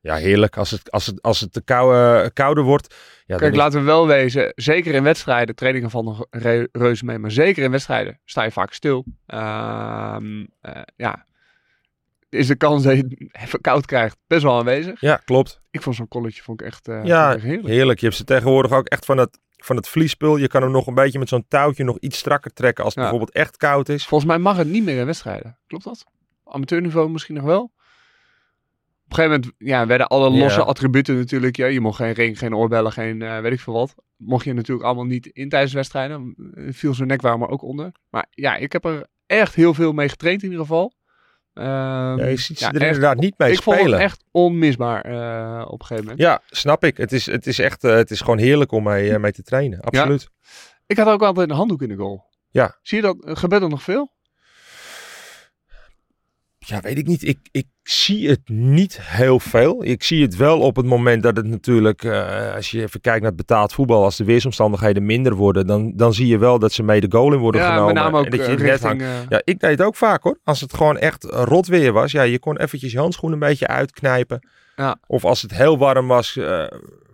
Ja, 0.00 0.14
heerlijk. 0.14 0.56
Als 0.56 0.70
het, 0.70 0.90
als 0.90 1.06
het, 1.06 1.22
als 1.22 1.40
het 1.40 1.52
te 1.52 1.62
koude, 1.64 2.30
kouder 2.32 2.64
wordt. 2.64 2.94
Ja, 3.26 3.36
Kijk, 3.36 3.54
laten 3.54 3.78
we 3.80 3.84
wel 3.86 4.06
wezen. 4.06 4.52
Zeker 4.54 4.94
in 4.94 5.02
wedstrijden. 5.02 5.54
Trainingen 5.54 5.90
van 5.90 6.04
nog 6.04 6.26
re- 6.30 6.68
reuze 6.72 7.04
mee. 7.04 7.18
Maar 7.18 7.30
zeker 7.30 7.62
in 7.62 7.70
wedstrijden 7.70 8.20
sta 8.24 8.42
je 8.42 8.50
vaak 8.50 8.72
stil. 8.72 9.04
Ehm, 9.26 10.44
eh, 10.60 10.80
ja. 10.96 11.24
Is 12.32 12.46
de 12.46 12.56
kans 12.56 12.82
dat 12.82 12.96
je 12.96 13.02
het 13.02 13.42
even 13.42 13.60
koud 13.60 13.86
krijgt 13.86 14.16
best 14.26 14.42
wel 14.42 14.58
aanwezig. 14.58 15.00
Ja, 15.00 15.16
klopt. 15.16 15.60
Ik 15.70 15.82
vond 15.82 15.96
zo'n 15.96 16.08
colletje 16.08 16.42
vond 16.42 16.60
ik 16.60 16.66
echt, 16.66 16.88
eh, 16.88 17.04
Ja, 17.04 17.22
vond 17.22 17.30
ik 17.30 17.36
echt 17.36 17.44
heerlijk. 17.44 17.68
Heerlijk. 17.74 17.98
Je 18.00 18.06
hebt 18.06 18.18
ze 18.18 18.24
tegenwoordig 18.24 18.72
ook 18.72 18.86
echt 18.86 19.04
van 19.04 19.18
het, 19.18 19.38
van 19.56 19.76
het 19.76 19.88
vliespul. 19.88 20.36
Je 20.36 20.48
kan 20.48 20.62
hem 20.62 20.70
nog 20.70 20.86
een 20.86 20.94
beetje 20.94 21.18
met 21.18 21.28
zo'n 21.28 21.44
touwtje 21.48 21.84
nog 21.84 21.98
iets 21.98 22.18
strakker 22.18 22.52
trekken 22.52 22.84
als 22.84 22.94
het 22.94 23.04
Ja. 23.04 23.10
bijvoorbeeld 23.10 23.38
echt 23.44 23.56
koud 23.56 23.88
is. 23.88 24.06
Volgens 24.06 24.30
mij 24.30 24.38
mag 24.38 24.56
het 24.56 24.68
niet 24.68 24.84
meer 24.84 24.98
in 24.98 25.06
wedstrijden. 25.06 25.58
Klopt 25.66 25.84
dat? 25.84 26.04
Amateurniveau 26.44 27.10
misschien 27.10 27.34
nog 27.34 27.44
wel? 27.44 27.62
Op 27.62 27.70
een 29.18 29.24
gegeven 29.24 29.30
moment 29.30 29.52
ja, 29.58 29.86
werden 29.86 30.06
alle 30.06 30.30
losse 30.30 30.62
attributen 30.62 31.16
natuurlijk. 31.16 31.56
Ja, 31.56 31.66
je 31.66 31.80
mocht 31.80 31.96
geen 31.96 32.12
ring, 32.12 32.38
geen 32.38 32.54
oorbellen, 32.56 32.92
geen 32.92 33.22
eh, 33.22 33.40
weet 33.40 33.52
ik 33.52 33.60
veel 33.60 33.72
wat. 33.74 33.94
Mocht 34.16 34.44
je 34.44 34.52
natuurlijk 34.52 34.86
allemaal 34.86 35.04
niet 35.04 35.26
in 35.26 35.48
tijdens 35.48 35.72
wedstrijden. 35.72 36.34
Viel 36.70 36.94
zo'n 36.94 37.06
nekwarmer 37.06 37.48
ook 37.48 37.62
onder. 37.62 37.92
Maar 38.10 38.26
ja, 38.30 38.56
ik 38.56 38.72
heb 38.72 38.84
er 38.84 39.06
echt 39.26 39.54
heel 39.54 39.74
veel 39.74 39.92
mee 39.92 40.08
getraind 40.08 40.42
in 40.42 40.50
ieder 40.50 40.64
geval. 40.66 40.92
Ehm, 41.54 41.66
Ja, 42.18 42.26
je 42.26 42.36
ziet 42.36 42.58
ze 42.58 42.64
ja, 42.64 42.70
er 42.70 42.76
echt- 42.80 42.84
inderdaad 42.94 43.16
niet 43.16 43.38
mee 43.38 43.52
ik 43.52 43.62
vond 43.62 43.76
spelen. 43.76 43.92
het 43.98 44.02
echt 44.02 44.24
onmisbaar 44.30 45.00
eh, 45.04 45.64
op 45.66 45.80
een 45.80 45.86
gegeven 45.86 46.02
moment. 46.04 46.20
Ja, 46.22 46.40
snap 46.50 46.84
ik. 46.84 46.96
Het 46.96 47.12
is, 47.12 47.26
het 47.26 47.46
is 47.46 47.58
echt 47.58 47.84
eh, 47.84 47.94
het 47.94 48.10
is 48.10 48.20
gewoon 48.20 48.38
heerlijk 48.38 48.72
om 48.72 48.82
mee, 48.82 49.12
eh, 49.12 49.18
mee 49.20 49.32
te 49.32 49.42
trainen. 49.42 49.80
Absoluut. 49.80 50.28
Ik 50.86 50.96
had 50.96 51.06
ook 51.06 51.22
altijd 51.22 51.50
een 51.50 51.56
handdoek 51.56 51.82
in 51.82 51.88
de 51.88 51.96
goal. 51.96 52.24
Ja. 52.50 52.78
Zie 52.82 52.96
je 52.96 53.02
dat? 53.02 53.16
Gebeurt 53.38 53.60
dat 53.62 53.70
nog 53.70 53.82
veel? 53.82 54.12
Ja, 56.64 56.80
weet 56.80 56.98
ik 56.98 57.06
niet. 57.06 57.22
Ik, 57.24 57.38
ik 57.50 57.66
zie 57.82 58.28
het 58.28 58.48
niet 58.48 58.98
heel 59.00 59.40
veel. 59.40 59.84
Ik 59.84 60.02
zie 60.02 60.22
het 60.22 60.36
wel 60.36 60.60
op 60.60 60.76
het 60.76 60.86
moment 60.86 61.22
dat 61.22 61.36
het 61.36 61.46
natuurlijk, 61.46 62.04
eh, 62.04 62.54
als 62.54 62.70
je 62.70 62.82
even 62.82 63.00
kijkt 63.00 63.20
naar 63.20 63.28
het 63.28 63.36
betaald 63.36 63.72
voetbal, 63.72 64.04
als 64.04 64.16
de 64.16 64.24
weersomstandigheden 64.24 65.06
minder 65.06 65.34
worden, 65.34 65.66
dan, 65.66 65.92
dan 65.96 66.14
zie 66.14 66.26
je 66.26 66.38
wel 66.38 66.58
dat 66.58 66.72
ze 66.72 66.82
mee 66.82 67.00
de 67.00 67.06
goal 67.10 67.32
in 67.32 67.38
worden 67.38 67.60
ja, 67.60 67.68
genomen. 67.68 67.94
met 67.94 68.02
name 68.02 68.18
ook 68.18 68.24
en 68.24 68.30
dat 68.30 68.40
je 68.40 68.52
eh, 68.52 68.58
net 68.58 68.60
richting... 68.60 69.02
hangt. 69.02 69.22
eh, 69.24 69.28
Ja, 69.28 69.40
ik 69.44 69.60
deed 69.60 69.70
het 69.70 69.82
ook 69.82 69.96
vaak 69.96 70.22
hoor. 70.22 70.38
Als 70.44 70.60
het 70.60 70.74
gewoon 70.74 70.98
echt 70.98 71.24
rot 71.24 71.66
weer 71.66 71.92
was, 71.92 72.12
ja, 72.12 72.22
je 72.22 72.38
kon 72.38 72.58
eventjes 72.58 72.92
je 72.92 72.98
handschoen 72.98 73.32
een 73.32 73.38
beetje 73.38 73.66
uitknijpen. 73.66 74.48
Ja. 74.76 74.98
Of 75.06 75.24
als 75.24 75.42
het 75.42 75.54
heel 75.54 75.78
warm 75.78 76.06
was 76.06 76.38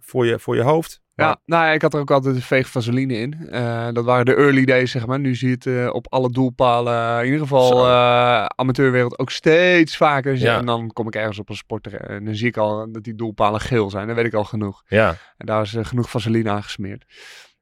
voor, 0.00 0.26
je, 0.26 0.38
voor 0.38 0.56
je 0.56 0.62
hoofd. 0.62 1.00
Ja, 1.24 1.40
nou 1.44 1.64
ja, 1.64 1.70
ik 1.72 1.83
had 1.83 1.94
er 1.94 2.00
ook 2.00 2.11
altijd 2.11 2.35
een 2.35 2.42
veeg 2.42 2.68
vaseline 2.68 3.14
in. 3.14 3.48
Eh, 3.50 3.88
dat 3.92 4.04
waren 4.04 4.24
de 4.24 4.35
early 4.35 4.64
days, 4.64 4.90
zeg 4.90 5.07
maar. 5.07 5.20
Nu 5.20 5.35
zie 5.35 5.48
je 5.48 5.54
het 5.54 5.66
eh, 5.66 5.94
op 5.94 6.07
alle 6.12 6.31
doelpalen, 6.31 7.18
in 7.18 7.24
ieder 7.24 7.40
geval 7.40 7.87
eh, 7.87 8.44
amateurwereld, 8.44 9.18
ook 9.18 9.31
steeds 9.31 9.96
vaker. 9.96 10.37
Ja. 10.37 10.59
En 10.59 10.66
dan 10.66 10.92
kom 10.92 11.07
ik 11.07 11.14
ergens 11.14 11.38
op 11.38 11.48
een 11.48 11.57
sporter 11.57 11.94
en 11.94 12.24
dan 12.24 12.35
zie 12.35 12.46
ik 12.46 12.57
al 12.57 12.92
dat 12.92 13.04
die 13.04 13.14
doelpalen 13.14 13.61
geel 13.61 13.90
zijn. 13.90 14.07
Dan 14.07 14.16
weet 14.16 14.24
ik 14.24 14.35
al 14.35 14.44
genoeg. 14.44 14.83
Ja, 14.87 15.16
En 15.37 15.46
daar 15.46 15.62
is 15.62 15.76
genoeg 15.81 16.11
vaseline 16.11 16.50
aangesmeerd. 16.50 17.04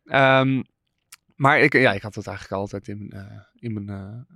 Ehm, 0.04 0.62
maar 1.34 1.60
ik, 1.60 1.72
ja, 1.72 1.92
ik 1.92 2.02
had 2.02 2.14
het 2.14 2.26
eigenlijk 2.26 2.60
altijd 2.60 2.88
in 2.88 3.06
mijn, 3.08 3.46
in 3.54 3.72
mijn, 3.72 4.26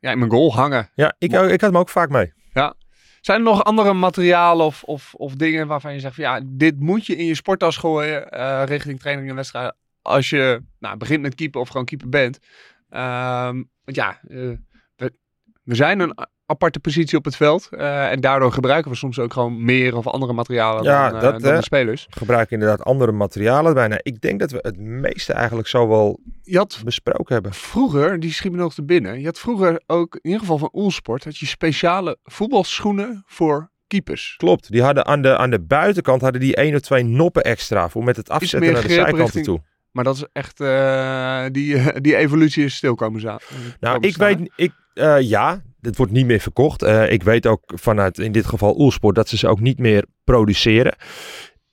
ja, 0.00 0.10
in 0.10 0.18
mijn 0.18 0.30
goal 0.30 0.54
hangen. 0.54 0.90
ja 0.94 1.14
ik, 1.18 1.32
ik 1.32 1.60
had 1.60 1.60
hem 1.60 1.76
ook 1.76 1.88
vaak 1.88 2.08
mee. 2.08 2.32
Zijn 3.20 3.38
er 3.38 3.44
nog 3.44 3.64
andere 3.64 3.92
materialen 3.92 4.66
of, 4.66 4.82
of, 4.82 5.14
of 5.14 5.34
dingen 5.34 5.66
waarvan 5.66 5.92
je 5.92 6.00
zegt 6.00 6.14
van 6.14 6.24
ja, 6.24 6.40
dit 6.44 6.80
moet 6.80 7.06
je 7.06 7.16
in 7.16 7.24
je 7.24 7.34
sporttas 7.34 7.76
gooien 7.76 8.30
eh, 8.30 8.62
richting 8.64 9.00
training 9.00 9.28
en 9.28 9.34
wedstrijden 9.34 9.76
als 10.02 10.30
je 10.30 10.62
nou, 10.78 10.96
begint 10.96 11.22
met 11.22 11.34
keeper 11.34 11.60
of 11.60 11.68
gewoon 11.68 11.86
keeper 11.86 12.08
bent. 12.08 12.38
Ehm, 12.90 13.62
want 13.84 13.96
ja, 13.96 14.20
eh, 14.28 14.50
we, 14.96 15.12
we 15.62 15.74
zijn 15.74 16.00
een 16.00 16.14
aparte 16.50 16.80
positie 16.80 17.18
op 17.18 17.24
het 17.24 17.36
veld 17.36 17.68
eh, 17.70 18.10
en 18.10 18.20
daardoor 18.20 18.52
gebruiken 18.52 18.90
we 18.90 18.96
soms 18.96 19.18
ook 19.18 19.32
gewoon 19.32 19.64
meer 19.64 19.96
of 19.96 20.06
andere 20.06 20.32
materialen 20.32 20.84
Ja, 20.84 21.06
dan, 21.10 21.16
eh, 21.16 21.22
dat, 21.22 21.40
dan 21.40 21.50
eh, 21.50 21.56
de 21.56 21.62
spelers. 21.62 22.06
Gebruik 22.10 22.50
inderdaad 22.50 22.82
andere 22.84 23.12
materialen 23.12 23.74
bijna. 23.74 23.98
Ik 24.02 24.20
denk 24.20 24.40
dat 24.40 24.50
we 24.50 24.58
het 24.62 24.78
meeste 24.78 25.32
eigenlijk 25.32 25.68
zo 25.68 25.88
wel 25.88 26.20
Je 26.42 26.56
had 26.56 26.80
besproken 26.84 27.34
hebben. 27.34 27.52
vroeger, 27.52 28.20
die 28.20 28.32
schiet 28.32 28.52
me 28.52 28.58
nog 28.58 28.74
te 28.74 28.84
binnen, 28.84 29.20
je 29.20 29.26
had 29.26 29.38
vroeger 29.38 29.82
ook 29.86 30.14
in 30.14 30.20
ieder 30.22 30.40
geval 30.40 30.58
van 30.58 30.70
Oelsport, 30.72 31.24
had 31.24 31.38
je 31.38 31.46
speciale 31.46 32.18
voetbalschoenen 32.22 33.22
voor 33.26 33.70
keepers. 33.86 34.34
Klopt, 34.36 34.70
die 34.70 34.82
hadden 34.82 35.06
aan 35.06 35.22
de, 35.22 35.36
aan 35.36 35.50
de 35.50 35.60
buitenkant 35.60 36.20
hadden 36.20 36.40
die 36.40 36.56
één 36.56 36.74
of 36.74 36.80
twee 36.80 37.02
noppen 37.02 37.42
extra 37.44 37.88
voor 37.88 38.04
met 38.04 38.16
het 38.16 38.30
afzetten 38.30 38.72
naar 38.72 38.82
de 38.82 38.88
zijkanten 38.88 39.20
richting- 39.22 39.44
toe. 39.44 39.60
Maar 39.92 40.04
dat 40.04 40.16
is 40.16 40.24
echt, 40.32 40.60
eh, 40.60 41.44
die, 41.52 41.82
die 42.06 42.16
evolutie 42.16 42.64
is 42.64 42.76
stil 42.76 42.94
komen. 42.94 43.22
Nou, 43.22 43.38
komen 43.80 44.00
ik 44.02 44.14
staan. 44.14 44.36
weet, 44.36 44.50
ik, 44.56 44.72
eh, 44.94 45.20
ja, 45.20 45.62
dit 45.80 45.96
wordt 45.96 46.12
niet 46.12 46.26
meer 46.26 46.40
verkocht. 46.40 46.82
Eh, 46.82 47.12
ik 47.12 47.22
weet 47.22 47.46
ook 47.46 47.62
vanuit 47.74 48.18
in 48.18 48.32
dit 48.32 48.46
geval 48.46 48.80
Oelsport 48.80 49.14
dat 49.14 49.28
ze 49.28 49.36
ze 49.36 49.48
ook 49.48 49.60
niet 49.60 49.78
meer 49.78 50.04
produceren. 50.24 50.96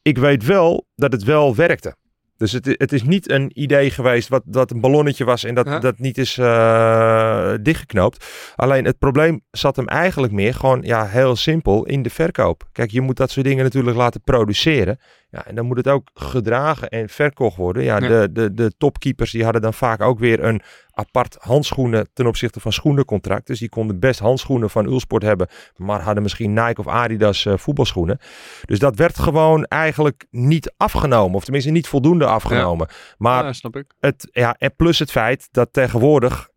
Ik 0.02 0.18
weet 0.18 0.46
wel 0.46 0.88
dat 0.96 1.12
het 1.12 1.24
wel 1.24 1.56
werkte. 1.56 1.96
Dus 2.38 2.52
het, 2.52 2.66
het 2.78 2.94
is 2.94 3.04
niet 3.04 3.30
een 3.30 3.52
idee 3.54 3.90
geweest 3.90 4.28
wat, 4.30 4.44
wat 4.46 4.72
een 4.72 4.82
ballonnetje 4.82 5.26
was 5.26 5.44
en 5.44 5.56
dat, 5.56 5.66
Ja. 5.66 5.80
dat 5.80 6.00
niet 6.00 6.18
is 6.18 6.38
eh, 6.38 7.54
dichtgeknoopt. 7.62 8.26
Alleen 8.56 8.86
het 8.86 8.98
probleem 8.98 9.42
zat 9.52 9.76
hem 9.76 9.88
eigenlijk 9.88 10.34
meer 10.34 10.54
gewoon 10.54 10.82
ja, 10.82 11.06
heel 11.06 11.36
simpel 11.36 11.86
in 11.86 12.02
de 12.02 12.10
verkoop. 12.10 12.64
Kijk, 12.72 12.92
je 12.92 13.02
moet 13.02 13.18
dat 13.18 13.32
soort 13.32 13.46
dingen 13.46 13.64
natuurlijk 13.64 13.98
laten 13.98 14.22
produceren. 14.22 15.00
Ja, 15.36 15.46
en 15.46 15.56
dan 15.56 15.66
moet 15.66 15.78
het 15.78 15.88
ook 15.88 16.10
gedragen 16.14 16.90
en 16.90 17.10
verkocht 17.10 17.58
worden. 17.58 17.84
Ja, 17.84 17.98
Ja. 17.98 18.08
De, 18.08 18.32
de, 18.32 18.54
de 18.54 18.72
topkeepers 18.78 19.32
die 19.32 19.44
hadden 19.44 19.62
dan 19.62 19.74
vaak 19.74 20.02
ook 20.02 20.20
weer 20.20 20.44
een 20.44 20.62
apart 20.92 21.36
handschoenen 21.40 22.10
ten 22.14 22.28
opzichte 22.28 22.60
van 22.60 22.72
schoenencontract. 22.74 23.48
Dus 23.48 23.60
die 23.60 23.70
konden 23.70 24.00
best 24.00 24.20
handschoenen 24.20 24.70
van 24.70 24.86
Ulsport 24.86 25.24
hebben, 25.24 25.48
maar 25.76 26.02
hadden 26.02 26.24
misschien 26.24 26.54
Nike 26.54 26.80
of 26.80 26.88
Adidas 26.88 27.46
eh, 27.46 27.54
voetbalschoenen. 27.58 28.20
Dus 28.66 28.80
dat 28.80 28.96
werd 28.96 29.20
gewoon 29.20 29.64
eigenlijk 29.64 30.26
niet 30.32 30.74
afgenomen, 30.78 31.36
of 31.36 31.44
tenminste 31.44 31.72
niet 31.72 31.88
voldoende 31.88 32.26
afgenomen. 32.26 32.88
Maar 33.18 33.44
Ja, 33.46 33.54
snap 33.54 33.76
ik. 33.76 33.94
het, 34.00 34.28
ja, 34.32 34.56
en 34.58 34.76
plus 34.76 35.00
het 35.00 35.12
feit 35.12 35.48
dat 35.52 35.70
tegenwoordig, 35.72 36.50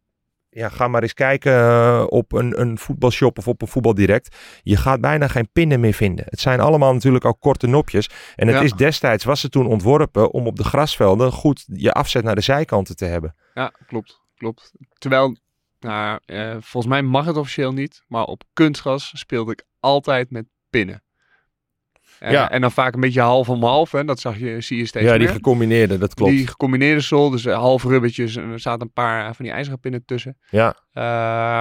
ja, 0.59 0.68
ga 0.68 0.88
maar 0.88 1.03
eens 1.03 1.14
kijken 1.14 1.53
eh, 1.53 2.05
op 2.09 2.33
een, 2.33 2.61
een 2.61 2.79
voetbalshop 2.79 3.38
of 3.38 3.49
op 3.49 3.62
een 3.62 3.68
voetbaldirect. 3.68 4.37
Je 4.62 4.77
gaat 4.77 5.01
bijna 5.01 5.29
geen 5.29 5.49
pinnen 5.53 5.81
meer 5.81 5.92
vinden. 5.92 6.25
Het 6.29 6.40
zijn 6.40 6.61
allemaal 6.61 6.92
natuurlijk 6.92 7.25
ook 7.25 7.40
korte 7.40 7.66
nopjes. 7.66 8.11
En 8.37 8.47
het 8.47 8.57
Ja. 8.57 8.62
is 8.62 8.73
destijds, 8.73 9.25
was 9.25 9.42
het 9.42 9.53
toen 9.53 9.66
ontworpen 9.66 10.31
om 10.33 10.47
op 10.47 10.57
de 10.57 10.64
grasvelden 10.64 11.33
goed 11.33 11.64
je 11.73 11.92
afzet 11.92 12.25
naar 12.25 12.35
de 12.35 12.40
zijkanten 12.40 12.97
te 12.97 13.05
hebben. 13.05 13.35
Ja, 13.55 13.73
klopt. 13.87 14.21
klopt. 14.37 14.73
Terwijl, 14.99 15.37
nou, 15.81 16.18
eh, 16.25 16.51
volgens 16.51 16.87
mij 16.87 17.03
mag 17.03 17.25
het 17.25 17.37
officieel 17.37 17.73
niet, 17.73 18.03
maar 18.09 18.25
op 18.25 18.42
kunstgras 18.53 19.11
speelde 19.14 19.53
ik 19.53 19.64
altijd 19.81 20.31
met 20.31 20.44
pinnen. 20.71 21.03
Eh, 22.18 22.31
Ja. 22.33 22.50
En 22.50 22.61
dan 22.61 22.72
vaak 22.72 22.94
een 22.94 23.00
beetje 23.00 23.20
half 23.20 23.48
om 23.48 23.62
half, 23.64 23.92
hè. 23.92 24.04
dat 24.04 24.20
zag 24.20 24.38
je, 24.38 24.61
zie 24.61 24.78
je 24.78 24.87
steeds 24.87 25.07
ja, 25.07 25.18
die 25.18 25.28
gecombineerde, 25.28 25.98
dat 25.98 26.14
klopt. 26.14 26.33
Die 26.33 26.46
gecombineerde 26.46 27.00
sol, 27.00 27.31
dus 27.31 27.44
eh, 27.44 27.54
half 27.59 27.85
rubbertjes 27.85 28.37
en 28.37 28.50
er 28.50 28.61
zaten 28.61 28.83
een 28.83 28.92
paar 28.92 29.35
van 29.35 29.44
die 29.44 29.54
ijzeren 29.54 29.81
pinnen 29.81 30.04
tussen. 30.04 30.37
Ja, 30.50 30.76
Eh, 30.92 31.02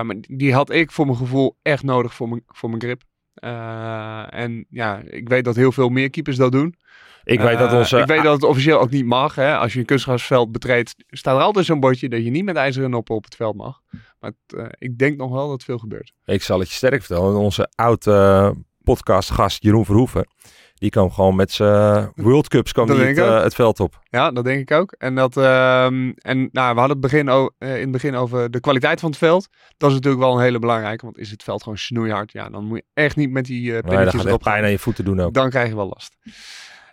maar 0.03 0.15
die 0.21 0.53
had 0.53 0.71
ik 0.71 0.91
voor 0.91 1.05
mijn 1.05 1.17
gevoel 1.17 1.57
echt 1.61 1.83
nodig 1.83 2.13
voor 2.13 2.29
mijn, 2.29 2.43
voor 2.47 2.69
mijn 2.69 2.81
grip. 2.81 3.01
Eh, 3.33 4.33
en 4.33 4.65
ja, 4.69 5.01
ik 5.05 5.29
weet 5.29 5.43
dat 5.43 5.55
heel 5.55 5.71
veel 5.71 5.89
meer 5.89 6.09
keepers 6.09 6.37
dat 6.37 6.51
doen. 6.51 6.75
ik 7.23 7.39
weet 7.39 7.57
dat 7.57 7.73
onze... 7.73 7.97
ik 7.97 8.05
weet 8.07 8.23
dat 8.23 8.33
het 8.33 8.43
officieel 8.43 8.79
ook 8.79 8.89
niet 8.89 9.05
mag. 9.05 9.35
Hè? 9.35 9.57
Als 9.57 9.73
je 9.73 9.79
een 9.79 9.85
kunstgrasveld 9.85 10.51
betreedt, 10.51 10.95
staat 11.07 11.35
er 11.37 11.41
altijd 11.41 11.65
zo'n 11.65 11.79
bordje 11.79 12.09
dat 12.09 12.23
je 12.23 12.29
niet 12.29 12.45
met 12.45 12.55
ijzeren 12.55 12.89
noppen 12.89 13.15
op 13.15 13.23
het 13.23 13.35
veld 13.35 13.55
mag. 13.55 13.81
Maar 14.19 14.31
het, 14.47 14.71
ik 14.77 14.97
denk 14.97 15.17
nog 15.17 15.31
wel 15.31 15.49
dat 15.49 15.63
veel 15.63 15.77
gebeurt. 15.77 16.13
Ik 16.25 16.41
zal 16.43 16.59
het 16.59 16.69
je 16.69 16.75
sterk 16.75 17.03
vertellen. 17.03 17.35
Onze 17.35 17.69
oude 17.75 18.55
podcastgast 18.87 19.63
Jeroen 19.63 19.85
Verhoeven, 19.85 20.27
die 20.73 20.89
kwam 20.89 21.11
gewoon 21.11 21.35
met 21.35 21.51
zijn 21.51 22.11
World 22.15 22.47
Cups 22.47 22.71
kwam 22.71 22.89
het, 22.89 23.19
ook. 23.19 23.25
eh, 23.25 23.43
het 23.43 23.55
veld 23.55 23.79
op. 23.79 23.99
Ja, 24.09 24.31
dat 24.31 24.43
denk 24.43 24.61
ik 24.61 24.71
ook. 24.71 24.91
En, 24.97 25.15
dat, 25.15 25.37
ehm, 25.37 26.11
en 26.15 26.49
nou, 26.51 26.73
we 26.73 26.79
hadden 26.79 26.89
het 26.89 26.99
begin 26.99 27.27
eh, 27.27 27.45
in 27.75 27.81
het 27.81 27.91
begin 27.91 28.15
over 28.15 28.51
de 28.51 28.59
kwaliteit 28.59 28.99
van 28.99 29.09
het 29.09 29.17
veld. 29.17 29.47
Dat 29.77 29.89
is 29.89 29.95
natuurlijk 29.95 30.23
wel 30.23 30.33
een 30.35 30.43
hele 30.43 30.59
belangrijke. 30.59 31.05
Want 31.05 31.17
is 31.17 31.31
het 31.31 31.43
veld 31.43 31.63
gewoon 31.63 31.77
snoeihard, 31.77 32.31
ja, 32.31 32.49
dan 32.49 32.65
moet 32.65 32.77
je 32.77 32.85
echt 32.93 33.15
niet 33.15 33.31
met 33.31 33.45
die 33.45 33.67
eh 33.67 33.73
dat 33.73 33.85
pinnetjes 33.85 34.15
echt 34.15 34.25
erop 34.25 34.41
pijn 34.41 34.63
aan 34.63 34.71
je 34.71 34.79
voeten 34.79 35.05
doen 35.05 35.19
ook. 35.19 35.33
Dan 35.33 35.49
krijg 35.49 35.69
je 35.69 35.75
wel 35.75 35.87
last. 35.87 36.17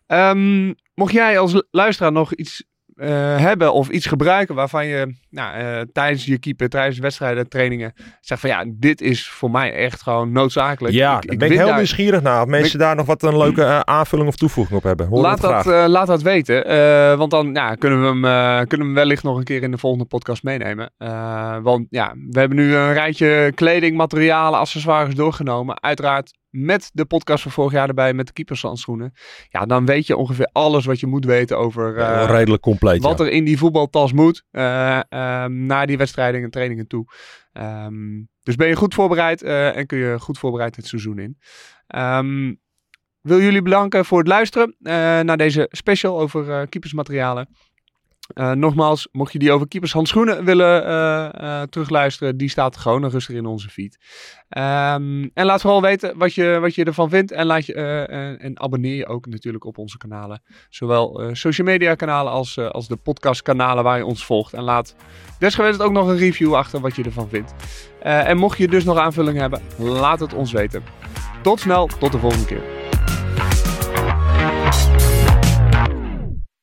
Ehm, 0.06 0.72
mocht 0.94 1.12
jij 1.12 1.38
als 1.38 1.62
luisteraar 1.70 2.12
nog 2.12 2.34
iets 2.34 2.64
eh, 2.96 3.36
hebben 3.38 3.72
of 3.72 3.88
iets 3.88 4.06
gebruiken 4.06 4.54
waarvan 4.54 4.86
je 4.86 5.14
nou, 5.30 5.54
eh, 5.56 5.80
tijdens 5.92 6.24
je 6.24 6.38
keeper, 6.38 6.68
tijdens 6.68 6.98
wedstrijden, 6.98 7.48
trainingen, 7.48 7.92
zegt 8.20 8.40
van 8.40 8.50
ja, 8.50 8.64
dit 8.68 9.00
is 9.00 9.28
voor 9.28 9.50
mij 9.50 9.72
echt 9.74 10.02
gewoon 10.02 10.32
noodzakelijk. 10.32 10.94
Ja, 10.94 11.16
Ik- 11.20 11.38
ben 11.38 11.50
ik 11.50 11.56
heel 11.56 11.66
daar- 11.66 11.76
nieuwsgierig 11.76 12.22
naar. 12.22 12.42
Of 12.42 12.48
mensen 12.48 12.78
daar 12.78 12.96
nog 12.96 13.06
wat 13.06 13.22
een 13.22 13.38
leuke 13.38 13.62
eh, 13.62 13.80
aanvulling 13.80 14.28
of 14.28 14.36
toevoeging 14.36 14.76
op 14.78 14.82
hebben. 14.82 15.06
Hoor 15.06 15.20
Laat 15.20 15.40
dat, 15.40 15.64
laat 15.66 16.06
dat 16.06 16.22
weten. 16.22 16.62
want 17.18 17.30
dan 17.30 17.50
ja, 17.54 17.74
kunnen, 17.74 18.00
we 18.00 18.06
hem, 18.06 18.66
kunnen 18.66 18.86
we 18.86 18.92
hem 18.92 18.94
wellicht 18.94 19.22
nog 19.22 19.36
een 19.36 19.44
keer 19.44 19.62
in 19.62 19.70
de 19.70 19.78
volgende 19.78 20.04
podcast 20.06 20.42
meenemen. 20.42 20.92
Want 21.62 21.86
ja, 21.90 22.14
we 22.30 22.38
hebben 22.38 22.56
nu 22.58 22.74
een 22.74 22.92
rijtje 22.92 23.52
kleding, 23.54 23.96
materialen, 23.96 24.58
accessoires 24.58 25.14
doorgenomen. 25.14 25.82
Uiteraard 25.82 26.32
met 26.54 26.90
de 26.92 27.04
podcast 27.04 27.42
van 27.42 27.52
vorig 27.52 27.72
jaar 27.72 27.88
erbij, 27.88 28.14
met 28.14 28.26
de 28.26 28.32
keepershandschoenen. 28.32 29.12
Ja, 29.48 29.66
dan 29.66 29.86
weet 29.86 30.06
je 30.06 30.16
ongeveer 30.16 30.48
alles 30.52 30.84
wat 30.84 31.00
je 31.00 31.06
moet 31.06 31.24
weten 31.24 31.58
over 31.58 31.96
eh, 31.96 32.24
redelijk 32.28 32.62
compleet. 32.62 33.02
wat 33.02 33.18
ja. 33.18 33.24
er 33.24 33.30
in 33.30 33.44
die 33.44 33.58
voetbaltas 33.58 34.12
moet 34.12 34.44
uh, 34.52 34.62
naar 35.46 35.86
die 35.86 35.96
wedstrijden 35.96 36.42
en 36.42 36.50
trainingen 36.50 36.86
toe. 36.86 37.06
Um, 37.52 38.28
dus 38.42 38.56
ben 38.56 38.68
je 38.68 38.76
goed 38.76 38.94
voorbereid 38.94 39.42
uh, 39.42 39.76
en 39.76 39.86
kun 39.86 39.98
je 39.98 40.18
goed 40.18 40.38
voorbereid 40.38 40.76
het 40.76 40.86
seizoen 40.86 41.18
in. 41.18 41.38
Um, 41.96 42.60
wil 43.20 43.40
jullie 43.40 43.62
bedanken 43.62 44.04
voor 44.04 44.18
het 44.18 44.28
luisteren 44.28 44.76
naar 45.26 45.36
deze 45.36 45.68
special 45.70 46.20
over 46.20 46.68
keepersmaterialen. 46.68 47.48
Uh, 48.34 48.52
nogmaals, 48.52 49.08
mocht 49.12 49.32
je 49.32 49.38
die 49.38 49.52
over 49.52 49.68
keepershandschoenen 49.68 50.44
willen 50.44 50.86
uh, 50.86 51.28
uh, 51.40 51.62
terugluisteren, 51.62 52.36
die 52.36 52.48
staat 52.48 52.76
gewoon 52.76 53.08
rustig 53.08 53.36
in 53.36 53.46
onze 53.46 53.68
feed. 53.68 53.98
Um, 54.48 55.30
en 55.34 55.44
laat 55.44 55.60
vooral 55.60 55.82
weten 55.82 56.18
wat 56.18 56.34
je, 56.34 56.58
wat 56.60 56.74
je 56.74 56.84
ervan 56.84 57.08
vindt. 57.08 57.32
En, 57.32 57.46
laat 57.46 57.66
je, 57.66 57.74
en 58.40 58.60
abonneer 58.60 58.94
je 58.94 59.06
ook 59.06 59.26
natuurlijk 59.26 59.64
op 59.64 59.78
onze 59.78 59.98
kanalen. 59.98 60.42
Zowel 60.68 61.30
social 61.32 61.66
media 61.66 61.94
kanalen 61.94 62.32
als, 62.32 62.58
als 62.58 62.88
de 62.88 62.96
podcast 62.96 63.42
kanalen 63.42 63.84
waar 63.84 63.98
je 63.98 64.06
ons 64.06 64.24
volgt. 64.24 64.52
En 64.52 64.62
laat 64.62 64.94
desgewenst 65.38 65.80
ook 65.80 65.92
nog 65.92 66.08
een 66.08 66.18
review 66.18 66.54
achter 66.54 66.80
wat 66.80 66.96
je 66.96 67.02
ervan 67.02 67.28
vindt. 67.28 67.54
En 68.00 68.36
mocht 68.36 68.58
je 68.58 68.68
dus 68.68 68.84
nog 68.84 68.98
aanvulling 68.98 69.38
hebben, 69.38 69.60
laat 69.78 70.20
het 70.20 70.34
ons 70.34 70.52
weten. 70.52 70.82
Tot 71.42 71.60
snel, 71.60 71.86
tot 71.86 72.12
de 72.12 72.18
volgende 72.18 72.46
keer. 72.46 72.83